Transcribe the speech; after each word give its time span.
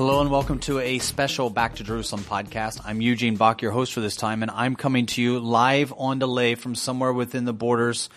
Hello 0.00 0.22
and 0.22 0.30
welcome 0.30 0.58
to 0.60 0.78
a 0.78 0.98
special 0.98 1.50
Back 1.50 1.74
to 1.74 1.84
Jerusalem 1.84 2.22
podcast. 2.22 2.80
I'm 2.86 3.02
Eugene 3.02 3.36
Bach, 3.36 3.60
your 3.60 3.70
host 3.70 3.92
for 3.92 4.00
this 4.00 4.16
time, 4.16 4.40
and 4.40 4.50
I'm 4.50 4.74
coming 4.74 5.04
to 5.04 5.20
you 5.20 5.38
live 5.40 5.92
on 5.94 6.18
delay 6.18 6.54
from 6.54 6.74
somewhere 6.74 7.12
within 7.12 7.44
the 7.44 7.52
borders 7.52 8.08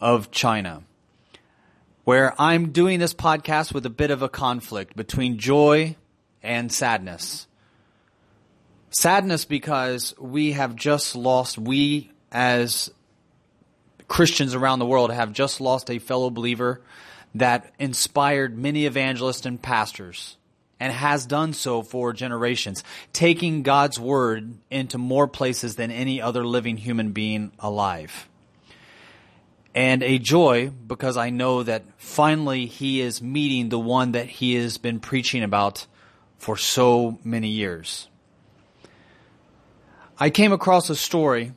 of 0.00 0.30
China, 0.30 0.84
where 2.04 2.34
I'm 2.40 2.72
doing 2.72 2.98
this 2.98 3.12
podcast 3.12 3.74
with 3.74 3.84
a 3.84 3.90
bit 3.90 4.10
of 4.10 4.22
a 4.22 4.30
conflict 4.30 4.96
between 4.96 5.36
joy 5.36 5.96
and 6.42 6.72
sadness. 6.72 7.46
Sadness 8.88 9.44
because 9.44 10.14
we 10.18 10.52
have 10.52 10.76
just 10.76 11.14
lost, 11.14 11.58
we 11.58 12.10
as 12.32 12.90
Christians 14.08 14.54
around 14.54 14.78
the 14.78 14.86
world 14.86 15.12
have 15.12 15.34
just 15.34 15.60
lost 15.60 15.90
a 15.90 15.98
fellow 15.98 16.30
believer 16.30 16.80
that 17.34 17.70
inspired 17.78 18.56
many 18.56 18.86
evangelists 18.86 19.44
and 19.44 19.60
pastors 19.60 20.38
and 20.80 20.92
has 20.92 21.26
done 21.26 21.52
so 21.52 21.82
for 21.82 22.12
generations, 22.12 22.84
taking 23.12 23.62
God's 23.62 23.98
word 23.98 24.54
into 24.70 24.98
more 24.98 25.26
places 25.26 25.76
than 25.76 25.90
any 25.90 26.20
other 26.20 26.44
living 26.44 26.76
human 26.76 27.12
being 27.12 27.52
alive. 27.58 28.28
And 29.74 30.02
a 30.02 30.18
joy 30.18 30.70
because 30.70 31.16
I 31.16 31.30
know 31.30 31.62
that 31.62 31.84
finally 31.98 32.66
he 32.66 33.00
is 33.00 33.22
meeting 33.22 33.68
the 33.68 33.78
one 33.78 34.12
that 34.12 34.26
he 34.26 34.54
has 34.54 34.78
been 34.78 34.98
preaching 34.98 35.42
about 35.42 35.86
for 36.38 36.56
so 36.56 37.18
many 37.22 37.48
years. 37.48 38.08
I 40.18 40.30
came 40.30 40.52
across 40.52 40.90
a 40.90 40.96
story 40.96 41.52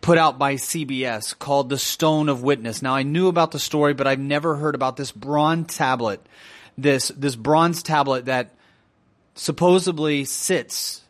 put 0.00 0.18
out 0.18 0.38
by 0.38 0.54
CBS 0.54 1.38
called 1.38 1.68
The 1.68 1.78
Stone 1.78 2.28
of 2.28 2.42
Witness. 2.42 2.82
Now 2.82 2.94
I 2.94 3.02
knew 3.02 3.28
about 3.28 3.50
the 3.50 3.58
story, 3.58 3.94
but 3.94 4.06
I've 4.06 4.18
never 4.18 4.56
heard 4.56 4.74
about 4.74 4.96
this 4.96 5.12
bronze 5.12 5.76
tablet, 5.76 6.24
this, 6.78 7.08
this 7.08 7.36
bronze 7.36 7.82
tablet 7.82 8.26
that 8.26 8.54
supposedly 9.34 10.24
sits 10.24 11.02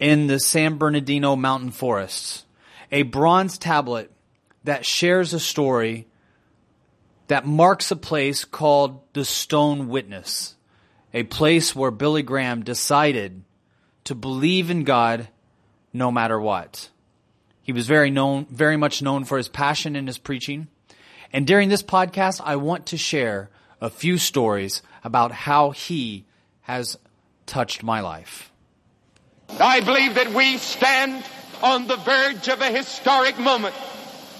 in 0.00 0.26
the 0.26 0.40
San 0.40 0.78
Bernardino 0.78 1.36
mountain 1.36 1.70
forests. 1.70 2.44
A 2.90 3.02
bronze 3.02 3.58
tablet 3.58 4.10
that 4.64 4.84
shares 4.84 5.32
a 5.32 5.40
story 5.40 6.08
that 7.28 7.46
marks 7.46 7.90
a 7.90 7.96
place 7.96 8.44
called 8.44 9.00
the 9.12 9.24
Stone 9.24 9.88
Witness, 9.88 10.56
a 11.12 11.24
place 11.24 11.74
where 11.74 11.90
Billy 11.90 12.22
Graham 12.22 12.62
decided 12.62 13.42
to 14.04 14.14
believe 14.14 14.70
in 14.70 14.84
God 14.84 15.28
no 15.92 16.10
matter 16.12 16.40
what. 16.40 16.90
He 17.62 17.72
was 17.72 17.88
very 17.88 18.10
known, 18.10 18.46
very 18.46 18.76
much 18.76 19.02
known 19.02 19.24
for 19.24 19.38
his 19.38 19.48
passion 19.48 19.96
in 19.96 20.06
his 20.06 20.18
preaching. 20.18 20.68
And 21.32 21.46
during 21.46 21.68
this 21.68 21.82
podcast, 21.82 22.40
I 22.44 22.56
want 22.56 22.86
to 22.86 22.96
share 22.96 23.50
a 23.80 23.90
few 23.90 24.18
stories 24.18 24.82
about 25.04 25.32
how 25.32 25.70
he 25.70 26.24
has 26.62 26.98
touched 27.46 27.82
my 27.82 28.00
life. 28.00 28.50
I 29.60 29.80
believe 29.80 30.14
that 30.14 30.32
we 30.32 30.58
stand 30.58 31.24
on 31.62 31.86
the 31.86 31.96
verge 31.96 32.48
of 32.48 32.60
a 32.60 32.70
historic 32.70 33.38
moment 33.38 33.74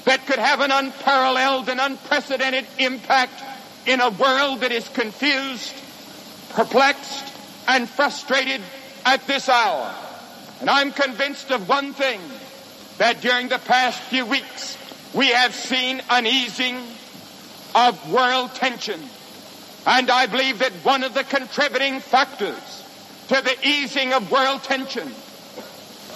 that 0.04 0.26
could 0.26 0.38
have 0.38 0.60
an 0.60 0.70
unparalleled 0.70 1.69
and 1.69 1.80
unprecedented 1.80 2.66
impact 2.78 3.42
in 3.86 4.00
a 4.00 4.10
world 4.10 4.60
that 4.60 4.72
is 4.72 4.88
confused, 4.88 5.74
perplexed, 6.50 7.32
and 7.68 7.88
frustrated 7.88 8.60
at 9.04 9.26
this 9.26 9.48
hour. 9.48 9.94
And 10.60 10.70
I'm 10.70 10.92
convinced 10.92 11.50
of 11.50 11.68
one 11.68 11.92
thing, 11.92 12.20
that 12.98 13.20
during 13.20 13.48
the 13.48 13.58
past 13.58 14.00
few 14.00 14.24
weeks, 14.24 14.78
we 15.12 15.28
have 15.28 15.54
seen 15.54 16.03
an 16.08 16.26
easing 16.26 16.76
of 17.74 18.10
world 18.10 18.54
tension. 18.54 19.00
And 19.86 20.10
I 20.10 20.26
believe 20.26 20.58
that 20.58 20.72
one 20.84 21.04
of 21.04 21.14
the 21.14 21.22
contributing 21.22 22.00
factors 22.00 22.84
to 23.28 23.41
the 23.41 23.56
easing 23.62 24.12
of 24.12 24.30
world 24.30 24.62
tension 24.64 25.10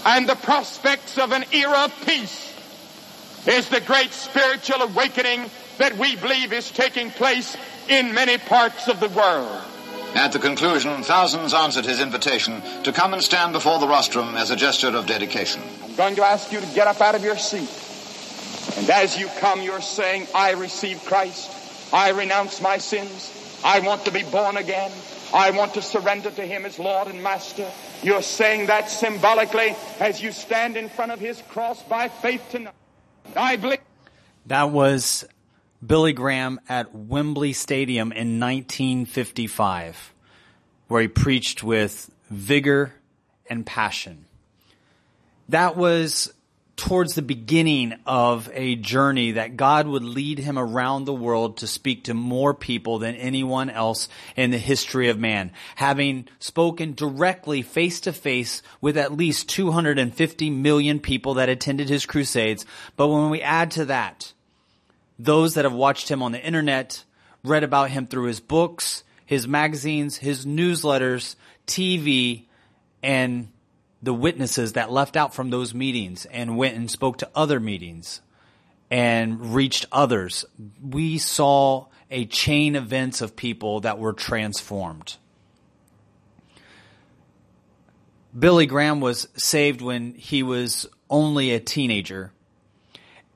and 0.05 0.29
the 0.29 0.35
prospects 0.35 1.19
of 1.19 1.33
an 1.33 1.45
era 1.53 1.85
of 1.85 2.07
peace 2.07 2.53
is 3.47 3.69
the 3.69 3.81
great 3.81 4.13
spiritual 4.13 4.83
awakening 4.83 5.49
that 5.79 5.97
we 5.97 6.17
believe 6.17 6.53
is 6.53 6.71
taking 6.71 7.11
place 7.11 7.57
in 7.89 8.13
many 8.13 8.39
parts 8.39 8.89
of 8.89 9.01
the 9.01 9.09
world. 9.09 9.63
At 10.15 10.33
the 10.33 10.41
conclusion, 10.41 11.03
thousands 11.05 11.55
answered 11.55 11.85
his 11.85 12.01
invitation 12.01 12.61
to 12.83 12.93
come 12.93 13.13
and 13.13 13.23
stand 13.23 13.53
before 13.53 13.79
the 13.79 13.87
rostrum 13.87 14.35
as 14.35 14.51
a 14.51 14.57
gesture 14.57 14.89
of 14.89 15.07
dedication. 15.07 15.63
I'm 15.85 15.95
going 15.95 16.17
to 16.17 16.25
ask 16.25 16.51
you 16.51 16.61
to 16.61 16.67
get 16.75 16.89
up 16.89 17.01
out 17.01 17.15
of 17.15 17.23
your 17.23 17.39
seat. 17.39 17.71
And 18.79 18.91
as 18.91 19.19
you 19.19 19.29
come, 19.39 19.63
you're 19.63 19.81
saying, 19.81 20.27
I 20.35 20.53
receive 20.53 21.05
Christ. 21.05 21.51
I 21.93 22.11
renounce 22.11 22.61
my 22.61 22.79
sins. 22.79 23.40
I 23.65 23.81
want 23.81 24.05
to 24.07 24.11
be 24.11 24.23
born 24.23 24.57
again. 24.57 24.91
I 25.33 25.51
want 25.51 25.75
to 25.75 25.83
surrender 25.83 26.31
to 26.31 26.43
Him 26.43 26.65
as 26.65 26.79
Lord 26.79 27.09
and 27.09 27.23
Master. 27.23 27.71
You're 28.03 28.23
saying 28.23 28.67
that 28.67 28.89
symbolically 28.89 29.77
as 29.99 30.23
you 30.23 30.33
stand 30.33 30.77
in 30.77 30.89
front 30.89 31.13
of 31.13 31.21
His 31.21 31.41
cross 31.51 31.83
by 31.83 32.09
faith 32.09 32.43
tonight. 32.51 32.75
I 33.37 33.57
believe. 33.57 33.81
That 34.47 34.71
was 34.71 35.27
Billy 35.85 36.13
Graham 36.13 36.61
at 36.69 36.95
Wembley 36.95 37.53
Stadium 37.53 38.13
in 38.13 38.41
1955, 38.41 40.15
where 40.89 41.03
he 41.03 41.09
preached 41.09 41.63
with 41.63 42.11
vigor 42.31 42.95
and 43.49 43.65
passion. 43.65 44.27
That 45.49 45.77
was 45.77 46.33
towards 46.81 47.15
the 47.15 47.21
beginning 47.21 47.95
of 48.07 48.49
a 48.55 48.75
journey 48.75 49.33
that 49.33 49.55
God 49.55 49.87
would 49.87 50.03
lead 50.03 50.39
him 50.39 50.59
around 50.59 51.05
the 51.05 51.13
world 51.13 51.59
to 51.59 51.67
speak 51.67 52.05
to 52.05 52.15
more 52.15 52.55
people 52.55 52.99
than 52.99 53.17
anyone 53.17 53.69
else 53.69 54.09
in 54.35 54.51
the 54.51 54.57
history 54.57 55.11
of 55.11 55.19
man, 55.19 55.53
having 55.77 56.27
spoken 56.39 56.95
directly 56.95 57.61
face 57.61 58.01
to 58.01 58.15
face 58.15 58.63
with 58.81 58.97
at 58.97 59.13
least 59.13 59.51
250 59.51 60.49
million 60.49 61.01
people 61.01 61.35
that 61.35 61.51
attended 61.51 61.91
his 61.91 62.07
crusades. 62.07 62.65
But 62.97 63.09
when 63.09 63.29
we 63.29 63.43
add 63.43 63.73
to 63.73 63.85
that, 63.85 64.33
those 65.19 65.55
that 65.55 65.67
have 65.67 65.75
watched 65.75 66.11
him 66.11 66.23
on 66.23 66.33
the 66.33 66.43
internet, 66.43 67.05
read 67.45 67.63
about 67.63 67.91
him 67.91 68.07
through 68.07 68.25
his 68.25 68.41
books, 68.41 69.05
his 69.27 69.47
magazines, 69.47 70.17
his 70.17 70.47
newsletters, 70.47 71.37
TV, 71.67 72.47
and 73.03 73.49
the 74.03 74.15
witnesses 74.15 74.73
that 74.73 74.91
left 74.91 75.17
out 75.17 75.35
from 75.35 75.51
those 75.51 75.75
meetings 75.75 76.25
and 76.27 76.57
went 76.57 76.77
and 76.77 76.91
spoke 76.91 77.19
to 77.19 77.31
other 77.35 77.61
meetings 77.61 78.21
and 78.91 79.55
reached 79.55 79.87
others. 79.93 80.45
We 80.83 81.19
saw 81.19 81.87
a 82.11 82.27
chain 82.27 82.75
events 82.75 83.21
of 83.21 83.37
people 83.37 83.81
that 83.81 83.99
were 83.99 84.13
transformed. 84.13 85.17
Billy 88.37 88.67
Graham 88.67 89.01
was 89.01 89.29
saved 89.37 89.81
when 89.81 90.15
he 90.15 90.43
was 90.43 90.87
only 91.09 91.53
a 91.53 91.61
teenager. 91.61 92.33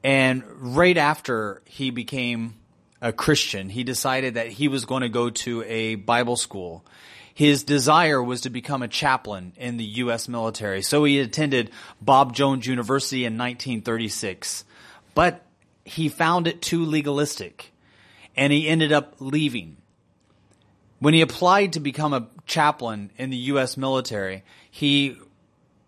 And 0.02 0.44
right 0.56 0.96
after 0.96 1.62
he 1.64 1.90
became 1.90 2.54
a 3.00 3.12
Christian, 3.12 3.68
he 3.68 3.84
decided 3.84 4.34
that 4.34 4.48
he 4.48 4.68
was 4.68 4.84
going 4.84 5.02
to 5.02 5.08
go 5.08 5.30
to 5.30 5.62
a 5.64 5.96
Bible 5.96 6.36
school. 6.36 6.84
His 7.34 7.64
desire 7.64 8.22
was 8.22 8.42
to 8.42 8.50
become 8.50 8.82
a 8.82 8.88
chaplain 8.88 9.52
in 9.56 9.76
the 9.76 9.84
U.S. 9.84 10.28
military. 10.28 10.82
So 10.82 11.02
he 11.02 11.18
attended 11.18 11.70
Bob 12.00 12.32
Jones 12.32 12.66
University 12.66 13.24
in 13.24 13.34
1936. 13.34 14.64
But 15.14 15.44
he 15.84 16.08
found 16.08 16.46
it 16.46 16.62
too 16.62 16.84
legalistic 16.84 17.72
and 18.36 18.52
he 18.52 18.68
ended 18.68 18.92
up 18.92 19.16
leaving. 19.18 19.76
When 21.00 21.12
he 21.12 21.20
applied 21.20 21.72
to 21.74 21.80
become 21.80 22.12
a 22.12 22.28
chaplain 22.46 23.10
in 23.18 23.30
the 23.30 23.36
U.S. 23.36 23.76
military, 23.76 24.44
he 24.70 25.16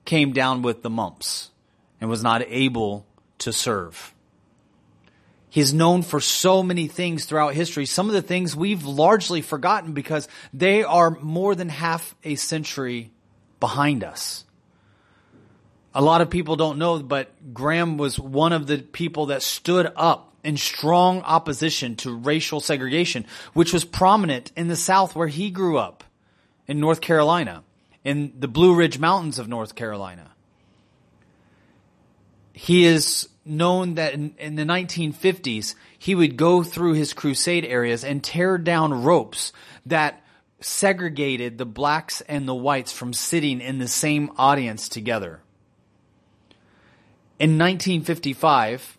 came 0.05 0.33
down 0.33 0.63
with 0.63 0.83
the 0.83 0.91
mumps 0.91 1.51
and 2.01 2.11
was 2.11 2.23
not 2.23 2.43
able 2.49 3.07
to 3.39 3.53
serve. 3.53 4.13
He's 5.57 5.73
known 5.73 6.03
for 6.03 6.21
so 6.21 6.63
many 6.63 6.87
things 6.87 7.25
throughout 7.25 7.55
history. 7.55 7.87
Some 7.87 8.09
of 8.09 8.13
the 8.13 8.21
things 8.21 8.55
we've 8.55 8.85
largely 8.85 9.41
forgotten 9.41 9.95
because 9.95 10.29
they 10.53 10.85
are 10.85 11.13
more 11.23 11.55
than 11.55 11.71
half 11.71 12.15
a 12.23 12.35
century 12.35 13.11
behind 13.59 14.05
us. 14.05 14.45
A 15.95 16.03
lot 16.03 16.21
of 16.21 16.29
people 16.29 16.57
don't 16.57 16.77
know, 16.77 16.99
but 16.99 17.55
Graham 17.55 17.97
was 17.97 18.21
one 18.21 18.53
of 18.53 18.67
the 18.67 18.77
people 18.77 19.27
that 19.27 19.43
stood 19.43 19.91
up 19.97 20.35
in 20.45 20.59
strong 20.59 21.23
opposition 21.23 21.97
to 21.97 22.15
racial 22.15 22.61
segregation, 22.61 23.25
which 23.55 23.73
was 23.73 23.83
prominent 23.83 24.53
in 24.59 24.69
the 24.69 24.77
South 24.77 25.17
where 25.17 25.27
he 25.27 25.49
grew 25.49 25.79
up 25.79 26.05
in 26.67 26.81
North 26.81 27.01
Carolina, 27.01 27.63
in 28.05 28.35
the 28.39 28.47
Blue 28.47 28.75
Ridge 28.75 28.99
Mountains 28.99 29.39
of 29.39 29.49
North 29.49 29.75
Carolina. 29.75 30.33
He 32.59 32.87
is 32.87 33.29
known 33.45 33.97
that 33.97 34.15
in, 34.15 34.35
in, 34.39 34.55
the 34.55 34.63
1950s, 34.63 35.75
he 35.99 36.15
would 36.15 36.39
go 36.39 36.63
through 36.63 36.95
his 36.95 37.13
crusade 37.13 37.67
areas 37.67 38.03
and 38.03 38.25
tear 38.25 38.57
down 38.57 39.05
ropes 39.05 39.53
that 39.85 40.25
segregated 40.59 41.59
the 41.59 41.67
blacks 41.67 42.23
and 42.23 42.49
the 42.49 42.55
whites 42.55 42.93
from 42.93 43.13
sitting 43.13 43.61
in 43.61 43.79
the 43.79 43.87
same 43.87 44.33
audience 44.39 44.89
together. 44.89 45.43
In 47.39 47.59
1955, 47.59 48.97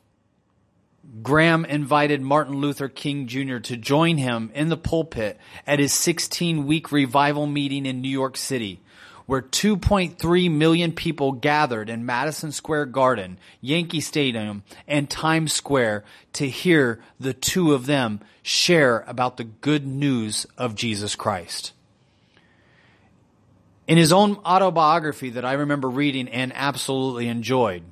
Graham 1.24 1.66
invited 1.66 2.22
Martin 2.22 2.58
Luther 2.58 2.90
King 2.90 3.26
Jr. 3.26 3.58
to 3.58 3.76
join 3.76 4.18
him 4.18 4.52
in 4.54 4.70
the 4.70 4.78
pulpit 4.78 5.40
at 5.66 5.80
his 5.80 5.94
16 5.94 6.68
week 6.68 6.92
revival 6.92 7.48
meeting 7.48 7.88
in 7.88 8.02
New 8.02 8.08
York 8.08 8.38
City, 8.38 8.82
where 9.28 9.42
2.3 9.42 10.52
million 10.52 10.92
people 10.94 11.34
gathered 11.34 11.90
in 11.90 12.06
Madison 12.06 12.52
Square 12.52 12.88
Garden, 12.88 13.38
Yankee 13.62 14.02
Stadium, 14.02 14.64
and 14.88 15.10
Times 15.10 15.54
Square 15.54 16.06
to 16.34 16.50
hear 16.50 17.00
the 17.20 17.34
two 17.34 17.74
of 17.74 17.86
them 17.86 18.22
share 18.42 19.04
about 19.06 19.38
the 19.38 19.44
good 19.44 19.86
news 19.86 20.48
of 20.58 20.76
Jesus 20.76 21.16
Christ. 21.16 21.74
In 23.86 23.98
his 23.98 24.14
own 24.14 24.38
autobiography 24.46 25.30
that 25.32 25.46
I 25.46 25.54
remember 25.54 25.90
reading 25.90 26.30
and 26.30 26.54
absolutely 26.56 27.28
enjoyed, 27.28 27.84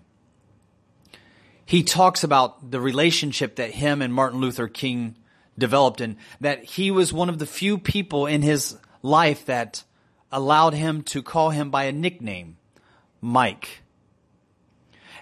he 1.66 1.84
talks 1.84 2.24
about 2.24 2.72
the 2.72 2.80
relationship 2.80 3.58
that 3.58 3.72
him 3.72 4.02
and 4.02 4.14
Martin 4.14 4.40
Luther 4.40 4.68
King 4.70 5.16
developed 5.58 6.00
and 6.00 6.16
that 6.40 6.64
he 6.64 6.92
was 6.92 7.12
one 7.12 7.28
of 7.28 7.40
the 7.40 7.46
few 7.46 7.78
people 7.78 8.26
in 8.26 8.42
his 8.42 8.78
life 9.02 9.46
that 9.48 9.84
allowed 10.36 10.74
him 10.74 11.02
to 11.02 11.24
call 11.24 11.50
him 11.50 11.72
by 11.72 11.86
a 11.86 11.94
nickname, 11.94 12.58
Mike. 13.22 13.82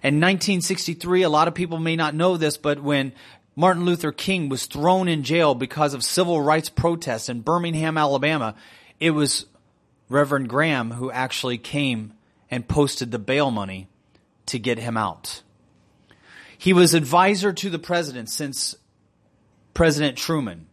In 0.01 0.15
1963, 0.15 1.21
a 1.21 1.29
lot 1.29 1.47
of 1.47 1.53
people 1.53 1.77
may 1.77 1.95
not 1.95 2.15
know 2.15 2.35
this, 2.35 2.57
but 2.57 2.81
when 2.81 3.13
Martin 3.55 3.85
Luther 3.85 4.11
King 4.11 4.49
was 4.49 4.65
thrown 4.65 5.07
in 5.07 5.23
jail 5.23 5.53
because 5.53 5.93
of 5.93 6.03
civil 6.03 6.41
rights 6.41 6.69
protests 6.69 7.29
in 7.29 7.41
Birmingham, 7.41 7.95
Alabama, 7.95 8.55
it 8.99 9.11
was 9.11 9.45
Reverend 10.09 10.49
Graham 10.49 10.91
who 10.91 11.11
actually 11.11 11.59
came 11.59 12.13
and 12.49 12.67
posted 12.67 13.11
the 13.11 13.19
bail 13.19 13.51
money 13.51 13.87
to 14.47 14.57
get 14.57 14.79
him 14.79 14.97
out. 14.97 15.43
He 16.57 16.73
was 16.73 16.95
advisor 16.95 17.53
to 17.53 17.69
the 17.69 17.79
president 17.79 18.29
since 18.29 18.75
President 19.75 20.17
Truman. 20.17 20.67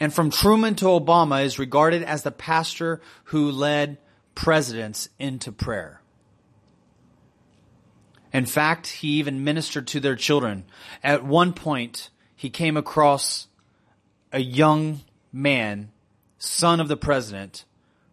And 0.00 0.14
from 0.14 0.30
Truman 0.30 0.74
to 0.76 0.86
Obama 0.86 1.44
is 1.44 1.58
regarded 1.58 2.02
as 2.02 2.22
the 2.22 2.30
pastor 2.30 3.00
who 3.24 3.50
led 3.50 3.98
presidents 4.34 5.08
into 5.18 5.50
prayer. 5.50 6.00
In 8.32 8.46
fact, 8.46 8.86
he 8.86 9.08
even 9.18 9.42
ministered 9.42 9.86
to 9.88 10.00
their 10.00 10.14
children. 10.14 10.64
At 11.02 11.24
one 11.24 11.52
point, 11.52 12.10
he 12.36 12.50
came 12.50 12.76
across 12.76 13.48
a 14.32 14.38
young 14.38 15.00
man, 15.32 15.90
son 16.38 16.78
of 16.78 16.88
the 16.88 16.96
president, 16.96 17.64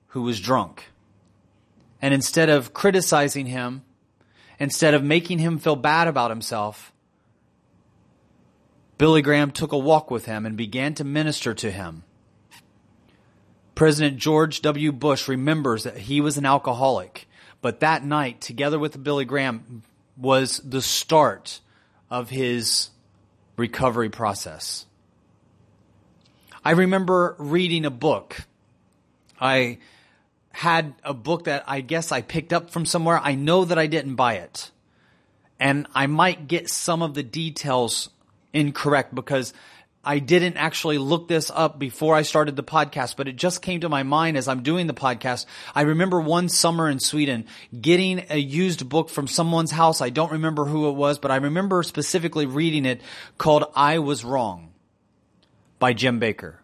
who 0.08 0.24
was 0.24 0.40
drunk. 0.40 0.92
And 2.02 2.14
instead 2.14 2.50
of 2.50 2.74
criticizing 2.74 3.48
him, 3.48 3.84
instead 4.58 4.94
of 4.94 5.04
making 5.04 5.40
him 5.40 5.60
feel 5.60 5.76
bad 5.76 6.08
about 6.08 6.32
himself, 6.32 6.94
Billy 8.98 9.22
Graham 9.22 9.52
took 9.52 9.72
a 9.72 9.78
walk 9.78 10.10
with 10.10 10.26
him 10.26 10.46
and 10.46 10.56
began 10.56 10.94
to 10.96 11.04
minister 11.04 11.54
to 11.54 11.72
him. 11.72 12.04
President 13.76 14.18
George 14.18 14.62
W. 14.62 14.94
Bush 14.94 15.28
remembers 15.28 15.84
that 15.84 15.98
he 15.98 16.22
was 16.22 16.38
an 16.38 16.46
alcoholic, 16.46 17.28
but 17.62 17.82
that 17.82 18.06
night, 18.06 18.40
together 18.40 18.80
with 18.80 19.04
Billy 19.04 19.26
Graham, 19.26 19.84
was 20.16 20.60
the 20.60 20.82
start 20.82 21.60
of 22.10 22.30
his 22.30 22.90
recovery 23.58 24.10
process. 24.10 24.86
I 26.64 26.72
remember 26.72 27.36
reading 27.38 27.86
a 27.86 27.92
book. 27.92 28.48
I 29.40 29.80
had 30.52 30.94
a 31.04 31.14
book 31.14 31.44
that 31.44 31.66
I 31.68 31.82
guess 31.82 32.14
I 32.14 32.22
picked 32.22 32.54
up 32.54 32.70
from 32.70 32.86
somewhere. 32.86 33.20
I 33.22 33.36
know 33.36 33.66
that 33.66 33.78
I 33.78 33.88
didn't 33.88 34.16
buy 34.16 34.36
it. 34.36 34.72
And 35.60 35.86
I 35.94 36.08
might 36.08 36.48
get 36.48 36.70
some 36.70 37.02
of 37.02 37.14
the 37.14 37.24
details 37.24 38.10
incorrect 38.56 39.14
because 39.14 39.54
I 40.04 40.20
didn't 40.20 40.58
actually 40.58 41.00
look 41.00 41.28
this 41.28 41.52
up 41.54 41.80
before 41.80 42.14
I 42.14 42.22
started 42.22 42.56
the 42.56 42.64
podcast, 42.64 43.18
but 43.18 43.28
it 43.28 43.36
just 43.36 43.64
came 43.64 43.82
to 43.82 43.90
my 43.90 44.04
mind 44.04 44.38
as 44.38 44.48
I'm 44.48 44.62
doing 44.62 44.86
the 44.86 44.94
podcast. 44.94 45.48
I 45.74 45.82
remember 45.82 46.22
one 46.22 46.48
summer 46.48 46.88
in 46.88 47.00
Sweden 47.00 47.46
getting 47.80 48.24
a 48.30 48.38
used 48.38 48.88
book 48.88 49.10
from 49.10 49.28
someone's 49.28 49.72
house. 49.72 50.02
I 50.02 50.12
don't 50.12 50.32
remember 50.32 50.66
who 50.66 50.88
it 50.90 50.94
was, 50.94 51.18
but 51.18 51.32
I 51.32 51.38
remember 51.38 51.82
specifically 51.82 52.46
reading 52.46 52.86
it 52.86 53.02
called 53.40 53.66
I 53.76 53.98
Was 53.98 54.24
Wrong 54.24 54.74
by 55.80 55.94
Jim 55.94 56.22
Bakker. 56.22 56.58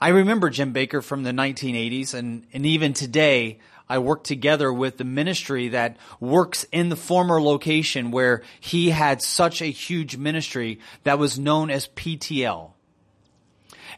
I 0.00 0.08
remember 0.08 0.48
Jim 0.48 0.72
Bakker 0.72 1.02
from 1.02 1.24
the 1.24 1.32
1980s 1.32 2.14
and, 2.14 2.46
and 2.52 2.66
even 2.66 2.92
today, 2.92 3.58
I 3.88 3.98
work 3.98 4.24
together 4.24 4.72
with 4.72 4.98
the 4.98 5.04
ministry 5.04 5.68
that 5.68 5.96
works 6.20 6.64
in 6.72 6.88
the 6.88 6.96
former 6.96 7.40
location 7.40 8.10
where 8.10 8.42
he 8.60 8.90
had 8.90 9.22
such 9.22 9.60
a 9.60 9.66
huge 9.66 10.16
ministry 10.16 10.80
that 11.04 11.18
was 11.18 11.38
known 11.38 11.70
as 11.70 11.88
PTL. 11.88 12.72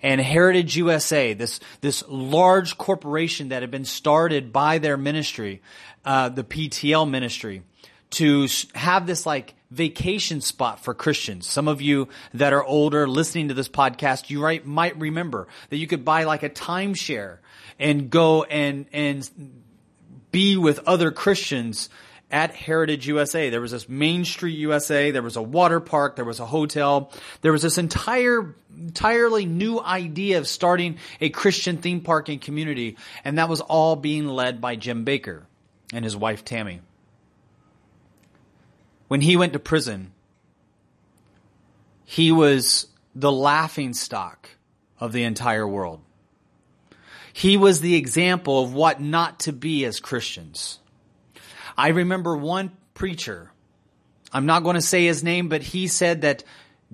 And 0.02 0.20
Heritage 0.20 0.76
USA, 0.76 1.32
this, 1.32 1.60
this 1.80 2.04
large 2.08 2.76
corporation 2.76 3.48
that 3.48 3.62
had 3.62 3.70
been 3.70 3.84
started 3.84 4.52
by 4.52 4.78
their 4.78 4.96
ministry, 4.96 5.62
uh, 6.04 6.28
the 6.28 6.44
PTL 6.44 7.08
ministry, 7.08 7.62
to 8.10 8.46
have 8.74 9.06
this 9.06 9.26
like 9.26 9.54
vacation 9.70 10.40
spot 10.40 10.80
for 10.80 10.94
Christians. 10.94 11.46
Some 11.46 11.68
of 11.68 11.80
you 11.82 12.08
that 12.32 12.52
are 12.52 12.62
older 12.62 13.08
listening 13.08 13.48
to 13.48 13.54
this 13.54 13.68
podcast, 13.68 14.30
you 14.30 14.40
might 14.64 14.98
remember 14.98 15.48
that 15.70 15.78
you 15.78 15.86
could 15.86 16.04
buy 16.04 16.24
like 16.24 16.42
a 16.42 16.50
timeshare 16.50 17.38
and 17.78 18.10
go 18.10 18.44
and, 18.44 18.86
and 18.92 19.28
be 20.34 20.56
with 20.56 20.80
other 20.80 21.12
Christians 21.12 21.88
at 22.28 22.52
Heritage 22.52 23.06
USA. 23.06 23.50
There 23.50 23.60
was 23.60 23.70
this 23.70 23.88
Main 23.88 24.24
Street 24.24 24.58
USA, 24.58 25.12
there 25.12 25.22
was 25.22 25.36
a 25.36 25.42
water 25.42 25.78
park, 25.78 26.16
there 26.16 26.24
was 26.24 26.40
a 26.40 26.44
hotel, 26.44 27.12
there 27.42 27.52
was 27.52 27.62
this 27.62 27.78
entire, 27.78 28.56
entirely 28.76 29.46
new 29.46 29.80
idea 29.80 30.38
of 30.38 30.48
starting 30.48 30.98
a 31.20 31.28
Christian 31.28 31.76
theme 31.76 32.00
park 32.00 32.28
and 32.28 32.40
community, 32.40 32.96
and 33.24 33.38
that 33.38 33.48
was 33.48 33.60
all 33.60 33.94
being 33.94 34.26
led 34.26 34.60
by 34.60 34.74
Jim 34.74 35.04
Bakker 35.04 35.42
and 35.92 36.04
his 36.04 36.16
wife 36.16 36.44
Tammy. 36.44 36.80
When 39.06 39.20
he 39.20 39.36
went 39.36 39.52
to 39.52 39.60
prison, 39.60 40.10
he 42.04 42.32
was 42.32 42.88
the 43.14 43.30
laughing 43.30 43.94
stock 43.94 44.48
of 44.98 45.12
the 45.12 45.22
entire 45.22 45.68
world. 45.68 46.00
He 47.36 47.56
was 47.56 47.80
the 47.80 47.96
example 47.96 48.62
of 48.62 48.74
what 48.74 49.00
not 49.00 49.40
to 49.40 49.52
be 49.52 49.84
as 49.84 49.98
Christians. 49.98 50.78
I 51.76 51.88
remember 51.88 52.36
one 52.36 52.70
preacher, 52.94 53.50
I'm 54.32 54.46
not 54.46 54.62
going 54.62 54.76
to 54.76 54.80
say 54.80 55.04
his 55.04 55.24
name, 55.24 55.48
but 55.48 55.60
he 55.60 55.88
said 55.88 56.20
that 56.20 56.44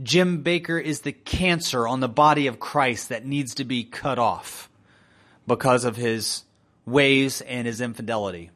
Jim 0.03 0.43
Bakker 0.43 0.83
is 0.83 1.03
the 1.03 1.13
cancer 1.13 1.87
on 1.87 2.01
the 2.01 2.09
body 2.09 2.47
of 2.47 2.59
Christ 2.59 3.11
that 3.11 3.27
needs 3.27 3.57
to 3.57 3.67
be 3.67 3.85
cut 3.85 4.19
off 4.19 4.71
because 5.47 5.85
of 5.85 5.97
his 5.97 6.45
ways 6.87 7.43
and 7.43 7.67
his 7.67 7.83
infidelity. 7.83 8.51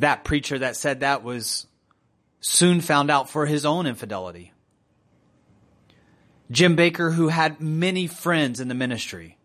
That 0.00 0.24
preacher 0.24 0.58
that 0.58 0.76
said 0.76 1.00
that 1.00 1.22
was 1.22 1.66
soon 2.40 2.82
found 2.82 3.10
out 3.10 3.30
for 3.30 3.46
his 3.46 3.64
own 3.64 3.86
infidelity. 3.86 4.52
Jim 6.50 6.76
Bakker, 6.76 7.14
who 7.14 7.28
had 7.28 7.62
many 7.62 8.06
friends 8.06 8.60
in 8.60 8.68
the 8.68 8.74
ministry, 8.74 9.35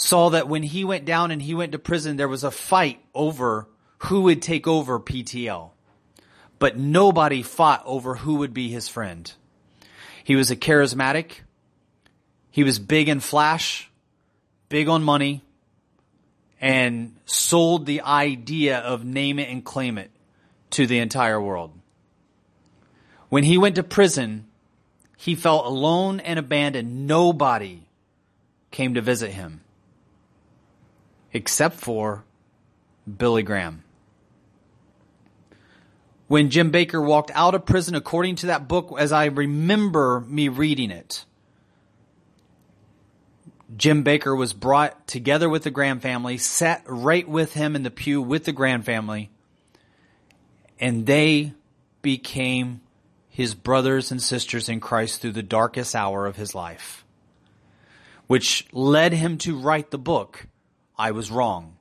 saw 0.00 0.30
that 0.30 0.48
when 0.48 0.62
he 0.62 0.84
went 0.84 1.04
down 1.04 1.30
and 1.30 1.42
he 1.42 1.54
went 1.54 1.72
to 1.72 1.78
prison, 1.78 2.16
there 2.16 2.28
was 2.28 2.44
a 2.44 2.50
fight 2.50 3.00
over 3.14 3.68
who 3.98 4.22
would 4.22 4.40
take 4.40 4.66
over 4.66 4.98
PTL. 4.98 5.70
But 6.58 6.78
nobody 6.78 7.42
fought 7.42 7.82
over 7.84 8.14
who 8.14 8.36
would 8.36 8.54
be 8.54 8.68
his 8.68 8.88
friend. 8.88 9.30
He 10.24 10.36
was 10.36 10.50
a 10.50 10.56
charismatic. 10.56 11.40
He 12.50 12.64
was 12.64 12.78
big 12.78 13.08
in 13.08 13.20
flash, 13.20 13.90
big 14.68 14.88
on 14.88 15.02
money, 15.02 15.42
and 16.60 17.16
sold 17.26 17.86
the 17.86 18.02
idea 18.02 18.78
of 18.78 19.04
name 19.04 19.38
it 19.38 19.48
and 19.48 19.64
claim 19.64 19.98
it 19.98 20.10
to 20.70 20.86
the 20.86 20.98
entire 20.98 21.40
world. 21.40 21.72
When 23.28 23.44
he 23.44 23.58
went 23.58 23.76
to 23.76 23.82
prison, 23.82 24.46
he 25.16 25.34
felt 25.34 25.66
alone 25.66 26.20
and 26.20 26.38
abandoned. 26.38 27.06
Nobody 27.06 27.86
came 28.70 28.94
to 28.94 29.00
visit 29.00 29.30
him 29.30 29.60
except 31.32 31.76
for 31.76 32.24
Billy 33.18 33.42
Graham. 33.42 33.84
when 36.30 36.48
Jim 36.48 36.70
Bakker 36.70 37.04
walked 37.04 37.32
out 37.34 37.56
of 37.56 37.66
prison, 37.66 37.96
according 37.96 38.36
to 38.36 38.46
that 38.46 38.68
book, 38.68 38.94
as 38.96 39.10
I 39.10 39.24
remember 39.24 40.20
me 40.20 40.46
reading 40.46 40.92
it, 40.92 41.24
Jim 43.76 44.04
Bakker 44.04 44.38
was 44.38 44.52
brought 44.52 45.08
together 45.08 45.48
with 45.48 45.64
the 45.64 45.72
Graham 45.72 45.98
family, 45.98 46.38
sat 46.38 46.84
right 46.86 47.28
with 47.28 47.54
him 47.54 47.74
in 47.74 47.82
the 47.82 47.90
pew 47.90 48.22
with 48.22 48.44
the 48.44 48.52
Graham 48.52 48.82
family, 48.82 49.28
and 50.78 51.04
they 51.04 51.52
became 52.00 52.80
his 53.28 53.56
brothers 53.56 54.12
and 54.12 54.22
sisters 54.22 54.68
in 54.68 54.78
Christ 54.78 55.20
through 55.20 55.32
the 55.32 55.42
darkest 55.42 55.96
hour 55.96 56.26
of 56.26 56.36
his 56.36 56.54
life, 56.54 57.04
which 58.28 58.68
led 58.70 59.12
him 59.12 59.36
to 59.38 59.58
write 59.58 59.90
the 59.90 59.98
book, 59.98 60.46
I 61.00 61.12
Was 61.12 61.30
Wrong. 61.30 61.79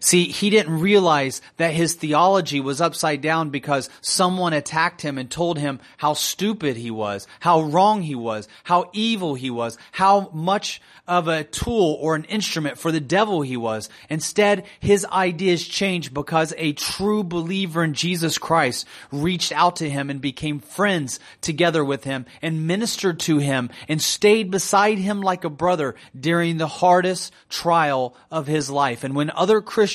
See, 0.00 0.28
he 0.28 0.50
didn't 0.50 0.80
realize 0.80 1.40
that 1.56 1.74
his 1.74 1.94
theology 1.94 2.60
was 2.60 2.80
upside 2.80 3.20
down 3.20 3.50
because 3.50 3.90
someone 4.00 4.52
attacked 4.52 5.02
him 5.02 5.18
and 5.18 5.30
told 5.30 5.58
him 5.58 5.80
how 5.96 6.14
stupid 6.14 6.76
he 6.76 6.90
was, 6.90 7.26
how 7.40 7.62
wrong 7.62 8.02
he 8.02 8.14
was, 8.14 8.48
how 8.64 8.90
evil 8.92 9.34
he 9.34 9.50
was, 9.50 9.76
how 9.92 10.30
much 10.32 10.80
of 11.08 11.26
a 11.26 11.42
tool 11.42 11.96
or 12.00 12.14
an 12.14 12.24
instrument 12.24 12.78
for 12.78 12.92
the 12.92 13.00
devil 13.00 13.40
he 13.40 13.56
was. 13.56 13.88
Instead, 14.10 14.66
his 14.78 15.06
ideas 15.06 15.66
changed 15.66 16.12
because 16.12 16.52
a 16.58 16.74
true 16.74 17.24
believer 17.24 17.82
in 17.82 17.94
Jesus 17.94 18.36
Christ 18.36 18.86
reached 19.10 19.50
out 19.52 19.76
to 19.76 19.88
him 19.88 20.10
and 20.10 20.20
became 20.20 20.60
friends 20.60 21.18
together 21.40 21.82
with 21.82 22.04
him 22.04 22.26
and 22.42 22.66
ministered 22.66 23.18
to 23.20 23.38
him 23.38 23.70
and 23.88 24.02
stayed 24.02 24.50
beside 24.50 24.98
him 24.98 25.22
like 25.22 25.44
a 25.44 25.50
brother 25.50 25.94
during 26.18 26.58
the 26.58 26.68
hardest 26.68 27.32
trial 27.48 28.14
of 28.30 28.46
his 28.46 28.68
life. 28.68 29.02
And 29.02 29.16
when 29.16 29.30
other 29.30 29.62
Christians 29.62 29.87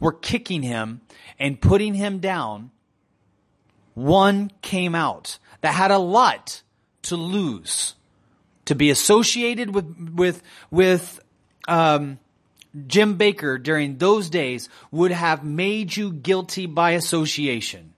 were 0.00 0.12
kicking 0.12 0.62
him 0.62 1.00
and 1.38 1.60
putting 1.60 1.94
him 1.94 2.18
down, 2.18 2.70
one 3.94 4.50
came 4.62 4.94
out 4.94 5.38
that 5.60 5.74
had 5.74 5.90
a 5.90 5.98
lot 5.98 6.62
to 7.02 7.16
lose 7.16 7.94
to 8.66 8.74
be 8.74 8.90
associated 8.90 9.74
with 9.74 10.12
with 10.14 10.42
with 10.70 11.20
um, 11.66 12.18
Jim 12.86 13.16
Bakker 13.16 13.62
during 13.62 13.96
those 13.96 14.28
days 14.28 14.68
would 14.90 15.12
have 15.12 15.44
made 15.44 15.96
you 15.96 16.12
guilty 16.12 16.66
by 16.66 16.90
association. 16.90 17.94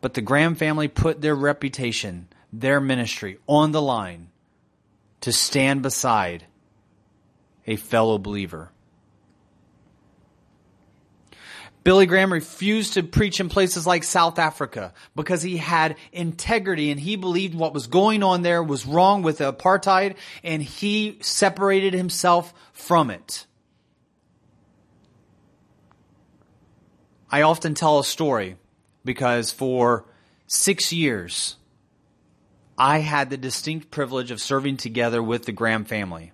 But 0.00 0.14
the 0.14 0.20
Graham 0.20 0.54
family 0.54 0.88
put 0.88 1.20
their 1.20 1.34
reputation, 1.34 2.28
their 2.52 2.80
ministry 2.80 3.38
on 3.46 3.72
the 3.72 3.82
line 3.82 4.28
to 5.22 5.32
stand 5.32 5.82
beside 5.82 6.46
a 7.66 7.76
fellow 7.76 8.18
believer. 8.18 8.70
Billy 11.82 12.04
Graham 12.04 12.32
refused 12.32 12.94
to 12.94 13.02
preach 13.02 13.40
in 13.40 13.48
places 13.48 13.86
like 13.86 14.04
South 14.04 14.38
Africa 14.38 14.92
because 15.16 15.42
he 15.42 15.56
had 15.56 15.96
integrity 16.12 16.90
and 16.90 17.00
he 17.00 17.16
believed 17.16 17.54
what 17.54 17.72
was 17.72 17.86
going 17.86 18.22
on 18.22 18.42
there 18.42 18.62
was 18.62 18.84
wrong 18.84 19.22
with 19.22 19.38
apartheid 19.38 20.16
and 20.44 20.62
he 20.62 21.18
separated 21.22 21.94
himself 21.94 22.52
from 22.72 23.10
it. 23.10 23.46
I 27.30 27.42
often 27.42 27.74
tell 27.74 27.98
a 27.98 28.04
story 28.04 28.56
because 29.04 29.50
for 29.50 30.04
six 30.46 30.92
years, 30.92 31.56
I 32.76 32.98
had 32.98 33.30
the 33.30 33.36
distinct 33.36 33.90
privilege 33.90 34.30
of 34.30 34.40
serving 34.40 34.78
together 34.78 35.22
with 35.22 35.44
the 35.44 35.52
Graham 35.52 35.84
family. 35.84 36.32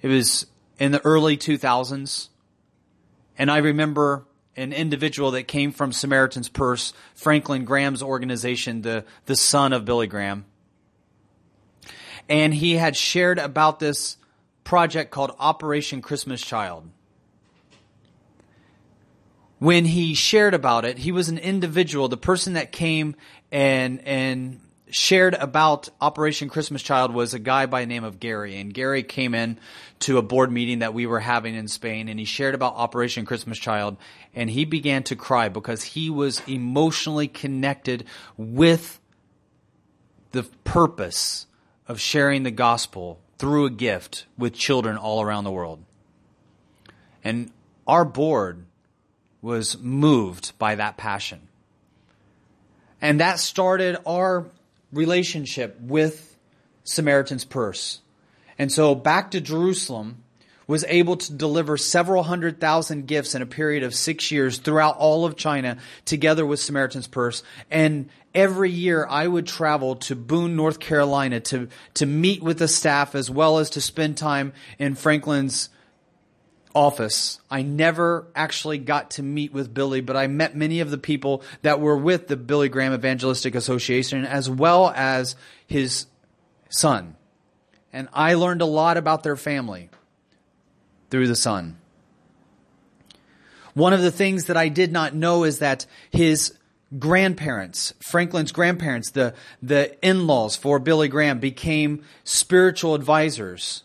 It 0.00 0.08
was 0.08 0.46
in 0.78 0.92
the 0.92 1.04
early 1.04 1.36
2000s. 1.36 2.28
And 3.42 3.50
I 3.50 3.58
remember 3.58 4.24
an 4.54 4.72
individual 4.72 5.32
that 5.32 5.48
came 5.48 5.72
from 5.72 5.90
Samaritan's 5.90 6.48
Purse, 6.48 6.92
Franklin 7.12 7.64
Graham's 7.64 8.00
organization, 8.00 8.82
the, 8.82 9.04
the 9.26 9.34
son 9.34 9.72
of 9.72 9.84
Billy 9.84 10.06
Graham. 10.06 10.44
And 12.28 12.54
he 12.54 12.74
had 12.74 12.96
shared 12.96 13.40
about 13.40 13.80
this 13.80 14.16
project 14.62 15.10
called 15.10 15.34
Operation 15.40 16.02
Christmas 16.02 16.40
Child. 16.40 16.88
When 19.58 19.86
he 19.86 20.14
shared 20.14 20.54
about 20.54 20.84
it, 20.84 20.98
he 20.98 21.10
was 21.10 21.28
an 21.28 21.38
individual, 21.38 22.06
the 22.06 22.16
person 22.16 22.52
that 22.52 22.70
came 22.70 23.16
and, 23.50 24.06
and 24.06 24.60
shared 24.92 25.32
about 25.34 25.88
Operation 26.02 26.50
Christmas 26.50 26.82
Child 26.82 27.14
was 27.14 27.32
a 27.32 27.38
guy 27.38 27.64
by 27.64 27.80
the 27.80 27.86
name 27.86 28.04
of 28.04 28.20
Gary. 28.20 28.58
And 28.58 28.74
Gary 28.74 29.02
came 29.02 29.34
in 29.34 29.58
to 30.00 30.18
a 30.18 30.22
board 30.22 30.52
meeting 30.52 30.80
that 30.80 30.92
we 30.92 31.06
were 31.06 31.20
having 31.20 31.54
in 31.54 31.66
Spain 31.66 32.08
and 32.08 32.18
he 32.18 32.26
shared 32.26 32.54
about 32.54 32.74
Operation 32.74 33.24
Christmas 33.24 33.58
Child 33.58 33.96
and 34.34 34.50
he 34.50 34.66
began 34.66 35.02
to 35.04 35.16
cry 35.16 35.48
because 35.48 35.82
he 35.82 36.10
was 36.10 36.42
emotionally 36.46 37.26
connected 37.26 38.04
with 38.36 39.00
the 40.32 40.42
purpose 40.64 41.46
of 41.88 41.98
sharing 41.98 42.42
the 42.42 42.50
gospel 42.50 43.18
through 43.38 43.64
a 43.64 43.70
gift 43.70 44.26
with 44.36 44.52
children 44.52 44.98
all 44.98 45.22
around 45.22 45.44
the 45.44 45.50
world. 45.50 45.82
And 47.24 47.50
our 47.86 48.04
board 48.04 48.66
was 49.40 49.78
moved 49.78 50.56
by 50.58 50.74
that 50.74 50.98
passion. 50.98 51.48
And 53.00 53.20
that 53.20 53.40
started 53.40 53.96
our 54.06 54.46
relationship 54.92 55.78
with 55.80 56.36
Samaritan's 56.84 57.44
Purse. 57.44 58.00
And 58.58 58.70
so 58.70 58.94
back 58.94 59.30
to 59.32 59.40
Jerusalem 59.40 60.22
was 60.66 60.84
able 60.88 61.16
to 61.16 61.32
deliver 61.32 61.76
several 61.76 62.22
hundred 62.22 62.60
thousand 62.60 63.06
gifts 63.06 63.34
in 63.34 63.42
a 63.42 63.46
period 63.46 63.82
of 63.82 63.94
six 63.94 64.30
years 64.30 64.58
throughout 64.58 64.96
all 64.96 65.24
of 65.24 65.36
China 65.36 65.76
together 66.04 66.46
with 66.46 66.60
Samaritan's 66.60 67.08
Purse. 67.08 67.42
And 67.70 68.08
every 68.34 68.70
year 68.70 69.06
I 69.08 69.26
would 69.26 69.46
travel 69.46 69.96
to 69.96 70.16
Boone, 70.16 70.56
North 70.56 70.78
Carolina 70.78 71.40
to, 71.40 71.68
to 71.94 72.06
meet 72.06 72.42
with 72.42 72.58
the 72.58 72.68
staff 72.68 73.14
as 73.14 73.30
well 73.30 73.58
as 73.58 73.70
to 73.70 73.80
spend 73.80 74.16
time 74.16 74.52
in 74.78 74.94
Franklin's 74.94 75.68
office. 76.74 77.40
I 77.50 77.62
never 77.62 78.26
actually 78.34 78.78
got 78.78 79.12
to 79.12 79.22
meet 79.22 79.52
with 79.52 79.72
Billy, 79.72 80.00
but 80.00 80.16
I 80.16 80.26
met 80.26 80.56
many 80.56 80.80
of 80.80 80.90
the 80.90 80.98
people 80.98 81.42
that 81.62 81.80
were 81.80 81.96
with 81.96 82.28
the 82.28 82.36
Billy 82.36 82.68
Graham 82.68 82.92
Evangelistic 82.92 83.54
Association 83.54 84.24
as 84.24 84.48
well 84.48 84.92
as 84.94 85.36
his 85.66 86.06
son. 86.68 87.16
And 87.92 88.08
I 88.12 88.34
learned 88.34 88.62
a 88.62 88.66
lot 88.66 88.96
about 88.96 89.22
their 89.22 89.36
family 89.36 89.90
through 91.10 91.28
the 91.28 91.36
son. 91.36 91.78
One 93.74 93.92
of 93.92 94.02
the 94.02 94.10
things 94.10 94.46
that 94.46 94.56
I 94.56 94.68
did 94.68 94.92
not 94.92 95.14
know 95.14 95.44
is 95.44 95.60
that 95.60 95.86
his 96.10 96.54
grandparents, 96.98 97.94
Franklin's 98.00 98.52
grandparents, 98.52 99.10
the, 99.10 99.34
the 99.62 99.96
in-laws 100.06 100.56
for 100.56 100.78
Billy 100.78 101.08
Graham 101.08 101.38
became 101.38 102.02
spiritual 102.24 102.94
advisors 102.94 103.84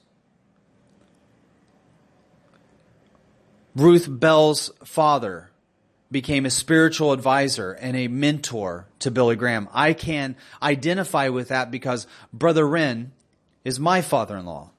Ruth 3.77 4.07
Bell's 4.09 4.71
father 4.83 5.51
became 6.11 6.47
a 6.47 6.49
spiritual 6.49 7.11
advisor 7.11 7.73
and 7.73 7.95
a 7.95 8.07
mentor 8.07 8.87
to 8.97 9.11
Billy 9.11 9.35
Graham. 9.35 9.69
I 9.71 9.93
can 9.93 10.35
identify 10.63 11.29
with 11.29 11.49
that 11.49 11.69
because 11.69 12.07
Brother 12.33 12.67
Wren 12.67 13.11
is 13.63 13.79
my 13.79 14.01
father-in-law 14.01 14.71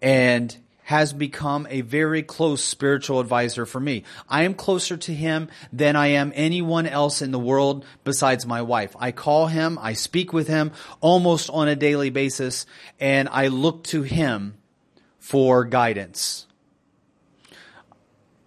and 0.00 0.56
has 0.84 1.12
become 1.12 1.66
a 1.68 1.80
very 1.80 2.22
close 2.22 2.62
spiritual 2.62 3.18
advisor 3.18 3.66
for 3.66 3.80
me. 3.80 4.04
I 4.28 4.44
am 4.44 4.54
closer 4.54 4.96
to 4.96 5.12
him 5.12 5.48
than 5.72 5.96
I 5.96 6.08
am 6.08 6.30
anyone 6.36 6.86
else 6.86 7.20
in 7.20 7.32
the 7.32 7.38
world 7.40 7.84
besides 8.04 8.46
my 8.46 8.62
wife. 8.62 8.94
I 8.96 9.10
call 9.10 9.48
him, 9.48 9.76
I 9.82 9.94
speak 9.94 10.32
with 10.32 10.46
him 10.46 10.70
almost 11.00 11.50
on 11.50 11.66
a 11.66 11.74
daily 11.74 12.10
basis, 12.10 12.64
and 13.00 13.28
I 13.28 13.48
look 13.48 13.82
to 13.84 14.02
him 14.02 14.54
for 15.18 15.64
guidance 15.64 16.46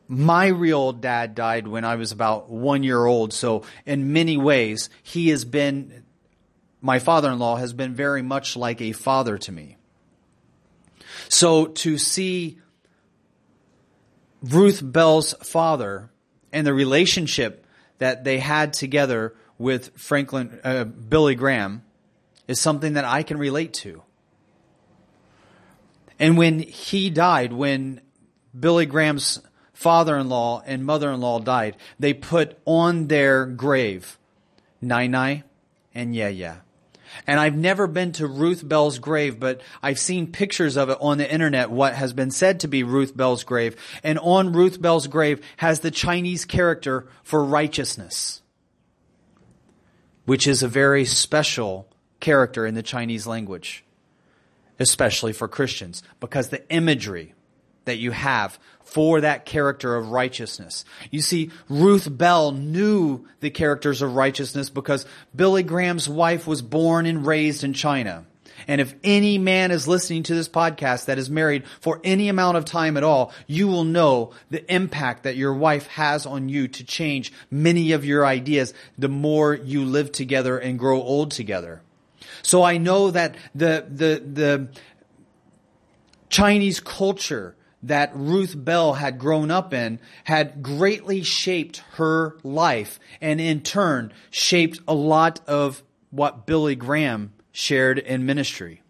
my 0.08 0.48
real 0.48 0.94
dad 0.94 1.36
died 1.36 1.68
when 1.68 1.84
I 1.84 1.96
was 1.96 2.12
about 2.12 2.50
one 2.50 2.84
year 2.84 3.06
old. 3.06 3.34
So 3.34 3.64
in 3.86 4.14
many 4.14 4.38
ways, 4.38 4.90
he 5.04 5.30
has 5.30 5.46
been, 5.46 6.06
my 6.82 7.00
father-in-law 7.00 7.58
has 7.58 7.74
been 7.74 7.94
very 7.94 8.22
much 8.22 8.56
like 8.56 8.82
a 8.82 8.94
father 8.94 9.38
to 9.38 9.52
me. 9.52 9.78
So 11.30 11.68
to 11.68 11.98
see 11.98 12.60
Ruth 14.42 14.82
Bell's 14.84 15.34
father 15.34 16.10
and 16.54 16.66
the 16.66 16.74
relationship 16.74 17.66
that 17.98 18.24
they 18.24 18.40
had 18.40 18.74
together 18.74 19.36
with 19.58 19.98
Franklin, 19.98 20.60
uh, 20.64 20.86
Billy 20.86 21.36
Graham 21.36 21.84
is 22.48 22.60
something 22.60 22.94
that 22.94 23.06
I 23.06 23.24
can 23.24 23.38
relate 23.38 23.74
to. 23.74 24.04
And 26.20 26.38
when 26.38 26.60
he 26.60 27.10
died, 27.10 27.52
when 27.54 28.02
Billy 28.58 28.86
Graham's 28.86 29.42
father-in-law 29.78 30.64
and 30.66 30.84
mother-in-law 30.84 31.40
died, 31.42 31.78
they 32.00 32.12
put 32.12 32.58
on 32.66 33.08
their 33.08 33.46
grave 33.46 34.18
Nai 34.82 35.06
Nai 35.06 35.44
and 35.94 36.16
Yeah 36.16 36.30
Yeah. 36.30 36.56
And 37.28 37.40
I've 37.40 37.56
never 37.56 37.86
been 37.86 38.12
to 38.14 38.28
Ruth 38.28 38.68
Bell's 38.68 38.98
grave, 38.98 39.40
but 39.40 39.62
I've 39.82 40.00
seen 40.00 40.32
pictures 40.32 40.78
of 40.78 40.90
it 40.90 40.98
on 41.00 41.20
the 41.20 41.32
internet, 41.32 41.70
what 41.70 41.94
has 41.94 42.12
been 42.12 42.32
said 42.32 42.60
to 42.62 42.68
be 42.68 42.84
Ruth 42.84 43.16
Bell's 43.16 43.44
grave. 43.44 43.76
And 44.04 44.18
on 44.20 44.52
Ruth 44.52 44.82
Bell's 44.82 45.08
grave 45.08 45.42
has 45.58 45.80
the 45.80 45.92
Chinese 45.92 46.44
character 46.44 47.08
for 47.24 47.46
righteousness, 47.46 48.42
which 50.26 50.48
is 50.48 50.64
a 50.64 50.68
very 50.68 51.06
special 51.06 51.88
character 52.20 52.66
in 52.66 52.74
the 52.74 52.84
Chinese 52.84 53.28
language, 53.28 53.86
especially 54.80 55.34
for 55.34 55.48
Christians, 55.48 56.02
because 56.20 56.50
the 56.50 56.68
imagery 56.72 57.36
that 57.88 57.98
you 57.98 58.12
have 58.12 58.58
for 58.84 59.20
that 59.20 59.46
character 59.46 59.98
of 59.98 60.12
righteousness. 60.12 60.86
You 61.12 61.22
see, 61.22 61.52
Ruth 61.68 62.08
Bell 62.10 62.54
knew 62.54 63.26
the 63.42 63.50
characters 63.50 64.02
of 64.02 64.16
righteousness 64.16 64.70
because 64.70 65.06
Billy 65.36 65.64
Graham's 65.64 66.08
wife 66.08 66.48
was 66.48 66.62
born 66.62 67.06
and 67.06 67.26
raised 67.26 67.66
in 67.66 67.74
China. 67.74 68.26
And 68.66 68.80
if 68.82 68.96
any 69.04 69.38
man 69.38 69.72
is 69.72 69.88
listening 69.88 70.24
to 70.24 70.36
this 70.36 70.50
podcast 70.50 71.06
that 71.06 71.20
is 71.20 71.30
married 71.30 71.66
for 71.82 72.00
any 72.04 72.30
amount 72.30 72.58
of 72.58 72.66
time 72.66 72.98
at 72.98 73.04
all, 73.04 73.34
you 73.46 73.68
will 73.68 73.84
know 73.84 74.32
the 74.50 74.74
impact 74.74 75.24
that 75.24 75.36
your 75.36 75.54
wife 75.54 75.88
has 75.88 76.26
on 76.26 76.50
you 76.50 76.68
to 76.70 76.84
change 76.84 77.34
many 77.52 77.92
of 77.92 78.06
your 78.06 78.26
ideas 78.26 78.74
the 78.98 79.10
more 79.10 79.54
you 79.54 79.84
live 79.84 80.12
together 80.12 80.58
and 80.58 80.80
grow 80.80 81.02
old 81.02 81.32
together. 81.32 81.82
So 82.42 82.64
I 82.64 82.78
know 82.78 83.12
that 83.12 83.36
the, 83.54 83.86
the, 83.90 84.24
the 84.26 84.68
Chinese 86.30 86.80
culture 86.80 87.56
that 87.88 88.12
Ruth 88.16 88.54
Bell 88.56 88.94
had 88.94 89.20
grown 89.20 89.52
up 89.52 89.74
in 89.74 90.00
had 90.24 90.62
greatly 90.62 91.24
shaped 91.24 91.84
her 91.94 92.38
life 92.44 93.00
and 93.22 93.42
in 93.42 93.62
turn 93.62 94.14
shaped 94.30 94.80
a 94.88 94.94
lot 94.94 95.40
of 95.48 95.84
what 96.10 96.46
Billy 96.46 96.76
Graham 96.76 97.34
shared 97.52 98.00
in 98.00 98.26
ministry. 98.26 98.82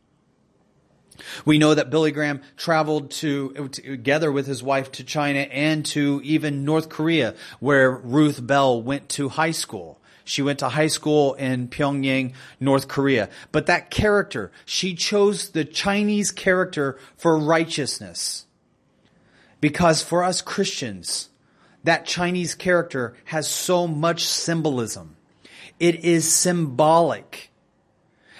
We 1.45 1.57
know 1.57 1.73
that 1.73 1.89
Billy 1.89 2.11
Graham 2.11 2.41
traveled 2.57 3.11
to, 3.11 3.69
together 3.69 4.31
with 4.31 4.45
his 4.45 4.61
wife 4.61 4.91
to 4.93 5.03
China 5.03 5.39
and 5.39 5.85
to 5.87 6.21
even 6.23 6.65
North 6.65 6.89
Korea, 6.89 7.35
where 7.59 7.91
Ruth 7.91 8.45
Bell 8.45 8.81
went 8.81 9.09
to 9.09 9.29
high 9.29 9.51
school. 9.51 9.99
She 10.25 10.41
went 10.41 10.59
to 10.59 10.69
high 10.69 10.87
school 10.87 11.35
in 11.35 11.69
Pyongyang, 11.69 12.33
North 12.59 12.87
Korea. 12.89 13.29
But 13.51 13.67
that 13.67 13.89
character, 13.89 14.51
she 14.65 14.93
chose 14.93 15.49
the 15.49 15.63
Chinese 15.63 16.31
character 16.31 16.99
for 17.15 17.37
righteousness. 17.37 18.46
Because 19.59 20.01
for 20.01 20.23
us 20.23 20.41
Christians, 20.41 21.29
that 21.83 22.05
Chinese 22.05 22.55
character 22.55 23.15
has 23.25 23.47
so 23.47 23.87
much 23.87 24.25
symbolism. 24.25 25.15
It 25.79 26.03
is 26.03 26.31
symbolic. 26.31 27.49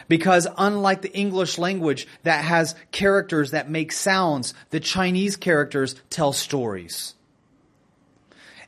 Because 0.08 0.48
unlike 0.58 1.02
the 1.02 1.14
English 1.14 1.58
language 1.58 2.08
that 2.24 2.44
has 2.44 2.76
characters 2.92 3.52
that 3.52 3.70
make 3.70 3.92
sounds, 3.92 4.54
the 4.70 4.80
Chinese 4.80 5.36
characters 5.36 5.96
tell 6.10 6.34
stories. 6.34 7.14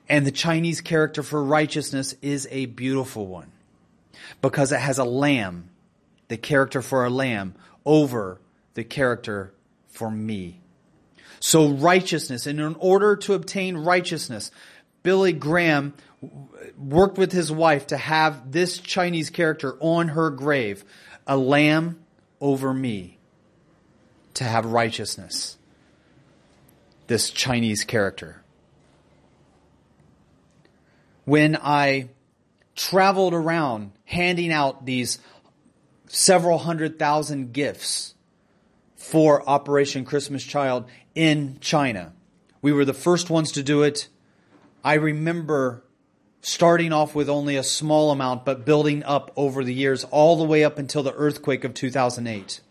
And 0.07 0.25
the 0.25 0.31
Chinese 0.31 0.81
character 0.81 1.23
for 1.23 1.43
righteousness 1.43 2.15
is 2.21 2.47
a 2.51 2.65
beautiful 2.65 3.27
one. 3.27 3.51
Because 4.41 4.71
it 4.71 4.79
has 4.79 4.97
a 4.97 5.03
lamb, 5.03 5.69
the 6.27 6.37
character 6.37 6.81
for 6.81 7.05
a 7.05 7.09
lamb, 7.09 7.55
over 7.85 8.39
the 8.73 8.83
character 8.83 9.53
for 9.87 10.09
me. 10.09 10.61
So 11.39 11.69
righteousness, 11.69 12.45
and 12.47 12.59
in 12.59 12.75
order 12.79 13.15
to 13.17 13.33
obtain 13.33 13.77
righteousness, 13.77 14.51
Billy 15.03 15.33
Graham 15.33 15.93
worked 16.77 17.17
with 17.17 17.31
his 17.31 17.51
wife 17.51 17.87
to 17.87 17.97
have 17.97 18.51
this 18.51 18.77
Chinese 18.77 19.29
character 19.29 19.77
on 19.79 20.09
her 20.09 20.29
grave, 20.29 20.83
a 21.25 21.37
lamb 21.37 21.99
over 22.41 22.73
me, 22.73 23.17
to 24.35 24.43
have 24.43 24.65
righteousness. 24.65 25.57
This 27.07 27.31
Chinese 27.31 27.83
character. 27.83 28.43
When 31.25 31.57
I 31.57 32.09
traveled 32.75 33.33
around 33.33 33.91
handing 34.05 34.51
out 34.51 34.85
these 34.85 35.19
several 36.07 36.57
hundred 36.57 36.97
thousand 36.97 37.53
gifts 37.53 38.15
for 39.09 39.47
Operation 39.49 40.05
Christmas 40.05 40.43
Child 40.43 40.85
in 41.15 41.57
China. 41.61 42.13
We 42.61 42.71
were 42.71 42.85
the 42.85 42.93
first 42.93 43.31
ones 43.31 43.51
to 43.53 43.63
do 43.63 43.81
it. 43.81 44.07
I 44.83 44.93
remember 44.93 45.83
starting 46.41 46.93
off 46.93 47.15
with 47.15 47.27
only 47.27 47.55
a 47.55 47.63
small 47.63 48.11
amount, 48.11 48.45
but 48.45 48.65
building 48.65 49.03
up 49.03 49.31
over 49.35 49.63
the 49.63 49.73
years, 49.73 50.03
all 50.05 50.37
the 50.37 50.43
way 50.43 50.63
up 50.63 50.77
until 50.77 51.01
the 51.01 51.13
earthquake 51.13 51.63
of 51.63 51.73
2008. 51.73 52.61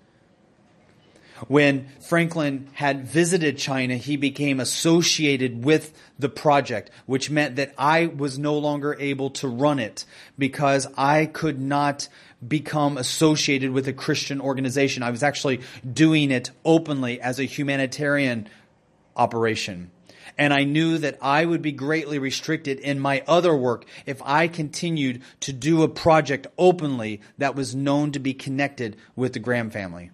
When 1.49 1.89
Franklin 2.01 2.69
had 2.73 3.07
visited 3.07 3.59
China, 3.59 3.97
he 3.97 4.17
became 4.17 4.61
associated 4.61 5.65
with 5.65 5.93
the 6.21 6.29
project, 6.29 6.91
which 7.07 7.31
meant 7.31 7.57
that 7.57 7.75
I 7.77 8.07
was 8.07 8.39
no 8.39 8.57
longer 8.59 8.97
able 8.99 9.31
to 9.31 9.49
run 9.49 9.81
it 9.81 10.05
because 10.39 10.87
I 10.97 11.27
could 11.27 11.61
not 11.61 12.09
become 12.47 12.97
associated 12.97 13.73
with 13.73 13.89
a 13.89 13.93
Christian 13.93 14.41
organization. 14.41 15.03
I 15.03 15.11
was 15.11 15.23
actually 15.23 15.61
doing 15.91 16.31
it 16.31 16.51
openly 16.65 17.21
as 17.21 17.39
a 17.39 17.45
humanitarian 17.45 18.49
operation. 19.17 19.91
And 20.37 20.55
I 20.55 20.63
knew 20.63 20.99
that 20.99 21.19
I 21.21 21.45
would 21.45 21.63
be 21.63 21.73
greatly 21.73 22.21
restricted 22.21 22.79
in 22.79 23.01
my 23.01 23.25
other 23.27 23.57
work 23.57 23.87
if 24.07 24.23
I 24.25 24.47
continued 24.47 25.23
to 25.41 25.53
do 25.53 25.83
a 25.83 25.89
project 25.89 26.47
openly 26.57 27.23
that 27.39 27.57
was 27.57 27.75
known 27.75 28.13
to 28.13 28.21
be 28.21 28.35
connected 28.35 28.97
with 29.17 29.33
the 29.33 29.41
Graham 29.41 29.71
family. 29.71 30.13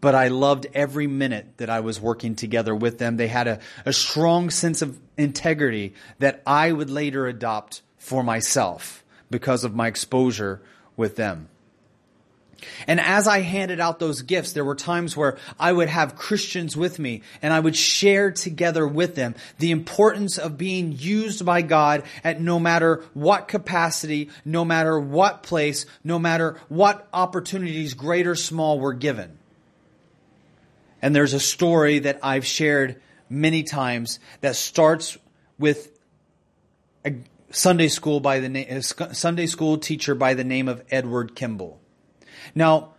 But 0.00 0.14
I 0.14 0.28
loved 0.28 0.68
every 0.74 1.08
minute 1.08 1.54
that 1.56 1.70
I 1.70 1.80
was 1.80 2.00
working 2.00 2.36
together 2.36 2.74
with 2.74 2.98
them. 2.98 3.16
They 3.16 3.26
had 3.26 3.48
a, 3.48 3.58
a 3.84 3.92
strong 3.92 4.50
sense 4.50 4.80
of 4.80 4.96
integrity 5.16 5.94
that 6.20 6.42
I 6.46 6.70
would 6.70 6.90
later 6.90 7.26
adopt 7.26 7.82
for 7.98 8.22
myself 8.22 9.02
because 9.30 9.64
of 9.64 9.74
my 9.74 9.88
exposure 9.88 10.60
with 10.96 11.16
them. 11.16 11.48
And 12.86 13.00
as 13.00 13.28
I 13.28 13.40
handed 13.40 13.80
out 13.80 13.98
those 13.98 14.22
gifts, 14.22 14.52
there 14.52 14.64
were 14.64 14.74
times 14.74 15.16
where 15.16 15.36
I 15.58 15.72
would 15.72 15.88
have 15.88 16.16
Christians 16.16 16.76
with 16.76 16.98
me 16.98 17.22
and 17.42 17.52
I 17.52 17.60
would 17.60 17.76
share 17.76 18.30
together 18.30 18.86
with 18.86 19.14
them 19.14 19.34
the 19.58 19.70
importance 19.70 20.38
of 20.38 20.56
being 20.56 20.92
used 20.92 21.44
by 21.44 21.62
God 21.62 22.04
at 22.24 22.40
no 22.40 22.58
matter 22.58 23.04
what 23.14 23.48
capacity, 23.48 24.30
no 24.44 24.64
matter 24.64 24.98
what 24.98 25.42
place, 25.42 25.86
no 26.02 26.18
matter 26.18 26.58
what 26.68 27.06
opportunities, 27.12 27.94
great 27.94 28.26
or 28.26 28.34
small, 28.34 28.80
were 28.80 28.94
given. 28.94 29.38
And 31.02 31.14
there's 31.14 31.34
a 31.34 31.40
story 31.40 32.00
that 32.00 32.20
I've 32.22 32.46
shared 32.46 33.00
many 33.28 33.64
times 33.64 34.18
that 34.40 34.56
starts 34.56 35.18
with 35.58 35.90
a, 37.04 37.14
Sunday 37.50 37.88
school 37.88 38.20
by 38.20 38.40
the 38.40 38.48
name, 38.48 38.66
uh, 38.70 38.80
Sunday 38.80 39.46
school 39.46 39.78
teacher 39.78 40.14
by 40.14 40.34
the 40.34 40.44
name 40.44 40.68
of 40.68 40.82
Edward 40.90 41.34
Kimball. 41.34 41.80
Now, 42.54 42.94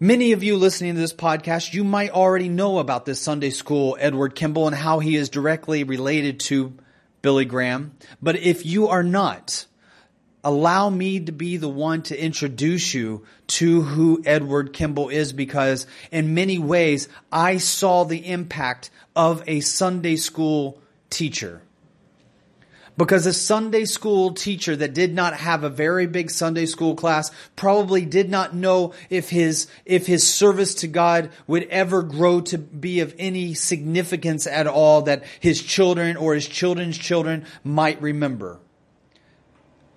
many 0.00 0.32
of 0.32 0.42
you 0.42 0.56
listening 0.56 0.94
to 0.94 1.00
this 1.00 1.12
podcast, 1.12 1.72
you 1.72 1.84
might 1.84 2.10
already 2.10 2.48
know 2.48 2.78
about 2.78 3.06
this 3.06 3.20
Sunday 3.20 3.50
school 3.50 3.96
Edward 4.00 4.34
Kimball 4.34 4.66
and 4.66 4.76
how 4.76 4.98
he 4.98 5.16
is 5.16 5.28
directly 5.28 5.84
related 5.84 6.40
to 6.40 6.74
Billy 7.22 7.44
Graham. 7.44 7.96
But 8.20 8.36
if 8.36 8.66
you 8.66 8.88
are 8.88 9.04
not, 9.04 9.66
allow 10.42 10.90
me 10.90 11.20
to 11.20 11.32
be 11.32 11.56
the 11.56 11.68
one 11.68 12.02
to 12.02 12.20
introduce 12.20 12.92
you 12.92 13.24
to 13.46 13.82
who 13.82 14.22
Edward 14.26 14.72
Kimball 14.72 15.08
is 15.08 15.32
because 15.32 15.86
in 16.10 16.34
many 16.34 16.58
ways 16.58 17.08
I 17.32 17.56
saw 17.56 18.04
the 18.04 18.28
impact 18.28 18.90
of 19.16 19.42
a 19.46 19.60
Sunday 19.60 20.16
school 20.16 20.82
teacher. 21.10 21.62
Because 22.96 23.26
a 23.26 23.32
Sunday 23.32 23.86
school 23.86 24.32
teacher 24.32 24.76
that 24.76 24.94
did 24.94 25.14
not 25.14 25.34
have 25.34 25.64
a 25.64 25.68
very 25.68 26.06
big 26.06 26.30
Sunday 26.30 26.66
school 26.66 26.94
class 26.94 27.32
probably 27.56 28.04
did 28.04 28.30
not 28.30 28.54
know 28.54 28.92
if 29.10 29.30
his, 29.30 29.66
if 29.84 30.06
his 30.06 30.26
service 30.26 30.74
to 30.76 30.86
God 30.86 31.30
would 31.48 31.64
ever 31.64 32.02
grow 32.02 32.40
to 32.42 32.58
be 32.58 33.00
of 33.00 33.14
any 33.18 33.54
significance 33.54 34.46
at 34.46 34.68
all 34.68 35.02
that 35.02 35.24
his 35.40 35.60
children 35.60 36.16
or 36.16 36.34
his 36.34 36.46
children's 36.46 36.96
children 36.96 37.44
might 37.64 38.00
remember. 38.00 38.60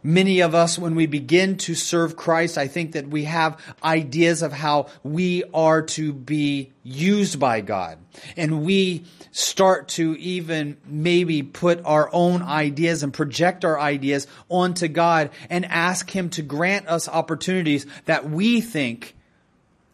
Many 0.03 0.41
of 0.41 0.53
us, 0.53 0.77
when 0.77 0.95
we 0.95 1.07
begin 1.07 1.57
to 1.57 1.75
serve 1.75 2.15
Christ, 2.15 2.57
I 2.57 2.67
think 2.67 2.91
that 2.93 3.07
we 3.07 3.23
have 3.25 3.59
ideas 3.83 4.41
of 4.41 4.53
how 4.53 4.87
we 5.03 5.43
are 5.53 5.81
to 5.81 6.13
be 6.13 6.71
used 6.83 7.39
by 7.39 7.61
God. 7.61 7.97
And 8.37 8.63
we 8.63 9.05
start 9.31 9.89
to 9.89 10.15
even 10.15 10.77
maybe 10.85 11.43
put 11.43 11.81
our 11.83 12.09
own 12.13 12.41
ideas 12.41 13.03
and 13.03 13.13
project 13.13 13.65
our 13.65 13.79
ideas 13.79 14.27
onto 14.49 14.87
God 14.87 15.31
and 15.49 15.65
ask 15.65 16.09
Him 16.09 16.29
to 16.31 16.41
grant 16.41 16.87
us 16.87 17.09
opportunities 17.09 17.85
that 18.05 18.29
we 18.29 18.61
think 18.61 19.15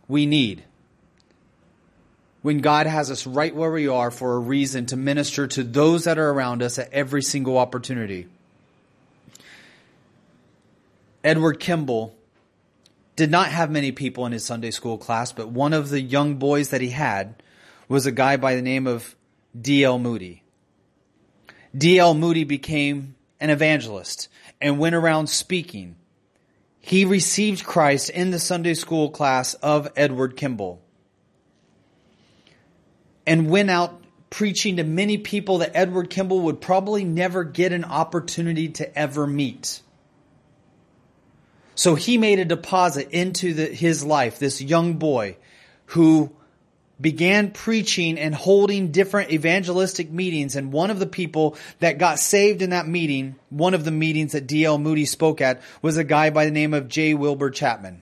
we 0.07 0.25
need. 0.25 0.63
When 2.41 2.59
God 2.59 2.87
has 2.87 3.09
us 3.09 3.25
right 3.25 3.55
where 3.55 3.71
we 3.71 3.87
are 3.87 4.11
for 4.11 4.35
a 4.35 4.39
reason 4.39 4.85
to 4.87 4.97
minister 4.97 5.47
to 5.47 5.63
those 5.63 6.03
that 6.03 6.17
are 6.17 6.29
around 6.29 6.61
us 6.61 6.77
at 6.77 6.91
every 6.91 7.21
single 7.21 7.57
opportunity. 7.57 8.27
Edward 11.23 11.59
Kimball 11.59 12.15
did 13.15 13.31
not 13.31 13.47
have 13.47 13.71
many 13.71 13.91
people 13.91 14.25
in 14.25 14.31
his 14.31 14.43
Sunday 14.45 14.71
school 14.71 14.97
class, 14.97 15.31
but 15.31 15.49
one 15.49 15.73
of 15.73 15.89
the 15.89 16.01
young 16.01 16.35
boys 16.35 16.69
that 16.69 16.81
he 16.81 16.89
had 16.89 17.41
was 17.87 18.05
a 18.05 18.11
guy 18.11 18.37
by 18.37 18.55
the 18.55 18.61
name 18.61 18.87
of 18.87 19.15
D.L. 19.59 19.99
Moody. 19.99 20.43
D.L. 21.77 22.13
Moody 22.13 22.43
became 22.43 23.15
an 23.39 23.49
evangelist 23.49 24.29
and 24.59 24.79
went 24.79 24.95
around 24.95 25.27
speaking. 25.27 25.95
He 26.79 27.05
received 27.05 27.63
Christ 27.63 28.09
in 28.09 28.31
the 28.31 28.39
Sunday 28.39 28.73
school 28.73 29.09
class 29.09 29.53
of 29.55 29.91
Edward 29.95 30.35
Kimball 30.35 30.81
and 33.25 33.49
went 33.49 33.69
out 33.69 34.03
preaching 34.29 34.77
to 34.77 34.83
many 34.83 35.17
people 35.17 35.59
that 35.59 35.71
Edward 35.75 36.09
Kimball 36.09 36.41
would 36.41 36.59
probably 36.59 37.03
never 37.03 37.43
get 37.43 37.71
an 37.71 37.85
opportunity 37.85 38.69
to 38.69 38.97
ever 38.97 39.27
meet. 39.27 39.82
So 41.75 41.95
he 41.95 42.17
made 42.17 42.39
a 42.39 42.45
deposit 42.45 43.09
into 43.11 43.53
the, 43.53 43.65
his 43.65 44.03
life, 44.03 44.39
this 44.39 44.61
young 44.61 44.95
boy 44.95 45.37
who 45.87 46.31
began 47.01 47.51
preaching 47.51 48.17
and 48.17 48.33
holding 48.33 48.91
different 48.91 49.31
evangelistic 49.31 50.11
meetings. 50.11 50.55
And 50.55 50.71
one 50.71 50.91
of 50.91 50.99
the 50.99 51.07
people 51.07 51.57
that 51.79 51.97
got 51.97 52.19
saved 52.19 52.61
in 52.61 52.69
that 52.69 52.87
meeting, 52.87 53.35
one 53.49 53.73
of 53.73 53.83
the 53.83 53.91
meetings 53.91 54.33
that 54.33 54.47
D.L. 54.47 54.77
Moody 54.77 55.05
spoke 55.05 55.41
at, 55.41 55.61
was 55.81 55.97
a 55.97 56.03
guy 56.03 56.29
by 56.29 56.45
the 56.45 56.51
name 56.51 56.73
of 56.73 56.87
J. 56.87 57.13
Wilbur 57.13 57.49
Chapman. 57.49 58.01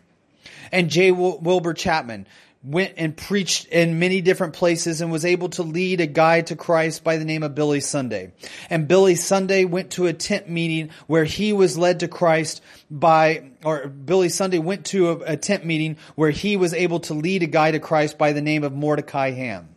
And 0.71 0.89
J. 0.89 1.11
Wilbur 1.11 1.73
Chapman 1.73 2.27
went 2.63 2.93
and 2.97 3.17
preached 3.17 3.65
in 3.67 3.97
many 3.97 4.21
different 4.21 4.53
places 4.53 5.01
and 5.01 5.11
was 5.11 5.25
able 5.25 5.49
to 5.49 5.63
lead 5.63 5.99
a 5.99 6.05
guy 6.05 6.41
to 6.41 6.55
Christ 6.55 7.03
by 7.03 7.17
the 7.17 7.25
name 7.25 7.41
of 7.41 7.55
Billy 7.55 7.79
Sunday. 7.79 8.33
And 8.69 8.87
Billy 8.87 9.15
Sunday 9.15 9.65
went 9.65 9.91
to 9.91 10.05
a 10.05 10.13
tent 10.13 10.47
meeting 10.47 10.91
where 11.07 11.23
he 11.23 11.53
was 11.53 11.77
led 11.77 12.01
to 12.01 12.07
Christ 12.07 12.61
by, 12.89 13.51
or 13.63 13.87
Billy 13.87 14.29
Sunday 14.29 14.59
went 14.59 14.85
to 14.87 15.09
a, 15.09 15.15
a 15.33 15.37
tent 15.37 15.65
meeting 15.65 15.97
where 16.15 16.29
he 16.29 16.55
was 16.55 16.73
able 16.73 16.99
to 17.01 17.15
lead 17.15 17.41
a 17.41 17.47
guy 17.47 17.71
to 17.71 17.79
Christ 17.79 18.19
by 18.19 18.31
the 18.31 18.41
name 18.41 18.63
of 18.63 18.73
Mordecai 18.73 19.31
Ham. 19.31 19.69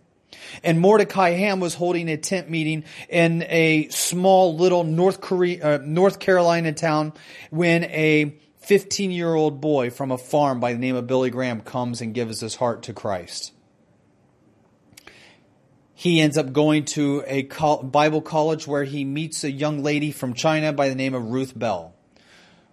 And 0.63 0.79
Mordecai 0.79 1.31
Ham 1.31 1.61
was 1.61 1.75
holding 1.75 2.09
a 2.11 2.19
tent 2.19 2.51
meeting 2.51 2.85
in 3.09 3.45
a 3.49 3.89
small 3.89 4.57
little 4.57 4.85
North 4.85 5.21
Korea, 5.21 5.77
uh, 5.77 5.79
North 5.83 6.19
Carolina 6.19 6.73
town 6.73 7.15
when 7.51 7.85
a 7.85 8.37
15 8.65 9.11
year 9.11 9.35
old 9.35 9.61
boy 9.61 9.91
from 9.91 10.11
a 10.11 10.17
farm 10.17 10.59
by 10.59 10.73
the 10.73 10.79
name 10.79 10.97
of 10.97 11.07
Billy 11.07 11.29
Graham 11.29 11.61
comes 11.61 12.01
and 12.01 12.15
gives 12.15 12.41
his 12.41 12.55
heart 12.57 12.83
to 12.85 12.95
Christ. 12.95 13.53
He 15.93 16.21
ends 16.21 16.39
up 16.39 16.53
going 16.53 16.87
to 16.87 17.23
a 17.27 17.43
Bible 17.43 18.23
college 18.23 18.67
where 18.67 18.85
he 18.85 19.05
meets 19.05 19.45
a 19.45 19.51
young 19.51 19.83
lady 19.83 20.11
from 20.11 20.33
China 20.33 20.73
by 20.73 20.89
the 20.89 20.95
name 20.95 21.15
of 21.15 21.31
Ruth 21.31 21.57
Bell. 21.59 21.95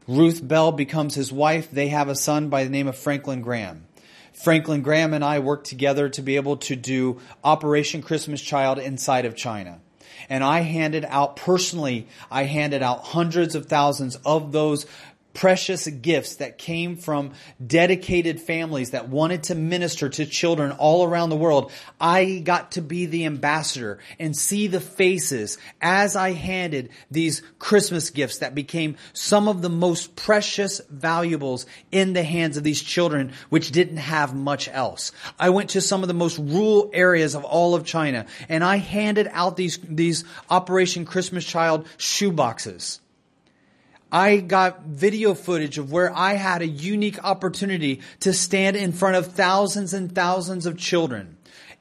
Ruth 0.07 0.45
Bell 0.45 0.71
becomes 0.71 1.15
his 1.15 1.31
wife. 1.31 1.69
They 1.69 1.89
have 1.89 2.07
a 2.07 2.15
son 2.15 2.47
by 2.49 2.63
the 2.63 2.69
name 2.69 2.87
of 2.87 2.97
Franklin 2.97 3.41
Graham. 3.41 3.85
Franklin 4.33 4.81
Graham 4.81 5.13
and 5.13 5.25
I 5.25 5.39
worked 5.39 5.67
together 5.67 6.07
to 6.09 6.21
be 6.21 6.37
able 6.37 6.57
to 6.57 6.75
do 6.77 7.19
Operation 7.43 8.01
Christmas 8.01 8.41
Child 8.41 8.79
inside 8.79 9.25
of 9.25 9.35
China. 9.35 9.81
And 10.29 10.43
I 10.43 10.61
handed 10.61 11.05
out 11.05 11.35
personally, 11.35 12.07
I 12.29 12.43
handed 12.43 12.81
out 12.81 13.03
hundreds 13.03 13.55
of 13.55 13.65
thousands 13.65 14.15
of 14.25 14.51
those 14.51 14.85
precious 15.33 15.87
gifts 15.87 16.35
that 16.35 16.57
came 16.57 16.95
from 16.95 17.33
dedicated 17.65 18.41
families 18.41 18.91
that 18.91 19.09
wanted 19.09 19.43
to 19.43 19.55
minister 19.55 20.09
to 20.09 20.25
children 20.25 20.71
all 20.71 21.05
around 21.05 21.29
the 21.29 21.35
world. 21.35 21.71
I 21.99 22.41
got 22.43 22.73
to 22.73 22.81
be 22.81 23.05
the 23.05 23.25
ambassador 23.25 23.99
and 24.19 24.35
see 24.35 24.67
the 24.67 24.79
faces 24.79 25.57
as 25.81 26.15
I 26.15 26.31
handed 26.31 26.89
these 27.09 27.41
Christmas 27.59 28.09
gifts 28.09 28.39
that 28.39 28.55
became 28.55 28.97
some 29.13 29.47
of 29.47 29.61
the 29.61 29.69
most 29.69 30.15
precious 30.15 30.81
valuables 30.89 31.65
in 31.91 32.13
the 32.13 32.23
hands 32.23 32.57
of 32.57 32.63
these 32.63 32.81
children, 32.81 33.33
which 33.49 33.71
didn't 33.71 33.97
have 33.97 34.35
much 34.35 34.67
else. 34.67 35.11
I 35.39 35.49
went 35.49 35.71
to 35.71 35.81
some 35.81 36.01
of 36.01 36.07
the 36.07 36.13
most 36.13 36.37
rural 36.37 36.89
areas 36.93 37.35
of 37.35 37.43
all 37.43 37.75
of 37.75 37.85
China 37.85 38.25
and 38.49 38.63
I 38.63 38.77
handed 38.77 39.29
out 39.31 39.57
these, 39.57 39.79
these 39.83 40.23
Operation 40.49 41.05
Christmas 41.05 41.45
Child 41.45 41.87
shoeboxes 41.97 42.99
I 44.11 44.37
got 44.37 44.81
video 44.83 45.33
footage 45.33 45.77
of 45.77 45.91
where 45.91 46.15
I 46.15 46.33
had 46.33 46.61
a 46.61 46.67
unique 46.67 47.23
opportunity 47.23 48.01
to 48.21 48.33
stand 48.33 48.75
in 48.75 48.91
front 48.91 49.15
of 49.15 49.27
thousands 49.27 49.93
and 49.93 50.13
thousands 50.13 50.65
of 50.65 50.77
children 50.77 51.37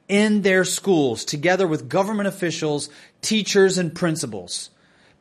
in 0.07 0.41
their 0.41 0.63
schools 0.63 1.25
together 1.25 1.67
with 1.67 1.89
government 1.89 2.27
officials, 2.27 2.89
teachers 3.21 3.77
and 3.77 3.93
principals, 3.93 4.69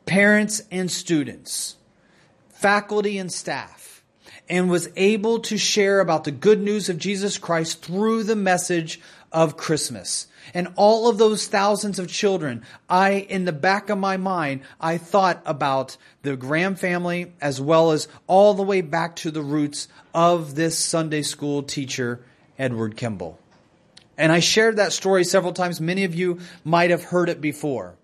parents 0.06 0.62
and 0.70 0.90
students, 0.90 1.76
faculty 2.50 3.18
and 3.18 3.32
staff, 3.32 4.02
and 4.48 4.70
was 4.70 4.88
able 4.96 5.38
to 5.40 5.56
share 5.56 6.00
about 6.00 6.24
the 6.24 6.32
good 6.32 6.60
news 6.60 6.88
of 6.88 6.98
Jesus 6.98 7.38
Christ 7.38 7.84
through 7.84 8.24
the 8.24 8.36
message 8.36 9.00
of 9.32 9.56
Christmas. 9.56 10.26
And 10.54 10.68
all 10.76 11.08
of 11.08 11.18
those 11.18 11.46
thousands 11.46 11.98
of 11.98 12.08
children, 12.08 12.62
I, 12.88 13.12
in 13.12 13.44
the 13.44 13.52
back 13.52 13.90
of 13.90 13.98
my 13.98 14.16
mind, 14.16 14.62
I 14.80 14.98
thought 14.98 15.42
about 15.46 15.96
the 16.22 16.36
Graham 16.36 16.74
family 16.74 17.32
as 17.40 17.60
well 17.60 17.92
as 17.92 18.08
all 18.26 18.54
the 18.54 18.62
way 18.62 18.80
back 18.80 19.16
to 19.16 19.30
the 19.30 19.42
roots 19.42 19.88
of 20.14 20.54
this 20.54 20.78
Sunday 20.78 21.22
school 21.22 21.62
teacher, 21.62 22.20
Edward 22.58 22.96
Kimball. 22.96 23.38
And 24.18 24.32
I 24.32 24.40
shared 24.40 24.76
that 24.76 24.92
story 24.92 25.24
several 25.24 25.52
times. 25.52 25.80
Many 25.80 26.04
of 26.04 26.14
you 26.14 26.40
might 26.64 26.90
have 26.90 27.04
heard 27.04 27.28
it 27.28 27.40
before. 27.40 27.94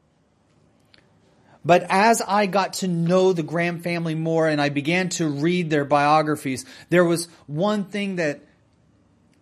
But 1.65 1.85
as 1.91 2.23
I 2.23 2.47
got 2.47 2.75
to 2.75 2.89
know 2.89 3.33
the 3.33 3.43
Graham 3.43 3.81
family 3.81 4.15
more 4.15 4.49
and 4.49 4.61
I 4.61 4.69
began 4.69 5.09
to 5.11 5.29
read 5.29 5.69
their 5.69 5.85
biographies, 5.85 6.65
there 6.91 7.05
was 7.05 7.27
one 7.49 7.85
thing 7.87 8.17
that 8.17 8.41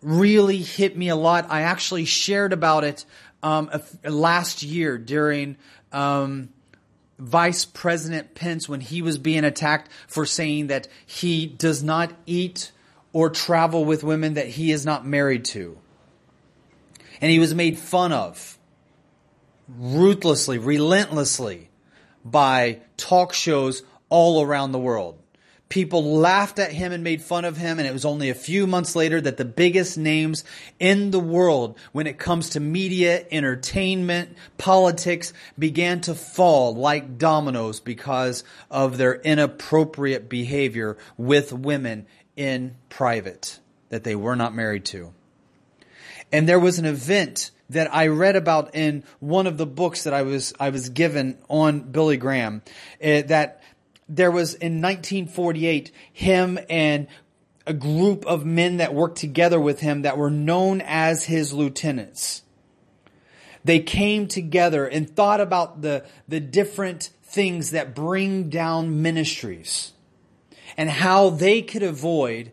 really 0.05 0.59
hit 0.59 0.97
me 0.97 1.09
a 1.09 1.17
lot. 1.17 1.47
I 1.49 1.63
actually 1.63 2.05
shared 2.05 2.53
about 2.53 2.85
it 2.85 3.05
um, 3.43 3.71
last 4.05 4.63
year 4.63 4.99
during 4.99 5.57
um, 5.93 6.51
Vice 7.19 7.65
President 7.65 8.35
Pence 8.35 8.69
when 8.69 8.81
he 8.81 9.03
was 9.03 9.19
being 9.19 9.45
attacked 9.45 9.91
for 10.07 10.27
saying 10.27 10.69
that 10.69 10.89
he 11.07 11.47
does 11.47 11.83
not 11.83 12.13
eat 12.27 12.71
or 13.13 13.31
travel 13.31 13.85
with 13.85 14.05
women 14.05 14.35
that 14.35 14.49
he 14.49 14.73
is 14.73 14.85
not 14.85 15.07
married 15.07 15.45
to. 15.47 15.79
And 17.21 17.31
he 17.31 17.39
was 17.39 17.55
made 17.55 17.79
fun 17.79 18.13
of 18.13 18.59
ruthlessly, 19.69 20.59
relentlessly 20.59 21.71
by 22.25 22.81
talk 22.97 23.33
shows 23.33 23.83
all 24.09 24.43
around 24.43 24.73
the 24.73 24.79
world. 24.79 25.19
People 25.75 26.19
laughed 26.19 26.61
at 26.61 26.71
him 26.71 26.93
and 26.93 27.03
made 27.03 27.21
fun 27.21 27.45
of 27.45 27.57
him, 27.57 27.81
and 27.81 27.89
it 27.89 27.93
was 27.93 28.05
only 28.05 28.31
a 28.31 28.35
few 28.37 28.65
months 28.65 28.95
later 28.95 29.21
that 29.21 29.39
the 29.39 29.45
biggest 29.45 29.99
names 29.99 30.45
in 30.79 31.11
the 31.11 31.19
world 31.19 31.77
when 31.91 32.07
it 32.07 32.17
comes 32.17 32.51
to 32.51 32.61
media, 32.61 33.27
entertainment, 33.33 34.37
politics 34.57 35.33
began 35.59 36.01
to 36.03 36.15
fall 36.15 36.77
like 36.77 37.19
dominoes 37.19 37.81
because 37.81 38.45
of 38.71 38.99
their 38.99 39.17
inappropriate 39.17 40.29
behavior 40.29 40.97
with 41.17 41.53
women 41.53 42.07
in 42.37 42.77
private 42.89 43.59
that 43.89 44.05
they 44.05 44.15
were 44.15 44.37
not 44.37 44.55
married 44.55 44.85
to. 44.85 45.13
And 46.31 46.49
there 46.49 46.61
was 46.61 46.79
an 46.79 46.85
event 46.85 47.51
that 47.71 47.93
I 47.93 48.07
read 48.07 48.37
about 48.37 48.77
in 48.77 49.03
one 49.19 49.49
of 49.49 49.59
the 49.59 49.67
books 49.67 50.05
that 50.05 50.15
I 50.15 50.23
was 50.23 50.55
I 50.61 50.71
was 50.71 50.91
given 50.91 51.37
on 51.51 51.81
Billy 51.81 52.17
Graham 52.17 52.63
uh, 53.03 53.23
that 53.23 53.64
there 54.09 54.31
was 54.31 54.55
in 54.55 54.81
1948 54.81 55.91
him 56.13 56.59
and 56.69 57.07
a 57.67 57.73
group 57.73 58.27
of 58.27 58.45
men 58.45 58.77
that 58.77 58.95
worked 58.95 59.19
together 59.19 59.59
with 59.59 59.81
him 59.81 60.03
that 60.03 60.19
were 60.19 60.31
known 60.31 60.83
as 60.83 61.25
his 61.25 61.53
lieutenants. 61.53 62.43
They 63.65 63.81
came 63.81 64.29
together 64.29 64.87
and 64.87 65.09
thought 65.09 65.41
about 65.41 65.81
the, 65.81 66.05
the 66.29 66.41
different 66.41 67.11
things 67.23 67.71
that 67.71 67.95
bring 67.95 68.51
down 68.51 69.01
ministries 69.01 69.93
and 70.77 70.91
how 70.91 71.31
they 71.31 71.63
could 71.63 71.83
avoid 71.83 72.53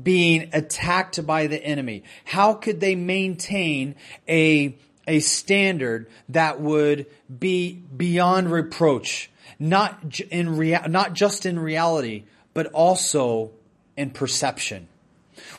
being 0.00 0.50
attacked 0.52 1.24
by 1.26 1.46
the 1.46 1.62
enemy. 1.62 2.02
How 2.24 2.54
could 2.54 2.80
they 2.80 2.94
maintain 2.94 3.94
a, 4.28 4.76
a 5.06 5.20
standard 5.20 6.08
that 6.28 6.60
would 6.60 7.06
be 7.38 7.72
beyond 7.96 8.50
reproach 8.50 9.30
not 9.62 10.20
in 10.30 10.56
rea- 10.56 10.88
not 10.88 11.14
just 11.14 11.46
in 11.46 11.58
reality, 11.58 12.24
but 12.52 12.66
also 12.66 13.52
in 13.96 14.10
perception. 14.10 14.88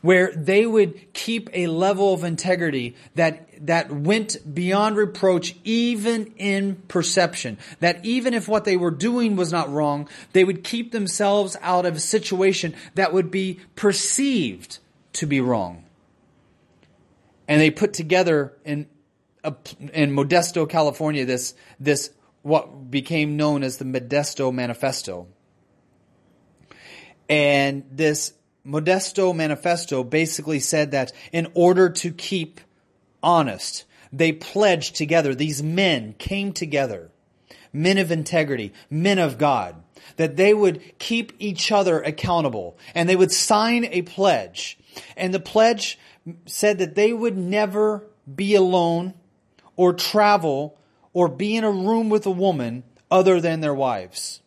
Where 0.02 0.32
they 0.36 0.66
would 0.66 1.14
keep 1.14 1.50
a 1.54 1.68
level 1.68 2.14
of 2.14 2.24
integrity 2.24 2.96
that, 3.16 3.48
that 3.66 3.92
went 3.92 4.54
beyond 4.54 4.98
reproach 4.98 5.56
even 5.64 6.34
in 6.38 6.76
perception. 6.88 7.58
That 7.80 8.06
even 8.06 8.34
if 8.34 8.48
what 8.48 8.66
they 8.66 8.76
were 8.76 8.92
doing 8.92 9.38
was 9.38 9.52
not 9.52 9.72
wrong, 9.72 10.10
they 10.34 10.44
would 10.44 10.64
keep 10.64 10.92
themselves 10.92 11.56
out 11.62 11.86
of 11.86 11.96
a 11.96 12.00
situation 12.00 12.76
that 12.96 13.14
would 13.14 13.32
be 13.32 13.62
perceived 13.76 14.80
to 15.14 15.26
be 15.26 15.40
wrong. 15.40 15.86
And 17.48 17.62
they 17.62 17.72
put 17.72 17.94
together 17.94 18.54
in, 18.66 18.88
in 19.94 20.14
Modesto, 20.14 20.70
California, 20.70 21.26
this, 21.26 21.56
this 21.80 22.12
what 22.44 22.83
became 22.94 23.36
known 23.36 23.64
as 23.64 23.78
the 23.78 23.86
Modesto 23.86 24.54
Manifesto. 24.54 25.28
And 27.28 27.84
this 27.92 28.34
Modesto 28.66 29.36
Manifesto 29.36 30.04
basically 30.04 30.62
said 30.62 30.92
that 30.92 31.12
in 31.34 31.52
order 31.54 31.90
to 31.90 32.12
keep 32.12 32.62
honest, 33.22 33.84
they 34.14 34.32
pledged 34.32 34.96
together. 34.96 35.36
These 35.36 35.62
men 35.62 36.14
came 36.18 36.54
together, 36.54 37.12
men 37.74 37.98
of 37.98 38.12
integrity, 38.12 38.72
men 38.90 39.20
of 39.20 39.38
God, 39.38 39.76
that 40.18 40.38
they 40.38 40.54
would 40.54 41.00
keep 41.00 41.34
each 41.40 41.72
other 41.72 42.02
accountable 42.02 42.78
and 42.94 43.10
they 43.10 43.16
would 43.16 43.32
sign 43.32 43.86
a 43.86 44.04
pledge. 44.04 44.78
And 45.18 45.34
the 45.34 45.40
pledge 45.40 45.98
said 46.46 46.78
that 46.78 46.96
they 46.96 47.12
would 47.12 47.38
never 47.38 48.06
be 48.34 48.54
alone 48.56 49.16
or 49.76 49.94
travel 49.94 50.78
or 51.14 51.28
be 51.28 51.56
in 51.56 51.64
a 51.64 51.72
room 51.72 52.10
with 52.10 52.26
a 52.26 52.32
woman 52.32 52.84
other 53.10 53.40
than 53.40 53.62
their 53.62 53.74
wives. 53.74 54.42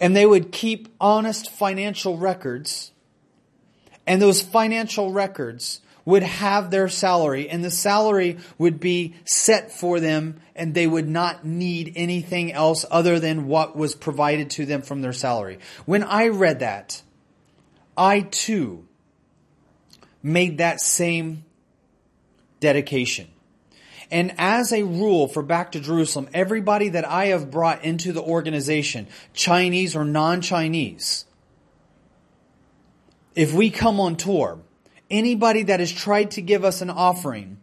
And 0.00 0.16
they 0.16 0.26
would 0.26 0.50
keep 0.50 0.88
honest 1.00 1.50
financial 1.50 2.16
records. 2.16 2.90
And 4.06 4.20
those 4.20 4.42
financial 4.42 5.12
records 5.12 5.80
would 6.04 6.22
have 6.22 6.70
their 6.70 6.88
salary 6.88 7.48
and 7.48 7.64
the 7.64 7.70
salary 7.70 8.38
would 8.58 8.80
be 8.80 9.14
set 9.24 9.70
for 9.70 10.00
them 10.00 10.40
and 10.54 10.74
they 10.74 10.86
would 10.86 11.08
not 11.08 11.44
need 11.44 11.92
anything 11.94 12.52
else 12.52 12.84
other 12.90 13.20
than 13.20 13.46
what 13.46 13.76
was 13.76 13.94
provided 13.94 14.50
to 14.50 14.66
them 14.66 14.82
from 14.82 15.00
their 15.00 15.12
salary. 15.12 15.58
When 15.86 16.02
I 16.02 16.28
read 16.28 16.58
that, 16.60 17.02
I 17.96 18.20
too 18.20 18.86
made 20.22 20.58
that 20.58 20.80
same 20.80 21.44
dedication. 22.60 23.28
And 24.12 24.34
as 24.36 24.74
a 24.74 24.82
rule 24.82 25.26
for 25.26 25.42
Back 25.42 25.72
to 25.72 25.80
Jerusalem, 25.80 26.28
everybody 26.34 26.90
that 26.90 27.08
I 27.08 27.28
have 27.28 27.50
brought 27.50 27.82
into 27.82 28.12
the 28.12 28.20
organization, 28.20 29.08
Chinese 29.32 29.96
or 29.96 30.04
non-Chinese, 30.04 31.24
if 33.34 33.54
we 33.54 33.70
come 33.70 33.98
on 33.98 34.16
tour, 34.16 34.58
anybody 35.10 35.62
that 35.62 35.80
has 35.80 35.90
tried 35.90 36.32
to 36.32 36.42
give 36.42 36.62
us 36.62 36.82
an 36.82 36.90
offering 36.90 37.56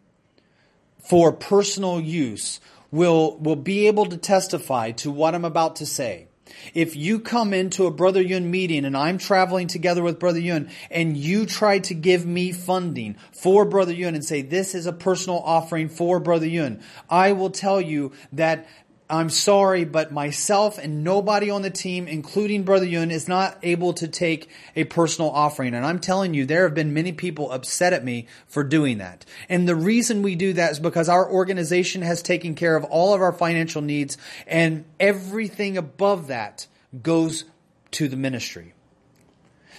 for 0.98 1.32
personal 1.32 2.02
use 2.02 2.60
will, 2.90 3.38
will 3.38 3.56
be 3.56 3.86
able 3.86 4.08
to 4.08 4.18
testify 4.18 4.90
to 4.90 5.12
what 5.12 5.36
I'm 5.36 5.46
about 5.46 5.76
to 5.76 5.86
say. 5.86 6.29
If 6.74 6.96
you 6.96 7.20
come 7.20 7.54
into 7.54 7.86
a 7.86 7.92
Brother 7.92 8.22
Yun 8.22 8.50
meeting 8.50 8.86
and 8.86 8.96
I'm 8.96 9.18
traveling 9.18 9.68
together 9.68 10.04
with 10.04 10.20
Brother 10.20 10.40
Yun 10.40 10.70
and 10.90 11.18
you 11.18 11.46
try 11.46 11.80
to 11.80 11.94
give 11.94 12.26
me 12.26 12.52
funding 12.52 13.18
for 13.32 13.66
Brother 13.66 13.94
Yun 13.94 14.16
and 14.16 14.24
say 14.26 14.42
this 14.42 14.76
is 14.76 14.86
a 14.86 14.94
personal 14.94 15.40
offering 15.40 15.90
for 15.90 16.20
Brother 16.20 16.48
Yun, 16.48 16.82
I 17.10 17.32
will 17.32 17.50
tell 17.50 17.82
you 17.82 18.12
that 18.34 18.68
I'm 19.12 19.32
sorry, 19.32 19.86
but 19.86 20.12
myself 20.12 20.78
and 20.78 21.04
nobody 21.04 21.50
on 21.50 21.64
the 21.64 21.72
team, 21.72 22.08
including 22.08 22.62
Brother 22.62 22.86
Yun, 22.86 23.10
is 23.10 23.28
not 23.28 23.58
able 23.64 23.94
to 23.94 24.08
take 24.08 24.50
a 24.76 24.84
personal 24.84 25.32
offering. 25.32 25.74
And 25.74 25.84
I'm 25.84 25.98
telling 25.98 26.36
you, 26.36 26.46
there 26.46 26.64
have 26.64 26.76
been 26.76 26.94
many 26.94 27.12
people 27.12 27.52
upset 27.52 27.92
at 27.92 28.06
me 28.06 28.28
for 28.48 28.64
doing 28.64 29.00
that. 29.00 29.26
And 29.50 29.68
the 29.68 29.76
reason 29.76 30.22
we 30.22 30.36
do 30.36 30.54
that 30.54 30.74
is 30.74 30.80
because 30.80 31.10
our 31.10 31.28
organization 31.28 32.04
has 32.04 32.22
taken 32.22 32.54
care 32.54 32.76
of 32.76 32.84
all 32.84 33.16
of 33.16 33.22
our 33.22 33.34
financial 33.34 33.82
needs 33.82 34.16
and 34.46 34.86
everything 35.00 35.76
above 35.76 36.28
that 36.28 36.68
goes 37.02 37.46
to 37.92 38.08
the 38.08 38.18
ministry 38.18 38.74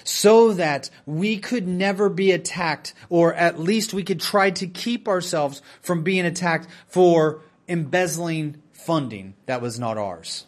so 0.02 0.54
that 0.54 0.90
we 1.06 1.38
could 1.38 1.68
never 1.68 2.08
be 2.08 2.32
attacked, 2.32 2.94
or 3.08 3.32
at 3.34 3.60
least 3.60 3.94
we 3.94 4.02
could 4.02 4.18
try 4.18 4.50
to 4.50 4.66
keep 4.66 5.06
ourselves 5.06 5.62
from 5.82 6.02
being 6.02 6.26
attacked 6.26 6.66
for 6.88 7.42
embezzling 7.68 8.60
funding 8.80 9.34
that 9.46 9.62
was 9.62 9.78
not 9.78 9.98
ours. 9.98 10.46